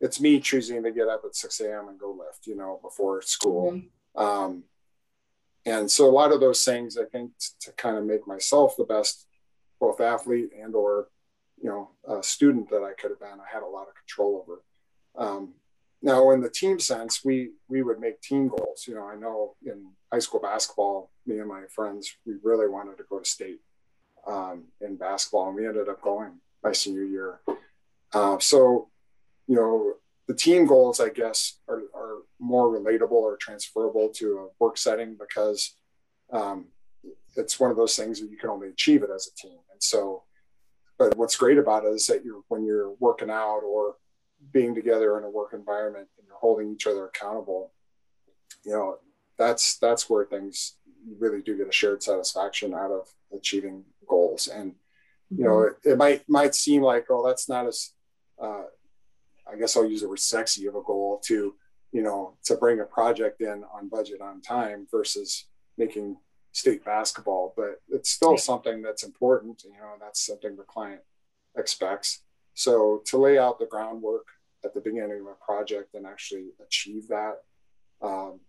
it's 0.00 0.20
me 0.20 0.40
choosing 0.40 0.82
to 0.82 0.90
get 0.90 1.08
up 1.08 1.22
at 1.26 1.36
6 1.36 1.60
a.m. 1.60 1.88
and 1.88 1.98
go 1.98 2.10
lift, 2.10 2.46
you 2.46 2.56
know, 2.56 2.80
before 2.82 3.20
school. 3.22 3.72
Mm-hmm. 3.72 4.24
Um, 4.24 4.64
and 5.64 5.88
so 5.88 6.08
a 6.08 6.10
lot 6.10 6.32
of 6.32 6.40
those 6.40 6.64
things, 6.64 6.98
I 6.98 7.04
think, 7.04 7.30
t- 7.38 7.48
to 7.60 7.72
kind 7.72 7.96
of 7.96 8.04
make 8.04 8.26
myself 8.26 8.76
the 8.76 8.84
best, 8.84 9.26
both 9.78 10.00
athlete 10.00 10.50
and 10.60 10.74
or 10.74 11.08
you 11.60 11.68
know 11.68 11.90
a 12.08 12.22
student 12.22 12.70
that 12.70 12.82
I 12.82 12.92
could 12.98 13.10
have 13.10 13.20
been. 13.20 13.40
I 13.40 13.52
had 13.52 13.62
a 13.62 13.66
lot 13.66 13.88
of 13.88 13.94
control 13.94 14.42
over. 14.42 14.62
Um, 15.14 15.54
now, 16.04 16.30
in 16.32 16.40
the 16.40 16.50
team 16.50 16.80
sense, 16.80 17.24
we 17.24 17.50
we 17.68 17.82
would 17.82 18.00
make 18.00 18.20
team 18.20 18.48
goals. 18.48 18.86
You 18.88 18.94
know, 18.94 19.06
I 19.06 19.14
know 19.14 19.54
in 19.64 19.90
high 20.12 20.18
school 20.18 20.40
basketball, 20.40 21.10
me 21.26 21.38
and 21.38 21.48
my 21.48 21.62
friends, 21.72 22.16
we 22.26 22.34
really 22.42 22.68
wanted 22.68 22.98
to 22.98 23.04
go 23.08 23.20
to 23.20 23.24
state 23.24 23.60
um, 24.26 24.64
in 24.80 24.96
basketball, 24.96 25.48
and 25.48 25.56
we 25.56 25.66
ended 25.66 25.88
up 25.88 26.00
going 26.00 26.32
my 26.62 26.72
senior 26.72 27.04
year. 27.04 27.40
Uh, 28.12 28.38
so, 28.38 28.88
you 29.46 29.56
know, 29.56 29.94
the 30.28 30.34
team 30.34 30.66
goals, 30.66 31.00
I 31.00 31.08
guess, 31.08 31.58
are, 31.68 31.82
are 31.94 32.18
more 32.38 32.68
relatable 32.68 33.10
or 33.12 33.36
transferable 33.36 34.08
to 34.10 34.38
a 34.38 34.64
work 34.64 34.78
setting 34.78 35.16
because 35.18 35.74
um, 36.32 36.66
it's 37.36 37.58
one 37.58 37.70
of 37.70 37.76
those 37.76 37.96
things 37.96 38.20
that 38.20 38.30
you 38.30 38.36
can 38.36 38.50
only 38.50 38.68
achieve 38.68 39.02
it 39.02 39.10
as 39.14 39.28
a 39.28 39.34
team. 39.34 39.58
And 39.72 39.82
so, 39.82 40.22
but 40.98 41.16
what's 41.16 41.36
great 41.36 41.58
about 41.58 41.84
it 41.84 41.88
is 41.88 42.06
that 42.06 42.24
you're 42.24 42.42
when 42.48 42.64
you're 42.64 42.92
working 43.00 43.30
out 43.30 43.60
or 43.60 43.96
being 44.52 44.74
together 44.74 45.18
in 45.18 45.24
a 45.24 45.30
work 45.30 45.52
environment 45.52 46.08
and 46.18 46.26
you're 46.26 46.38
holding 46.38 46.72
each 46.72 46.86
other 46.86 47.06
accountable, 47.06 47.72
you 48.64 48.72
know, 48.72 48.98
that's 49.38 49.78
that's 49.78 50.08
where 50.08 50.24
things 50.24 50.76
really 51.18 51.42
do 51.42 51.56
get 51.56 51.68
a 51.68 51.72
shared 51.72 52.02
satisfaction 52.02 52.74
out 52.74 52.92
of 52.92 53.08
achieving 53.36 53.84
goals. 54.12 54.48
And 54.48 54.74
you 55.30 55.44
know, 55.44 55.62
it, 55.62 55.74
it 55.92 55.98
might 55.98 56.22
might 56.28 56.54
seem 56.54 56.82
like, 56.82 57.06
oh, 57.10 57.26
that's 57.26 57.48
not 57.48 57.66
as 57.66 57.92
uh, 58.40 58.64
I 59.50 59.56
guess 59.58 59.76
I'll 59.76 59.88
use 59.88 60.02
the 60.02 60.08
word 60.08 60.20
sexy 60.20 60.66
of 60.66 60.74
a 60.74 60.82
goal 60.82 61.20
to, 61.26 61.54
you 61.92 62.02
know, 62.02 62.36
to 62.44 62.56
bring 62.56 62.80
a 62.80 62.84
project 62.84 63.40
in 63.40 63.64
on 63.74 63.88
budget 63.88 64.20
on 64.20 64.40
time 64.40 64.86
versus 64.90 65.46
making 65.78 66.16
state 66.52 66.84
basketball, 66.84 67.54
but 67.56 67.80
it's 67.88 68.10
still 68.10 68.36
something 68.36 68.82
that's 68.82 69.04
important. 69.04 69.62
You 69.64 69.72
know, 69.80 69.94
that's 70.00 70.26
something 70.26 70.56
the 70.56 70.64
client 70.64 71.00
expects. 71.56 72.22
So 72.54 73.02
to 73.06 73.16
lay 73.16 73.38
out 73.38 73.58
the 73.58 73.66
groundwork 73.66 74.26
at 74.64 74.74
the 74.74 74.80
beginning 74.80 75.20
of 75.20 75.26
a 75.26 75.44
project 75.44 75.94
and 75.94 76.06
actually 76.06 76.48
achieve 76.64 77.08
that, 77.08 77.36
um, 78.02 78.40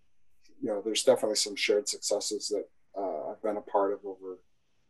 you 0.62 0.70
know, 0.70 0.82
there's 0.84 1.04
definitely 1.04 1.38
some 1.38 1.56
shared 1.56 1.88
successes 1.88 2.50
that 2.50 2.66
uh, 2.98 3.32
I've 3.32 3.42
been 3.42 3.58
a 3.58 3.62
part 3.62 3.94
of 3.94 4.00
over 4.06 4.13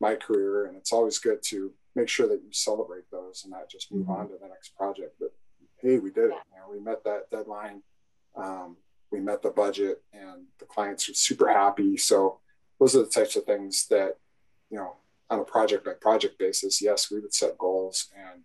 my 0.04 0.16
career, 0.16 0.66
and 0.66 0.76
it's 0.76 0.94
always 0.94 1.18
good 1.18 1.42
to 1.52 1.72
make 1.96 2.10
sure 2.10 2.28
that 2.28 2.42
you 2.44 2.52
celebrate 2.52 3.10
those 3.12 3.44
and 3.44 3.52
not 3.52 3.70
just 3.70 3.92
move 3.92 4.04
mm-hmm. 4.04 4.12
on 4.12 4.28
to 4.28 4.36
the 4.42 4.48
next 4.48 4.76
project. 4.76 5.14
But 5.20 5.32
hey, 5.82 6.00
we 6.00 6.12
did 6.12 6.26
it. 6.26 6.42
You 6.52 6.58
know, 6.60 6.70
we 6.72 6.80
met 6.80 7.04
that 7.06 7.30
deadline. 7.32 7.82
Um, 8.36 8.78
we 9.12 9.20
met 9.20 9.42
the 9.42 9.52
budget, 9.52 10.02
and 10.12 10.46
the 10.60 10.66
clients 10.66 11.08
are 11.10 11.14
super 11.14 11.48
happy. 11.48 11.98
So 11.98 12.40
those 12.80 12.96
are 12.96 13.04
the 13.04 13.16
types 13.20 13.36
of 13.36 13.46
things 13.46 13.88
that, 13.90 14.18
you 14.70 14.78
know, 14.78 14.96
on 15.30 15.40
a 15.40 15.44
project 15.44 15.86
by 15.86 15.94
project 15.94 16.38
basis, 16.38 16.82
yes, 16.82 17.12
we 17.12 17.20
would 17.20 17.34
set 17.34 17.58
goals, 17.58 18.10
and 18.16 18.42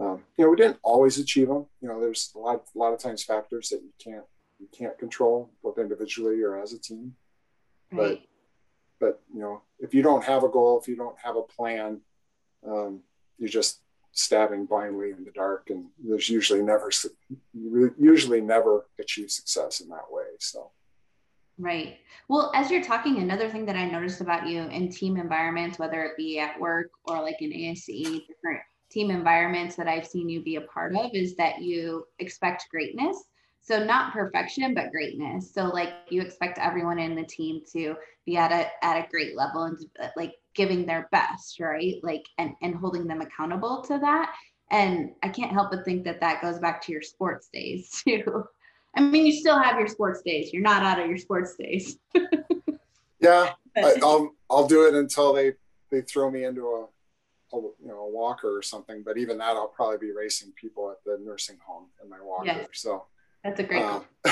um, 0.00 0.24
you 0.36 0.44
know, 0.44 0.50
we 0.50 0.56
didn't 0.56 0.78
always 0.82 1.18
achieve 1.18 1.48
them. 1.48 1.66
You 1.80 1.88
know, 1.88 2.00
there's 2.00 2.32
a 2.34 2.38
lot, 2.38 2.64
a 2.74 2.78
lot 2.78 2.92
of 2.92 3.00
times 3.00 3.22
factors 3.22 3.68
that 3.70 3.82
you 3.82 3.92
can't 4.02 4.24
you 4.58 4.68
can't 4.76 4.98
control 4.98 5.50
both 5.62 5.78
individually 5.78 6.42
or 6.42 6.60
as 6.60 6.72
a 6.72 6.78
team. 6.78 7.14
Right. 7.92 8.20
But 9.00 9.20
you 9.32 9.40
know, 9.40 9.62
if 9.78 9.94
you 9.94 10.02
don't 10.02 10.24
have 10.24 10.44
a 10.44 10.48
goal, 10.48 10.80
if 10.80 10.88
you 10.88 10.96
don't 10.96 11.18
have 11.22 11.36
a 11.36 11.42
plan, 11.42 12.00
um, 12.66 13.00
you 13.38 13.48
just 13.48 13.80
stabbing 14.12 14.66
blindly 14.66 15.12
in 15.12 15.24
the 15.24 15.30
dark 15.30 15.70
and 15.70 15.86
there's 16.02 16.28
usually 16.28 16.60
never 16.60 16.90
usually 17.54 18.40
never 18.40 18.86
achieve 18.98 19.30
success 19.30 19.80
in 19.80 19.88
that 19.88 20.10
way 20.10 20.24
so. 20.40 20.70
Right. 21.60 21.98
Well 22.28 22.52
as 22.54 22.70
you're 22.70 22.82
talking 22.82 23.18
another 23.18 23.48
thing 23.48 23.64
that 23.66 23.76
i 23.76 23.84
noticed 23.84 24.20
about 24.20 24.48
you 24.48 24.62
in 24.62 24.90
team 24.90 25.16
environments 25.16 25.78
whether 25.78 26.02
it 26.04 26.16
be 26.16 26.38
at 26.40 26.58
work 26.58 26.90
or 27.04 27.22
like 27.22 27.40
in 27.40 27.50
ASCE 27.50 28.26
different 28.26 28.60
team 28.90 29.10
environments 29.10 29.76
that 29.76 29.86
i've 29.86 30.06
seen 30.06 30.28
you 30.28 30.42
be 30.42 30.56
a 30.56 30.62
part 30.62 30.96
of 30.96 31.10
is 31.14 31.36
that 31.36 31.62
you 31.62 32.04
expect 32.18 32.68
greatness 32.70 33.24
so 33.68 33.84
not 33.84 34.12
perfection 34.12 34.72
but 34.74 34.90
greatness 34.90 35.52
so 35.52 35.66
like 35.66 35.90
you 36.08 36.22
expect 36.22 36.58
everyone 36.58 36.98
in 36.98 37.14
the 37.14 37.24
team 37.24 37.60
to 37.70 37.94
be 38.24 38.36
at 38.36 38.50
a 38.50 38.66
at 38.84 38.96
a 38.96 39.08
great 39.10 39.36
level 39.36 39.64
and 39.64 39.76
uh, 40.02 40.08
like 40.16 40.34
giving 40.54 40.86
their 40.86 41.08
best 41.12 41.60
right 41.60 41.96
like 42.02 42.24
and 42.38 42.54
and 42.62 42.74
holding 42.74 43.06
them 43.06 43.20
accountable 43.20 43.82
to 43.82 43.98
that 43.98 44.34
and 44.70 45.10
i 45.22 45.28
can't 45.28 45.52
help 45.52 45.70
but 45.70 45.84
think 45.84 46.02
that 46.02 46.20
that 46.20 46.40
goes 46.40 46.58
back 46.58 46.80
to 46.80 46.92
your 46.92 47.02
sports 47.02 47.48
days 47.52 47.90
too 48.04 48.44
i 48.96 49.00
mean 49.00 49.26
you 49.26 49.32
still 49.32 49.58
have 49.58 49.78
your 49.78 49.88
sports 49.88 50.22
days 50.22 50.52
you're 50.52 50.62
not 50.62 50.82
out 50.82 50.98
of 50.98 51.06
your 51.06 51.18
sports 51.18 51.54
days 51.56 51.98
yeah 53.20 53.52
I, 53.76 53.94
will 54.00 54.34
I'll 54.50 54.66
do 54.66 54.88
it 54.88 54.94
until 54.94 55.32
they 55.32 55.52
they 55.90 56.00
throw 56.00 56.30
me 56.30 56.44
into 56.44 56.66
a 56.66 56.86
a 57.52 57.56
you 57.56 57.88
know 57.88 58.00
a 58.00 58.10
walker 58.10 58.56
or 58.56 58.62
something. 58.62 59.02
But 59.02 59.18
even 59.18 59.38
that, 59.38 59.56
I'll 59.56 59.68
probably 59.68 59.98
be 59.98 60.12
racing 60.12 60.52
people 60.52 60.90
at 60.90 61.02
the 61.04 61.18
nursing 61.24 61.58
home 61.64 61.86
in 62.02 62.10
my 62.10 62.20
walker. 62.20 62.46
Yes. 62.46 62.68
So 62.74 63.06
that's 63.44 63.60
a 63.60 63.62
great. 63.62 63.82
Um, 63.82 64.04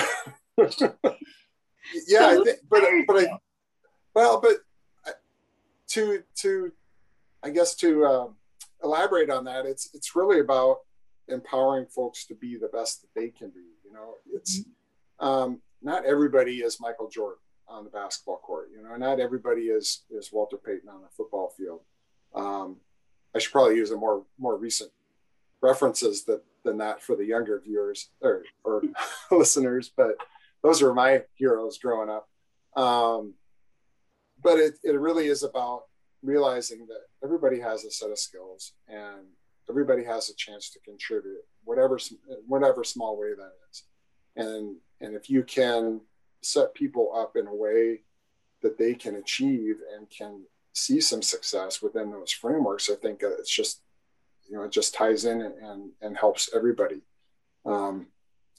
yeah, 2.08 2.30
so 2.32 2.40
I 2.40 2.44
think, 2.44 2.58
but 2.68 2.82
but 3.06 3.16
I 3.16 3.26
well, 4.14 4.40
but 4.40 4.56
uh, 5.06 5.12
to 5.88 6.22
to 6.36 6.72
I 7.42 7.50
guess 7.50 7.74
to 7.76 8.04
uh, 8.04 8.26
elaborate 8.82 9.30
on 9.30 9.44
that, 9.44 9.66
it's 9.66 9.90
it's 9.94 10.16
really 10.16 10.40
about 10.40 10.78
empowering 11.28 11.86
folks 11.86 12.24
to 12.26 12.34
be 12.34 12.56
the 12.56 12.68
best 12.68 13.02
that 13.02 13.20
they 13.20 13.28
can 13.28 13.50
be. 13.50 13.74
You 13.84 13.92
know, 13.92 14.14
it's 14.32 14.60
mm-hmm. 14.60 15.26
um, 15.26 15.60
not 15.82 16.04
everybody 16.04 16.58
is 16.58 16.80
Michael 16.80 17.08
Jordan 17.08 17.38
on 17.68 17.84
the 17.84 17.90
basketball 17.90 18.38
court. 18.38 18.68
You 18.74 18.82
know, 18.82 18.96
not 18.96 19.20
everybody 19.20 19.62
is 19.62 20.02
is 20.10 20.32
Walter 20.32 20.56
Payton 20.56 20.88
on 20.88 21.02
the 21.02 21.08
football 21.16 21.52
field. 21.56 21.82
Um, 22.34 22.76
I 23.34 23.38
should 23.38 23.52
probably 23.52 23.76
use 23.76 23.90
a 23.90 23.96
more 23.96 24.24
more 24.38 24.56
recent 24.56 24.90
references 25.66 26.24
that 26.24 26.42
than 26.66 26.78
that 26.78 27.02
for 27.02 27.16
the 27.16 27.24
younger 27.24 27.60
viewers 27.64 28.10
or, 28.20 28.42
or 28.64 28.82
listeners, 29.30 29.90
but 29.96 30.16
those 30.62 30.82
are 30.82 30.92
my 30.92 31.22
heroes 31.34 31.78
growing 31.78 32.10
up. 32.10 32.28
Um, 32.76 33.34
but 34.42 34.58
it, 34.58 34.74
it 34.82 34.98
really 35.00 35.28
is 35.28 35.42
about 35.42 35.84
realizing 36.22 36.86
that 36.88 37.02
everybody 37.24 37.60
has 37.60 37.84
a 37.84 37.90
set 37.90 38.10
of 38.10 38.18
skills 38.18 38.72
and 38.88 39.26
everybody 39.70 40.04
has 40.04 40.28
a 40.28 40.34
chance 40.34 40.70
to 40.70 40.80
contribute 40.80 41.44
whatever 41.64 41.98
whatever 42.46 42.84
small 42.84 43.18
way 43.18 43.30
that 43.36 43.52
is 43.70 43.84
and 44.36 44.76
and 45.00 45.14
if 45.14 45.28
you 45.28 45.42
can 45.42 46.00
set 46.42 46.74
people 46.74 47.12
up 47.14 47.36
in 47.36 47.46
a 47.46 47.54
way 47.54 48.00
that 48.62 48.78
they 48.78 48.94
can 48.94 49.16
achieve 49.16 49.76
and 49.94 50.08
can 50.08 50.42
see 50.72 51.00
some 51.00 51.22
success 51.22 51.82
within 51.82 52.10
those 52.10 52.32
frameworks 52.32 52.88
i 52.90 52.94
think 52.94 53.20
it's 53.22 53.50
just 53.50 53.82
you 54.48 54.56
know 54.56 54.64
it 54.64 54.72
just 54.72 54.94
ties 54.94 55.24
in 55.24 55.42
and 55.42 55.90
and, 56.00 56.16
helps 56.16 56.50
everybody. 56.54 57.02
Um, 57.64 58.06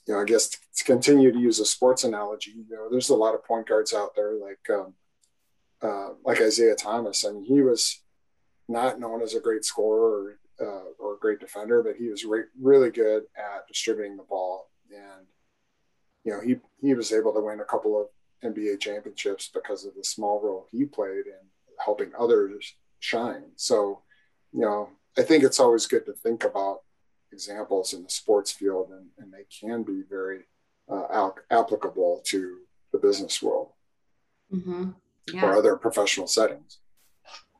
you 0.06 0.14
know 0.14 0.20
i 0.20 0.24
guess 0.24 0.48
to, 0.48 0.58
to, 0.76 0.84
continue 0.84 1.30
to 1.32 1.38
use 1.38 1.60
a 1.60 1.66
sports 1.66 2.04
analogy 2.04 2.52
you 2.68 2.76
know 2.76 2.88
there's 2.90 3.10
a 3.10 3.14
lot 3.14 3.34
of 3.34 3.44
point 3.44 3.68
guards 3.68 3.92
out 3.92 4.14
there 4.16 4.34
like 4.34 4.58
um, 4.70 4.94
uh, 5.82 6.10
like 6.24 6.40
Isiah 6.40 6.74
Thomas. 6.74 7.24
I 7.24 7.30
mean, 7.32 7.44
he 7.44 7.62
was 7.62 8.02
not 8.68 8.98
known 9.00 9.22
as 9.22 9.34
a 9.34 9.40
great 9.40 9.64
scorer 9.64 10.36
or, 10.60 10.66
uh, 10.66 10.84
or 10.98 11.14
a 11.14 11.18
great 11.18 11.40
defender 11.40 11.82
but 11.82 11.96
he 11.96 12.08
was 12.08 12.24
re- 12.24 12.50
really 12.60 12.90
good 12.90 13.24
at 13.36 13.66
distributing 13.68 14.16
the 14.16 14.24
ball. 14.24 14.70
And 14.90 15.26
you 16.24 16.32
know 16.32 16.40
he 16.40 16.56
he 16.80 16.94
was 16.94 17.12
able 17.12 17.32
to 17.32 17.40
win 17.40 17.60
a 17.60 17.64
couple 17.64 18.00
of 18.00 18.08
nba 18.54 18.80
championships 18.80 19.50
because 19.52 19.84
of 19.84 19.94
the 19.94 20.04
small 20.04 20.40
role 20.40 20.66
he 20.70 20.84
played 20.84 21.26
in 21.26 21.46
helping 21.78 22.12
others 22.18 22.74
shine. 22.98 23.44
So 23.56 24.02
you 24.52 24.62
know 24.62 24.90
I 25.18 25.22
think 25.22 25.42
it's 25.42 25.58
always 25.58 25.86
good 25.86 26.06
to 26.06 26.12
think 26.12 26.44
about 26.44 26.82
examples 27.32 27.92
in 27.92 28.04
the 28.04 28.10
sports 28.10 28.52
field, 28.52 28.90
and, 28.90 29.08
and 29.18 29.32
they 29.32 29.44
can 29.50 29.82
be 29.82 30.02
very 30.08 30.44
uh, 30.88 31.06
al- 31.12 31.36
applicable 31.50 32.22
to 32.26 32.58
the 32.92 32.98
business 32.98 33.42
world 33.42 33.72
mm-hmm. 34.52 34.90
yeah. 35.32 35.44
or 35.44 35.56
other 35.56 35.76
professional 35.76 36.26
settings. 36.26 36.78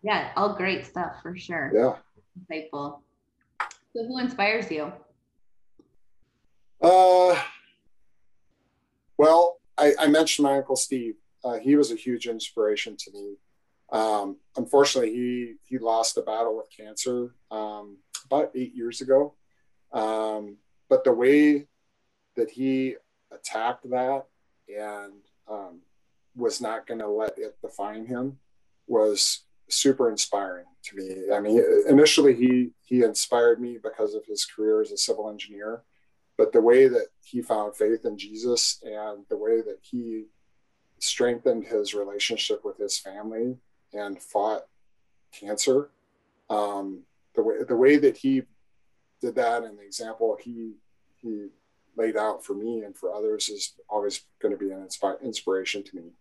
Yeah, 0.03 0.31
all 0.37 0.55
great 0.55 0.87
stuff 0.87 1.17
for 1.23 1.37
sure. 1.37 1.73
Yeah. 1.75 1.97
Insightful. 2.39 3.01
So, 3.93 4.07
who 4.07 4.19
inspires 4.19 4.71
you? 4.71 4.93
Uh, 6.81 7.37
well, 9.17 9.59
I, 9.77 9.95
I 9.99 10.07
mentioned 10.07 10.45
my 10.45 10.59
uncle 10.59 10.77
Steve. 10.77 11.15
Uh, 11.45 11.59
he 11.59 11.75
was 11.75 11.91
a 11.91 11.97
huge 11.97 12.29
inspiration 12.29 12.97
to 12.99 13.11
me. 13.13 13.35
Um, 13.91 14.37
unfortunately, 14.57 15.15
he 15.15 15.55
he 15.65 15.79
lost 15.79 16.19
a 16.19 16.23
battle 16.23 16.57
with 16.57 16.69
cancer 16.75 17.35
um, 17.51 17.99
about 18.27 18.51
eight 18.55 18.75
years 18.75 19.01
ago. 19.01 19.35
Um, 19.93 20.57
but 20.89 21.05
the 21.05 21.13
way 21.13 21.67
that 22.37 22.51
he 22.51 22.97
attacked 23.31 23.89
that 23.91 24.27
and 24.69 25.13
um, 25.51 25.81
was 26.37 26.61
not 26.61 26.87
going 26.87 27.01
to 27.01 27.09
let 27.09 27.39
it 27.39 27.57
define 27.63 28.07
him 28.07 28.39
was 28.87 29.45
super 29.69 30.11
inspiring 30.11 30.67
to 30.83 30.97
me. 30.97 31.33
I 31.33 31.41
mean, 31.41 31.63
initially 31.89 32.35
he 32.35 32.71
he 32.83 33.03
inspired 33.03 33.61
me 33.61 33.79
because 33.83 34.15
of 34.15 34.25
his 34.27 34.45
career 34.45 34.81
as 34.81 34.93
a 34.93 34.97
civil 34.97 35.31
engineer, 35.31 35.83
but 36.37 36.53
the 36.53 36.61
way 36.61 36.89
that 36.89 37.09
he 37.23 37.43
found 37.43 37.77
faith 37.77 38.05
in 38.05 38.17
Jesus 38.19 38.81
and 38.83 39.25
the 39.29 39.37
way 39.37 39.61
that 39.61 39.79
he 39.83 40.25
strengthened 40.99 41.65
his 41.65 41.95
relationship 41.95 42.65
with 42.65 42.77
his 42.77 42.99
family 42.99 43.57
and 43.93 44.21
fought 44.21 44.63
cancer. 45.33 45.91
Um, 46.51 47.03
the 47.35 47.43
way 47.43 47.55
the 47.67 47.77
way 47.77 47.97
that 47.97 48.17
he 48.17 48.43
did 49.21 49.35
that 49.35 49.63
and 49.65 49.79
the 49.79 49.83
example 49.83 50.37
he 50.41 50.75
he 51.17 51.49
laid 51.97 52.17
out 52.17 52.45
for 52.45 52.55
me 52.55 52.83
and 52.83 52.97
for 52.97 53.13
others 53.13 53.49
is 53.49 53.75
always 53.89 54.23
going 54.41 54.53
to 54.53 54.59
be 54.59 54.71
an 54.71 54.87
inspi- 54.87 55.21
inspiration 55.21 55.83
to 55.83 55.97
me. 55.97 56.13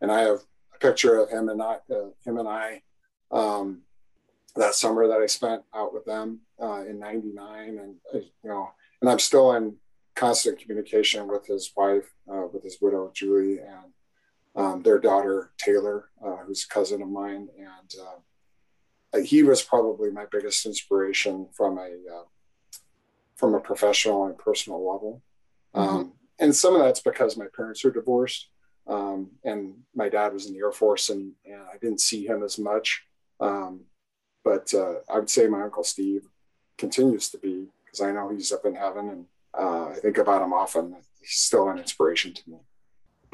And 0.00 0.10
I 0.10 0.20
have 0.20 0.40
a 0.74 0.78
picture 0.78 1.18
of 1.18 1.28
him 1.28 1.50
and 1.50 1.62
I, 1.62 1.76
uh, 1.90 2.08
him 2.24 2.38
and 2.38 2.48
I, 2.48 2.82
um, 3.30 3.82
that 4.56 4.74
summer 4.74 5.06
that 5.06 5.20
I 5.20 5.26
spent 5.26 5.62
out 5.74 5.92
with 5.92 6.06
them 6.06 6.40
uh, 6.60 6.84
in 6.88 6.98
'99, 6.98 7.78
and 7.78 7.94
uh, 8.14 8.18
you 8.18 8.48
know, 8.48 8.70
and 9.00 9.10
I'm 9.10 9.18
still 9.18 9.52
in 9.52 9.76
constant 10.14 10.58
communication 10.58 11.28
with 11.28 11.46
his 11.46 11.70
wife, 11.76 12.14
uh, 12.32 12.46
with 12.50 12.62
his 12.62 12.78
widow 12.80 13.10
Julie, 13.12 13.58
and 13.58 13.92
um, 14.56 14.82
their 14.82 14.98
daughter 14.98 15.50
Taylor, 15.58 16.08
uh, 16.24 16.36
who's 16.46 16.64
a 16.64 16.72
cousin 16.72 17.02
of 17.02 17.08
mine, 17.08 17.48
and 17.58 17.94
uh, 18.00 19.20
he 19.20 19.42
was 19.42 19.62
probably 19.62 20.10
my 20.10 20.24
biggest 20.30 20.64
inspiration 20.66 21.48
from 21.52 21.78
a 21.78 21.82
uh, 21.82 22.24
from 23.36 23.54
a 23.54 23.60
professional 23.60 24.26
and 24.26 24.38
personal 24.38 24.78
level. 24.78 25.22
Mm-hmm. 25.74 25.96
Um, 25.96 26.12
and 26.38 26.54
some 26.54 26.74
of 26.74 26.82
that's 26.82 27.00
because 27.00 27.36
my 27.36 27.46
parents 27.54 27.84
are 27.84 27.90
divorced, 27.90 28.48
um, 28.86 29.30
and 29.44 29.74
my 29.94 30.08
dad 30.08 30.32
was 30.32 30.46
in 30.46 30.54
the 30.54 30.60
Air 30.60 30.72
Force, 30.72 31.10
and, 31.10 31.32
and 31.44 31.62
I 31.62 31.76
didn't 31.78 32.00
see 32.00 32.26
him 32.26 32.42
as 32.42 32.58
much. 32.58 33.04
Um, 33.40 33.82
but 34.44 34.72
uh, 34.72 35.00
I 35.10 35.18
would 35.18 35.30
say 35.30 35.46
my 35.48 35.62
uncle 35.62 35.84
Steve 35.84 36.22
continues 36.78 37.28
to 37.30 37.38
be 37.38 37.66
because 37.84 38.00
I 38.00 38.12
know 38.12 38.30
he's 38.30 38.52
up 38.52 38.64
in 38.64 38.74
heaven, 38.74 39.08
and 39.08 39.26
uh, 39.58 39.88
I 39.88 39.94
think 39.94 40.18
about 40.18 40.42
him 40.42 40.52
often. 40.52 40.96
He's 41.20 41.30
still 41.30 41.68
an 41.68 41.78
inspiration 41.78 42.32
to 42.32 42.50
me. 42.50 42.58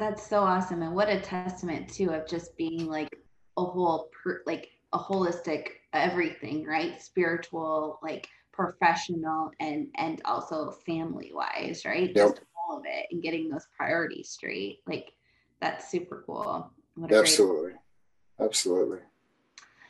That's 0.03 0.27
so 0.27 0.41
awesome. 0.41 0.81
And 0.81 0.93
what 0.93 1.07
a 1.07 1.21
testament 1.21 1.87
too 1.87 2.11
of 2.11 2.27
just 2.27 2.57
being 2.57 2.87
like 2.87 3.17
a 3.55 3.63
whole 3.63 4.09
per, 4.11 4.41
like 4.45 4.67
a 4.91 4.99
holistic 4.99 5.67
everything, 5.93 6.65
right? 6.65 7.01
Spiritual, 7.01 7.99
like 8.03 8.27
professional 8.51 9.51
and 9.61 9.87
and 9.95 10.21
also 10.25 10.71
family 10.85 11.31
wise, 11.33 11.85
right? 11.85 12.11
Yep. 12.13 12.15
Just 12.15 12.41
all 12.57 12.79
of 12.79 12.83
it 12.85 13.05
and 13.11 13.23
getting 13.23 13.47
those 13.47 13.65
priorities 13.77 14.27
straight. 14.27 14.79
Like 14.85 15.13
that's 15.61 15.89
super 15.89 16.25
cool. 16.25 16.69
Absolutely. 17.09 17.71
Great- 17.71 18.45
Absolutely. 18.45 18.99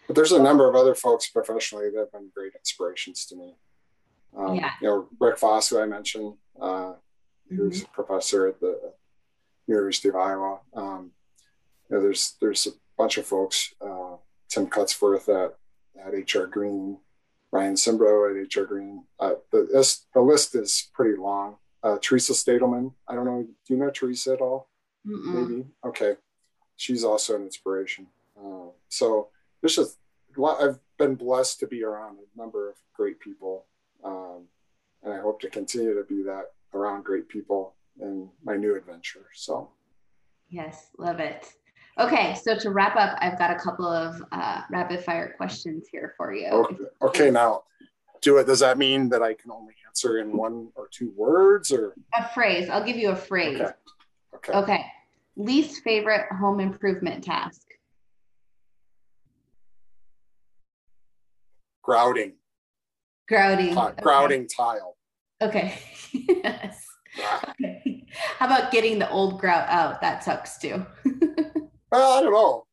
But 0.06 0.16
there's 0.16 0.32
a 0.32 0.44
number 0.44 0.70
of 0.70 0.76
other 0.76 0.94
folks 0.94 1.28
professionally 1.28 1.90
that 1.90 1.98
have 1.98 2.12
been 2.12 2.30
great 2.36 2.54
inspirations 2.54 3.26
to 3.26 3.36
me. 3.36 3.56
Um, 4.38 4.58
yeah. 4.58 4.74
You 4.80 4.88
know, 4.88 5.08
Rick 5.20 5.40
Foss, 5.40 5.70
who 5.70 5.80
I 5.80 5.88
mentioned, 5.88 6.36
uh, 6.62 6.94
who's 7.50 7.82
mm-hmm. 7.82 7.92
a 7.92 7.96
professor 7.96 8.46
at 8.46 8.60
the 8.60 8.94
University 9.68 10.10
of 10.10 10.16
Iowa. 10.16 10.60
Um, 10.74 11.12
you 11.90 11.96
know, 11.96 12.04
there's 12.04 12.36
there's 12.42 12.68
a 12.68 12.72
bunch 12.98 13.18
of 13.18 13.26
folks, 13.26 13.74
uh, 13.82 14.16
Tim 14.50 14.68
Cutsworth 14.68 15.30
at, 15.30 15.56
at 16.00 16.14
HR 16.14 16.46
Green, 16.46 16.98
Ryan 17.52 17.76
Simbro 17.76 18.30
at 18.30 18.56
HR 18.56 18.66
Green. 18.66 19.06
Uh, 19.20 19.34
the, 19.52 19.68
this, 19.72 20.06
the 20.14 20.22
list 20.22 20.56
is 20.56 20.90
pretty 20.94 21.18
long. 21.18 21.58
Uh, 21.84 21.98
Teresa 22.02 22.34
Stadelman, 22.34 22.94
I 23.08 23.16
don't 23.16 23.26
know, 23.26 23.44
do 23.44 23.74
you 23.74 23.78
know 23.78 23.90
Teresa 23.90 24.34
at 24.34 24.42
all? 24.42 24.70
Mm-mm. 25.06 25.50
Maybe. 25.50 25.66
Okay. 25.86 26.14
She's 26.78 27.04
also 27.04 27.36
an 27.36 27.44
inspiration. 27.44 28.08
Uh, 28.40 28.70
so 28.90 29.30
there's 29.62 29.76
just 29.76 29.98
a 30.36 30.42
lot, 30.42 30.62
I've 30.62 30.80
been 30.98 31.16
blessed 31.16 31.60
to 31.60 31.68
be 31.68 31.84
around 31.84 32.18
a 32.18 32.40
number 32.40 32.70
of 32.70 32.76
great 32.96 33.20
people. 33.20 33.66
Um, 34.04 34.46
and 35.04 35.14
I 35.14 35.20
hope 35.20 35.42
to 35.42 35.50
continue 35.50 35.94
to 35.94 36.04
be 36.04 36.24
that 36.24 36.52
around 36.74 37.04
great 37.04 37.28
people 37.28 37.76
in 38.02 38.30
my 38.44 38.56
new 38.56 38.76
adventure. 38.76 39.28
So, 39.34 39.70
yes, 40.50 40.90
love 40.98 41.20
it. 41.20 41.54
Okay, 42.00 42.36
so 42.42 42.58
to 42.58 42.72
wrap 42.72 42.96
up, 42.96 43.18
I've 43.22 43.38
got 43.38 43.52
a 43.52 43.60
couple 43.60 43.86
of 43.86 44.22
uh, 44.32 44.62
rapid 44.72 45.04
fire 45.04 45.36
questions 45.38 45.88
here 45.92 46.16
for 46.18 46.34
you. 46.34 46.48
Okay, 46.48 46.76
okay, 47.04 47.32
now 47.32 47.64
do 48.22 48.38
it. 48.38 48.48
Does 48.48 48.62
that 48.62 48.78
mean 48.78 49.10
that 49.10 49.22
I 49.22 49.36
can 49.36 49.52
only 49.52 49.76
answer 49.88 50.18
in 50.18 50.36
one 50.36 50.70
or 50.76 50.88
two 50.90 51.14
words 51.16 51.72
or 51.72 51.94
a 52.16 52.28
phrase? 52.30 52.70
I'll 52.70 52.84
give 52.84 52.98
you 52.98 53.10
a 53.10 53.16
phrase. 53.16 53.62
Okay. 53.62 53.72
Okay. 54.36 54.54
Okay. 54.54 54.86
Least 55.36 55.84
favorite 55.84 56.26
home 56.32 56.60
improvement 56.60 57.24
task? 57.24 57.62
Grouting. 61.84 62.34
Grouting. 63.28 63.78
Uh, 63.78 63.92
grouting 64.02 64.48
tile. 64.48 64.96
Okay. 65.42 65.78
How 68.44 68.48
about 68.50 68.74
getting 68.74 69.00
the 69.00 69.10
old 69.10 69.40
grout 69.40 69.70
out? 69.70 70.02
That 70.02 70.22
sucks 70.22 70.58
too. 70.58 70.86
well, 71.94 72.12
I 72.12 72.22
don't 72.22 72.34
know. 72.34 72.66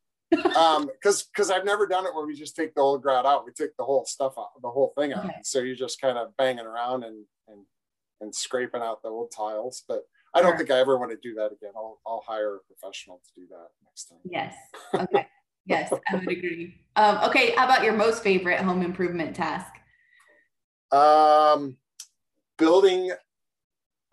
um, 0.60 0.86
because 0.92 1.22
because 1.22 1.48
I've 1.48 1.64
never 1.64 1.86
done 1.86 2.06
it 2.06 2.12
where 2.12 2.26
we 2.26 2.34
just 2.34 2.56
take 2.56 2.74
the 2.74 2.80
old 2.80 3.02
grout 3.02 3.24
out. 3.24 3.46
We 3.46 3.52
take 3.52 3.76
the 3.76 3.84
whole 3.84 4.04
stuff 4.04 4.32
out, 4.36 4.48
the 4.60 4.68
whole 4.68 4.92
thing 4.98 5.12
out. 5.12 5.26
Okay. 5.26 5.36
So 5.44 5.60
you're 5.60 5.76
just 5.76 6.00
kind 6.00 6.18
of 6.18 6.36
banging 6.36 6.66
around 6.66 7.04
and 7.04 7.24
and 7.46 7.60
and 8.20 8.34
scraping 8.34 8.80
out 8.80 9.00
the 9.04 9.10
old 9.10 9.30
tiles. 9.30 9.84
But 9.86 10.02
I 10.34 10.42
don't 10.42 10.50
Sure. 10.50 10.58
think 10.58 10.72
I 10.72 10.80
ever 10.80 10.98
want 10.98 11.12
to 11.12 11.16
do 11.22 11.34
that 11.34 11.52
again. 11.52 11.70
I'll 11.76 12.00
I'll 12.04 12.24
hire 12.26 12.56
a 12.56 12.58
professional 12.66 13.22
to 13.24 13.40
do 13.40 13.46
that 13.50 13.68
next 13.84 14.06
time. 14.06 14.18
Yes. 14.24 14.56
Okay. 15.00 15.28
yes, 15.66 15.92
I 15.92 16.14
would 16.16 16.22
agree. 16.32 16.80
Um, 16.96 17.18
okay, 17.28 17.52
how 17.54 17.66
about 17.66 17.84
your 17.84 17.92
most 17.92 18.24
favorite 18.24 18.58
home 18.58 18.82
improvement 18.82 19.36
task? 19.36 19.72
Um, 20.90 21.76
building 22.58 23.12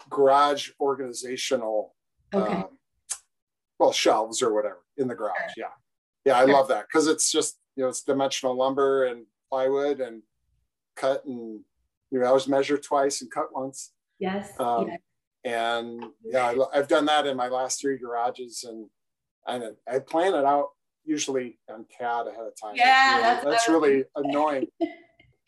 garage 0.09 0.69
organizational, 0.79 1.95
Okay. 2.33 2.53
um, 2.53 2.77
well, 3.79 3.91
shelves 3.91 4.41
or 4.41 4.53
whatever 4.53 4.83
in 4.97 5.07
the 5.07 5.15
garage. 5.15 5.53
Yeah, 5.55 5.65
yeah, 6.25 6.37
I 6.39 6.45
Sure. 6.45 6.53
love 6.53 6.67
that 6.69 6.87
because 6.87 7.07
it's 7.07 7.31
just 7.31 7.59
you 7.75 7.83
know 7.83 7.89
it's 7.89 8.01
dimensional 8.03 8.55
lumber 8.55 9.05
and 9.05 9.25
plywood 9.49 9.99
and 10.01 10.23
cut 10.95 11.23
and 11.25 11.61
you 12.11 12.19
know 12.19 12.25
I 12.25 12.29
always 12.29 12.47
measure 12.47 12.77
twice 12.77 13.21
and 13.21 13.29
cut 13.31 13.53
once. 13.53 13.93
yes. 14.19 14.53
Um, 14.59 14.87
yes. 14.87 14.99
And 15.43 16.03
yeah, 16.23 16.47
I, 16.47 16.77
i've 16.77 16.87
done 16.89 17.05
that 17.05 17.25
in 17.27 17.37
my 17.37 17.47
last 17.47 17.79
three 17.79 17.97
garages, 17.97 18.65
and 18.67 18.89
and 19.47 19.75
I 19.87 19.99
plan 19.99 20.33
it 20.33 20.43
out 20.43 20.69
usually 21.05 21.57
on 21.69 21.85
CAD 21.85 22.27
ahead 22.27 22.45
of 22.47 22.53
time. 22.59 22.75
Yeah, 22.75 23.11
really, 23.11 23.21
that's 23.23 23.45
that's 23.45 23.69
really 23.69 24.03
annoying. 24.15 24.67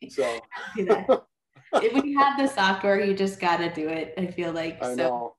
So. 0.10 0.39
when 1.72 2.07
you 2.07 2.17
have 2.20 2.38
the 2.38 2.47
software, 2.47 3.03
you 3.03 3.13
just 3.13 3.39
got 3.39 3.57
to 3.57 3.72
do 3.74 3.88
it. 3.89 4.13
I 4.17 4.28
feel 4.28 4.51
like 4.51 4.82
I 4.82 4.89
so. 4.89 4.95
know. 4.95 5.36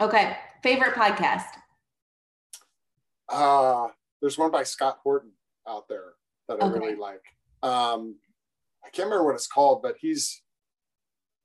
Okay, 0.00 0.36
favorite 0.62 0.94
podcast. 0.94 1.46
Uh, 3.28 3.88
there's 4.20 4.38
one 4.38 4.50
by 4.50 4.62
Scott 4.62 4.98
Horton 5.02 5.32
out 5.68 5.88
there 5.88 6.14
that 6.48 6.62
I 6.62 6.66
Okay. 6.66 6.78
really 6.78 6.96
like. 6.96 7.22
Um, 7.62 8.16
I 8.84 8.90
can't 8.90 9.06
remember 9.06 9.24
what 9.24 9.34
it's 9.34 9.48
called, 9.48 9.82
but 9.82 9.96
he's 9.98 10.42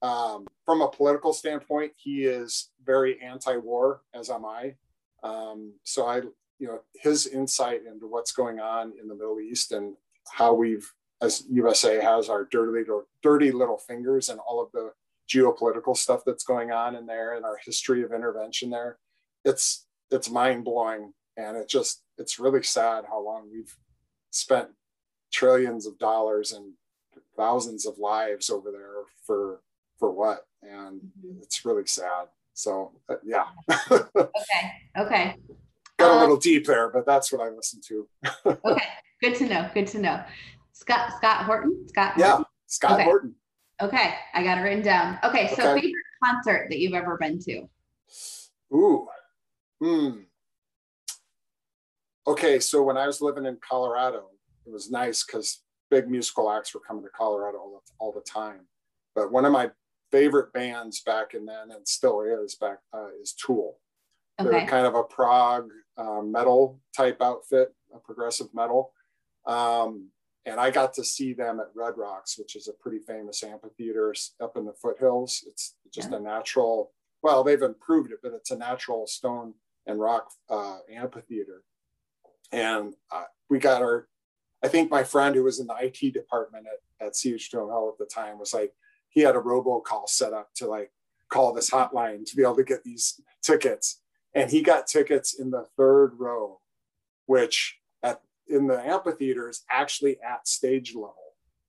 um, 0.01 0.47
from 0.65 0.81
a 0.81 0.89
political 0.89 1.31
standpoint, 1.33 1.93
he 1.95 2.25
is 2.25 2.69
very 2.83 3.21
anti-war, 3.21 4.01
as 4.13 4.29
am 4.29 4.45
I. 4.45 4.75
Um, 5.23 5.73
so 5.83 6.07
I, 6.07 6.17
you 6.59 6.67
know, 6.67 6.81
his 6.95 7.27
insight 7.27 7.81
into 7.85 8.07
what's 8.07 8.31
going 8.31 8.59
on 8.59 8.93
in 8.99 9.07
the 9.07 9.15
Middle 9.15 9.39
East 9.39 9.71
and 9.71 9.95
how 10.31 10.53
we've, 10.53 10.91
as 11.21 11.43
USA 11.49 12.01
has 12.01 12.29
our 12.29 12.45
dirty 12.45 12.79
little, 12.79 13.03
dirty 13.21 13.51
little 13.51 13.77
fingers 13.77 14.29
and 14.29 14.39
all 14.39 14.61
of 14.61 14.71
the 14.71 14.91
geopolitical 15.29 15.95
stuff 15.95 16.23
that's 16.25 16.43
going 16.43 16.71
on 16.71 16.95
in 16.95 17.05
there 17.05 17.35
and 17.35 17.45
our 17.45 17.57
history 17.63 18.03
of 18.03 18.11
intervention 18.11 18.69
there. 18.69 18.97
It's 19.45 19.85
it's 20.09 20.29
mind 20.29 20.65
blowing 20.65 21.13
and 21.37 21.55
it 21.55 21.69
just 21.69 22.03
it's 22.17 22.37
really 22.39 22.63
sad 22.63 23.05
how 23.07 23.23
long 23.23 23.49
we've 23.51 23.73
spent 24.31 24.67
trillions 25.31 25.85
of 25.85 25.97
dollars 25.99 26.51
and 26.51 26.73
thousands 27.37 27.85
of 27.85 27.97
lives 27.97 28.49
over 28.49 28.71
there 28.71 29.03
for 29.25 29.61
for 29.99 30.11
what 30.11 30.45
and 30.63 30.99
Mhm. 31.25 31.41
it's 31.41 31.63
really 31.65 31.85
sad 31.85 32.27
so 32.53 32.91
uh, 33.09 33.15
yeah 33.23 33.45
Okay. 34.15 34.71
Okay. 34.97 35.35
got 35.97 36.11
a 36.11 36.13
Um, 36.15 36.19
little 36.19 36.37
deep 36.37 36.65
there 36.65 36.89
but 36.89 37.05
that's 37.05 37.31
what 37.31 37.41
i 37.41 37.49
listen 37.49 37.79
to 37.87 38.07
Okay. 38.65 38.87
Good 39.21 39.35
to 39.35 39.45
know. 39.45 39.69
Good 39.73 39.87
to 39.87 39.99
know. 39.99 40.23
Scott 40.81 41.13
Scott 41.17 41.45
Horton. 41.45 41.87
Scott. 41.87 42.13
yeah 42.17 42.39
scott 42.67 42.93
Okay. 42.93 43.03
horton 43.03 43.35
Okay, 43.81 44.13
I 44.35 44.43
got 44.43 44.59
it 44.59 44.61
written 44.61 44.83
down. 44.83 45.17
Okay, 45.23 45.47
so 45.55 45.63
Okay. 45.63 45.81
favorite 45.81 46.03
concert 46.23 46.67
that 46.69 46.77
you've 46.77 46.93
ever 46.93 47.17
been 47.17 47.39
to? 47.39 47.67
ooh 48.73 49.07
hmm 49.81 50.19
okay 52.27 52.59
so 52.59 52.83
when 52.83 52.97
i 52.97 53.05
was 53.07 53.21
living 53.21 53.45
in 53.45 53.57
colorado 53.67 54.27
it 54.65 54.71
was 54.71 54.91
nice 54.91 55.23
because 55.25 55.63
big 55.89 56.07
musical 56.09 56.49
acts 56.51 56.73
were 56.73 56.79
coming 56.79 57.03
to 57.03 57.09
colorado 57.09 57.57
all 57.57 57.71
the, 57.83 57.91
all 57.99 58.11
the 58.11 58.21
time 58.21 58.61
but 59.15 59.31
one 59.31 59.45
of 59.45 59.51
my 59.51 59.69
favorite 60.11 60.53
bands 60.53 61.01
back 61.01 61.33
in 61.33 61.45
then 61.45 61.71
and 61.71 61.87
still 61.87 62.21
is 62.21 62.55
back 62.55 62.77
uh, 62.93 63.07
is 63.21 63.33
tool 63.33 63.77
They're 64.37 64.65
kind 64.67 64.85
of 64.85 64.95
a 64.95 65.03
prog 65.03 65.69
uh, 65.97 66.21
metal 66.21 66.79
type 66.95 67.21
outfit, 67.21 67.73
a 67.93 67.99
progressive 67.99 68.47
metal. 68.53 68.91
Um, 69.45 70.09
and 70.45 70.59
I 70.59 70.71
got 70.71 70.93
to 70.95 71.03
see 71.03 71.33
them 71.33 71.59
at 71.59 71.67
Red 71.75 71.97
Rocks, 71.97 72.37
which 72.37 72.55
is 72.55 72.67
a 72.67 72.73
pretty 72.73 72.99
famous 72.99 73.43
amphitheater 73.43 74.13
up 74.41 74.57
in 74.57 74.65
the 74.65 74.73
foothills. 74.73 75.43
It's 75.47 75.75
just 75.93 76.11
Yeah. 76.11 76.17
a 76.17 76.19
natural, 76.19 76.93
well, 77.21 77.43
they've 77.43 77.61
improved 77.61 78.11
it, 78.11 78.19
but 78.23 78.33
it's 78.33 78.51
a 78.51 78.57
natural 78.57 79.05
stone 79.07 79.53
and 79.85 79.99
rock 79.99 80.31
uh, 80.49 80.79
amphitheater. 80.91 81.63
And 82.51 82.95
uh, 83.11 83.25
we 83.49 83.59
got 83.59 83.81
our, 83.81 84.07
I 84.63 84.67
think 84.67 84.89
my 84.91 85.03
friend 85.03 85.35
who 85.35 85.43
was 85.43 85.59
in 85.59 85.67
the 85.67 85.75
IT 85.79 86.13
department 86.13 86.67
at, 86.67 87.07
at 87.07 87.13
CH2M 87.13 87.69
Hill 87.69 87.89
at 87.93 87.97
the 87.99 88.05
time 88.05 88.39
was 88.39 88.53
like, 88.53 88.73
he 89.09 89.21
had 89.21 89.35
a 89.35 89.39
robocall 89.39 90.07
set 90.07 90.33
up 90.33 90.53
to 90.55 90.67
like 90.67 90.91
call 91.29 91.53
this 91.53 91.69
hotline 91.69 92.25
to 92.25 92.35
be 92.35 92.43
able 92.43 92.55
to 92.55 92.63
get 92.63 92.83
these 92.83 93.19
tickets 93.41 94.01
and 94.33 94.49
he 94.49 94.61
got 94.61 94.87
tickets 94.87 95.33
in 95.33 95.51
the 95.51 95.65
third 95.75 96.13
row, 96.17 96.59
which 97.25 97.79
in 98.51 98.67
the 98.67 98.79
amphitheater 98.79 99.49
is 99.49 99.63
actually 99.69 100.17
at 100.21 100.47
stage 100.47 100.93
level. 100.93 101.15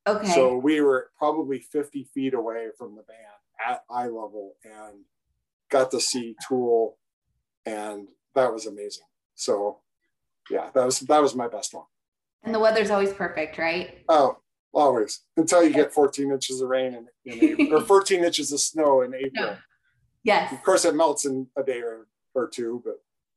Okay. 0.06 0.26
So 0.32 0.56
we 0.56 0.80
were 0.80 1.10
probably 1.16 1.60
50 1.60 2.08
feet 2.12 2.34
away 2.34 2.68
from 2.76 2.96
the 2.96 3.02
band 3.02 3.18
at 3.66 3.82
eye 3.90 4.06
level 4.08 4.54
and 4.64 5.04
got 5.70 5.90
to 5.92 6.00
see 6.00 6.34
Tool, 6.48 6.98
and 7.64 8.08
that 8.34 8.52
was 8.52 8.66
amazing. 8.66 9.04
So 9.34 9.78
yeah, 10.50 10.70
that 10.74 10.84
was 10.84 11.00
that 11.00 11.22
was 11.22 11.34
my 11.34 11.48
best 11.48 11.72
one. 11.72 11.84
and 12.42 12.54
the 12.54 12.58
weather's 12.58 12.90
always 12.90 13.12
perfect, 13.12 13.58
right? 13.58 13.98
Oh, 14.08 14.38
always 14.74 15.20
until 15.36 15.62
you 15.62 15.70
get 15.72 15.92
14 15.92 16.32
inches 16.32 16.60
of 16.60 16.68
rain 16.68 16.94
in, 16.94 17.06
in 17.32 17.60
April, 17.60 17.82
or 17.82 17.84
14 17.84 18.24
inches 18.24 18.52
of 18.52 18.60
snow 18.60 19.02
in 19.02 19.14
April. 19.14 19.56
Yes. 20.24 20.52
Of 20.52 20.62
course, 20.62 20.84
it 20.84 20.94
melts 20.94 21.24
in 21.26 21.46
a 21.56 21.62
day 21.62 21.80
or, 21.80 22.06
or 22.34 22.48
two, 22.48 22.80
but 22.84 22.94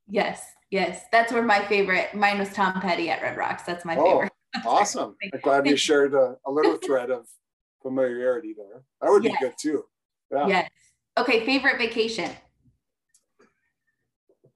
Yes. 0.08 0.44
Yes. 0.70 1.02
That's 1.12 1.32
where 1.32 1.42
my 1.42 1.64
favorite. 1.66 2.14
Mine 2.14 2.38
was 2.38 2.52
Tom 2.52 2.80
Petty 2.80 3.10
at 3.10 3.22
Red 3.22 3.36
Rocks. 3.36 3.62
That's 3.64 3.84
my 3.84 3.96
Oh, 3.96 4.04
favorite. 4.04 4.32
Awesome. 4.64 5.16
I'm 5.34 5.40
glad 5.40 5.64
we 5.66 5.76
shared 5.76 6.14
a, 6.14 6.36
a 6.46 6.50
little 6.50 6.76
thread 6.76 7.10
of 7.10 7.26
familiarity 7.82 8.54
there. 8.56 8.82
That 9.02 9.10
would 9.10 9.22
be 9.22 9.34
good 9.40 9.52
too. 9.60 9.84
Yeah. 10.30 10.46
Yes. 10.48 10.70
Okay. 11.18 11.44
Favorite 11.44 11.78
vacation. 11.78 12.30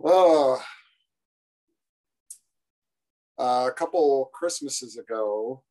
Oh, 0.03 0.59
uh, 3.38 3.66
a 3.68 3.72
couple 3.72 4.30
Christmases 4.32 4.96
ago, 4.96 5.62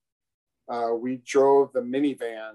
uh, 0.68 0.90
we 0.94 1.22
drove 1.26 1.74
the 1.74 1.82
minivan 1.82 2.54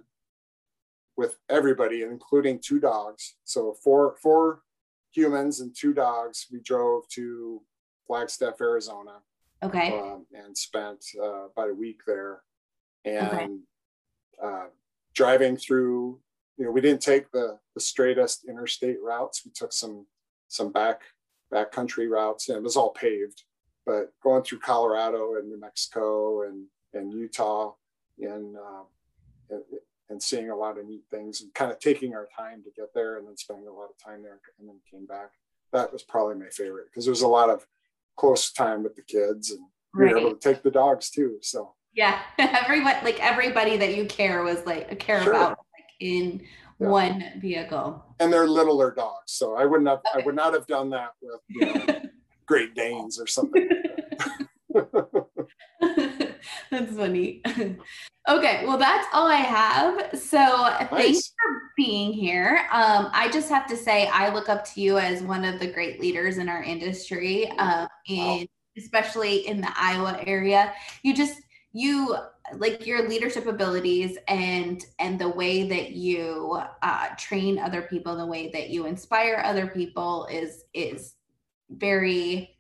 with 1.17 1.37
everybody, 1.49 2.03
including 2.03 2.61
two 2.61 2.79
dogs. 2.79 3.35
So 3.45 3.75
four 3.83 4.17
four 4.23 4.63
humans 5.19 5.61
and 5.61 5.75
two 5.75 5.95
dogs. 5.95 6.47
We 6.53 6.61
drove 6.61 7.09
to 7.11 7.63
Flagstaff, 8.07 8.61
Arizona. 8.61 9.21
Okay. 9.63 9.99
um, 9.99 10.27
and 10.35 10.57
spent 10.57 11.03
uh, 11.19 11.47
about 11.47 11.71
a 11.71 11.75
week 11.75 12.01
there. 12.07 12.43
And 13.07 13.27
Okay. 13.29 13.49
uh, 14.43 14.67
driving 15.15 15.57
through, 15.57 16.21
you 16.59 16.65
know, 16.67 16.71
we 16.71 16.81
didn't 16.83 17.01
take 17.03 17.31
the 17.31 17.59
the 17.75 17.81
straightest 17.81 18.45
interstate 18.47 19.01
routes. 19.03 19.43
We 19.45 19.53
took 19.53 19.73
some 19.73 20.07
some 20.49 20.71
back 20.71 21.01
backcountry 21.53 22.09
routes, 22.11 22.49
and 22.49 22.59
it 22.59 22.63
was 22.63 22.77
all 22.77 22.91
paved. 22.91 23.45
But 23.87 24.13
going 24.23 24.43
through 24.43 24.61
Colorado 24.61 25.37
and 25.37 25.49
New 25.49 25.59
Mexico 25.61 26.43
and 26.43 26.67
and 26.93 27.13
Utah, 27.13 27.75
and 28.19 28.57
uh, 28.57 29.57
and, 30.11 30.23
seeing 30.23 30.51
a 30.51 30.57
lot 30.57 30.79
of 30.79 30.87
neat 30.87 31.05
things, 31.11 31.41
and 31.41 31.53
kind 31.55 31.71
of 31.73 31.79
taking 31.79 32.15
our 32.15 32.29
time 32.37 32.63
to 32.65 32.71
get 32.77 32.93
there, 32.95 33.17
and 33.19 33.27
then 33.27 33.37
spending 33.37 33.67
a 33.69 33.73
lot 33.73 33.89
of 33.91 33.97
time 34.05 34.23
there, 34.23 34.41
and 34.59 34.69
then 34.69 34.77
came 34.91 35.07
back. 35.07 35.31
That 35.73 35.93
was 35.93 36.03
probably 36.03 36.37
my 36.37 36.51
favorite 36.51 36.87
because 36.91 37.05
there 37.05 37.13
was 37.13 37.23
a 37.23 37.29
lot 37.29 37.51
of 37.51 37.67
close 38.17 38.53
time 38.53 38.83
with 38.85 38.95
the 38.95 39.03
kids 39.03 39.51
and 39.51 39.61
we 39.93 40.05
were 40.05 40.17
able 40.19 40.35
to 40.35 40.39
take 40.39 40.63
the 40.63 40.71
dogs 40.71 41.11
too. 41.11 41.39
So 41.43 41.75
Yeah. 41.95 42.21
Everyone, 42.39 42.95
like 43.03 43.19
everybody 43.21 43.77
that 43.79 43.97
you 43.97 44.05
care 44.07 44.43
was 44.45 44.65
like 44.67 44.93
a 44.93 44.97
care 44.97 45.21
Sure. 45.23 45.33
about 45.33 45.59
like 45.77 45.91
in 45.99 46.43
Yeah. 46.79 46.89
one 46.89 47.25
vehicle. 47.41 48.05
and 48.21 48.33
they're 48.33 48.47
littler 48.47 48.93
dogs. 48.93 49.33
So 49.33 49.57
I 49.57 49.65
wouldn't 49.65 49.89
have 49.89 50.01
I 50.15 50.21
would 50.25 50.37
not 50.37 50.55
have 50.55 50.69
done 50.69 50.91
that 50.91 51.11
with 51.21 51.41
you 51.49 51.67
know, 51.67 52.03
Great 52.47 52.75
Danes 52.77 53.19
or 53.19 53.27
something. 53.27 53.69
That's 56.75 56.97
funny. 56.97 57.43
okay, 58.29 58.65
well, 58.67 58.79
that's 58.79 59.07
all 59.13 59.27
I 59.27 59.37
have. 59.37 60.19
So 60.19 60.75
thanks 60.91 61.29
for 61.29 61.63
being 61.77 62.13
here. 62.13 62.67
Um, 62.73 63.11
I 63.13 63.31
just 63.33 63.49
have 63.49 63.67
to 63.69 63.77
say, 63.77 64.09
I 64.09 64.33
look 64.33 64.49
up 64.49 64.65
to 64.75 64.81
you 64.81 64.99
as 64.99 65.23
one 65.23 65.45
of 65.45 65.61
the 65.61 65.67
great 65.67 66.01
leaders 66.01 66.39
in 66.39 66.49
our 66.49 66.63
industry, 66.63 67.51
uh, 67.59 67.87
in 68.09 68.47
especially 68.77 69.47
in 69.47 69.61
the 69.61 69.73
Iowa 69.77 70.21
area. 70.27 70.73
You 71.03 71.15
just 71.15 71.41
you 71.73 72.17
like 72.57 72.87
your 72.87 73.09
leadership 73.09 73.47
abilities 73.47 74.19
and 74.29 74.85
and 74.99 75.19
the 75.19 75.29
way 75.29 75.69
that 75.69 75.93
you 75.93 76.61
uh, 76.83 77.09
train 77.17 77.59
other 77.59 77.83
people, 77.83 78.17
the 78.17 78.27
way 78.27 78.51
that 78.51 78.71
you 78.71 78.87
inspire 78.87 79.43
other 79.45 79.67
people 79.69 80.27
is 80.31 80.65
is 80.73 81.15
very 81.71 82.57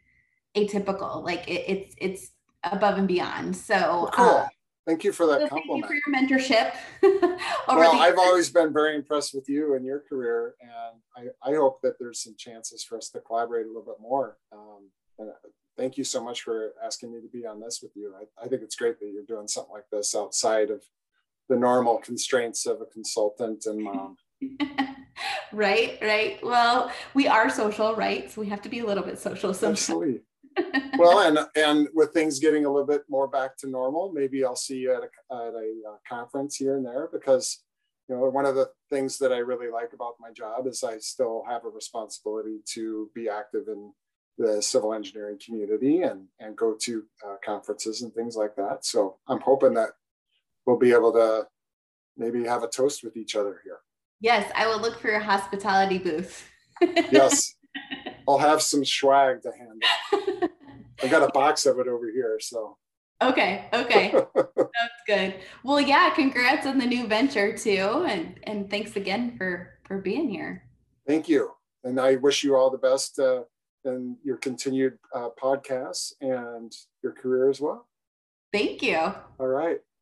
atypical. 0.57 1.25
Like 1.25 1.49
it, 1.49 1.65
it's 1.67 1.95
it's 1.99 2.31
above 2.73 2.99
and 2.99 3.09
beyond. 3.09 3.57
So 3.57 4.11
cool. 4.13 4.27
Uh, 4.27 4.49
Thank 4.87 5.03
you 5.03 5.13
for 5.13 5.27
that 5.27 5.41
so 5.41 5.49
compliment. 5.49 5.87
Thank 5.89 6.03
you 6.07 6.29
for 6.29 6.39
your 6.39 6.39
mentorship. 6.39 6.75
well, 7.69 8.01
I've 8.01 8.19
always 8.19 8.51
been 8.51 8.73
very 8.73 8.95
impressed 8.95 9.35
with 9.35 9.49
you 9.49 9.75
and 9.75 9.85
your 9.85 10.01
career, 10.01 10.57
and 10.61 11.33
I, 11.43 11.51
I 11.51 11.55
hope 11.55 11.81
that 11.83 11.95
there's 11.99 12.23
some 12.23 12.35
chances 12.37 12.85
for 12.85 12.99
us 12.99 13.09
to 13.11 13.21
collaborate 13.21 13.65
a 13.65 13.69
little 13.69 13.83
bit 13.83 13.97
more. 13.99 14.37
Um, 14.53 14.91
and 15.19 15.31
uh, 15.31 15.49
thank 15.79 15.97
you 15.97 16.05
so 16.05 16.23
much 16.23 16.43
for 16.43 16.73
asking 16.85 17.15
me 17.15 17.23
to 17.23 17.29
be 17.29 17.47
on 17.47 17.61
this 17.61 17.81
with 17.83 17.93
you. 17.95 18.15
I, 18.15 18.45
I 18.45 18.49
think 18.49 18.61
it's 18.61 18.77
great 18.77 19.01
that 19.01 19.11
you're 19.11 19.25
doing 19.25 19.49
something 19.49 19.73
like 19.73 19.89
this 19.91 20.15
outside 20.15 20.71
of 20.71 20.83
the 21.49 21.57
normal 21.57 21.97
constraints 21.99 22.67
of 22.67 22.83
a 22.83 22.87
consultant 22.87 23.65
and 23.65 23.83
mom. 23.83 24.17
right, 25.53 25.99
right. 26.03 26.41
Well, 26.43 26.93
we 27.15 27.27
are 27.27 27.49
social, 27.49 27.95
right? 27.95 28.31
So 28.31 28.43
we 28.43 28.49
have 28.49 28.61
to 28.63 28.69
be 28.69 28.81
a 28.81 28.87
little 28.87 29.05
bit 29.05 29.19
social 29.19 29.55
sometimes. 29.55 29.81
Absolutely 29.81 30.21
well, 30.99 31.21
and 31.21 31.39
and 31.57 31.89
with 31.95 32.13
things 32.13 32.39
getting 32.39 32.65
a 32.65 32.71
little 32.71 32.87
bit 32.87 33.03
more 33.09 33.29
back 33.29 33.57
to 33.59 33.69
normal, 33.69 34.13
maybe 34.13 34.45
I'll 34.45 34.57
see 34.57 34.79
you 34.79 34.93
at 34.93 35.03
a, 35.03 35.35
at 35.35 35.55
a 35.55 35.73
uh, 35.89 35.97
conference 36.09 36.57
here 36.57 36.77
and 36.77 36.87
there 36.87 37.09
because 37.13 37.63
you 38.09 38.15
know 38.15 38.23
one 38.29 38.47
of 38.47 38.55
the 38.55 38.71
things 38.91 39.19
that 39.19 39.33
I 39.33 39.39
really 39.39 39.71
like 39.71 39.93
about 39.93 40.15
my 40.21 40.31
job 40.31 40.67
is 40.67 40.85
I 40.85 40.99
still 40.99 41.45
have 41.49 41.65
a 41.65 41.69
responsibility 41.69 42.59
to 42.75 43.11
be 43.15 43.29
active 43.29 43.69
in 43.69 43.93
the 44.39 44.61
civil 44.61 44.95
engineering 44.95 45.39
community 45.45 46.03
and 46.03 46.27
and 46.41 46.57
go 46.57 46.75
to 46.83 47.05
uh, 47.27 47.37
conferences 47.45 48.03
and 48.03 48.13
things 48.15 48.37
like 48.37 48.57
that. 48.57 48.85
So 48.85 49.17
I'm 49.29 49.41
hoping 49.41 49.75
that 49.75 49.91
we'll 50.67 50.79
be 50.79 50.93
able 50.93 51.13
to 51.13 51.47
maybe 52.17 52.45
have 52.45 52.63
a 52.63 52.69
toast 52.69 53.03
with 53.03 53.17
each 53.17 53.37
other 53.37 53.61
here. 53.65 53.79
Yes, 54.21 54.51
I 54.55 54.67
will 54.67 54.81
look 54.81 55.01
for 55.01 55.09
your 55.09 55.21
hospitality 55.21 55.99
booth. 55.99 56.49
yes, 56.81 57.55
I'll 58.27 58.39
have 58.39 58.63
some 58.63 58.85
swag 58.85 59.43
to 59.43 59.53
hand 59.53 59.83
out. 59.85 60.51
I 61.03 61.09
got 61.09 61.23
a 61.23 61.33
box 61.33 61.67
of 61.67 61.79
it 61.79 61.89
over 61.89 62.11
here, 62.11 62.39
so. 62.41 62.79
Okay, 63.23 63.67
okay. 63.73 64.13
That's 64.35 65.03
good. 65.07 65.35
Well, 65.63 65.81
yeah, 65.81 66.11
congrats 66.15 66.67
on 66.67 66.79
the 66.79 66.87
new 66.87 67.07
venture 67.07 67.57
too. 67.57 68.05
And 68.09 68.39
and 68.45 68.71
thanks 68.71 68.97
again 68.97 69.37
for 69.37 69.79
for 69.85 69.99
being 69.99 70.29
here. 70.29 70.65
Thank 71.07 71.29
you. 71.29 71.53
And 71.85 72.01
I 72.01 72.17
wish 72.17 72.43
you 72.43 72.57
all 72.57 72.71
the 72.71 72.79
best 72.79 73.19
uh, 73.19 73.43
in 73.85 74.17
your 74.25 74.37
continued 74.39 74.99
uh, 75.15 75.29
podcasts 75.41 76.13
and 76.21 76.75
your 77.03 77.13
career 77.13 77.51
as 77.51 77.61
well. 77.61 77.87
Thank 78.53 78.83
you. 78.83 78.97
All 78.97 79.47
right. 79.47 79.81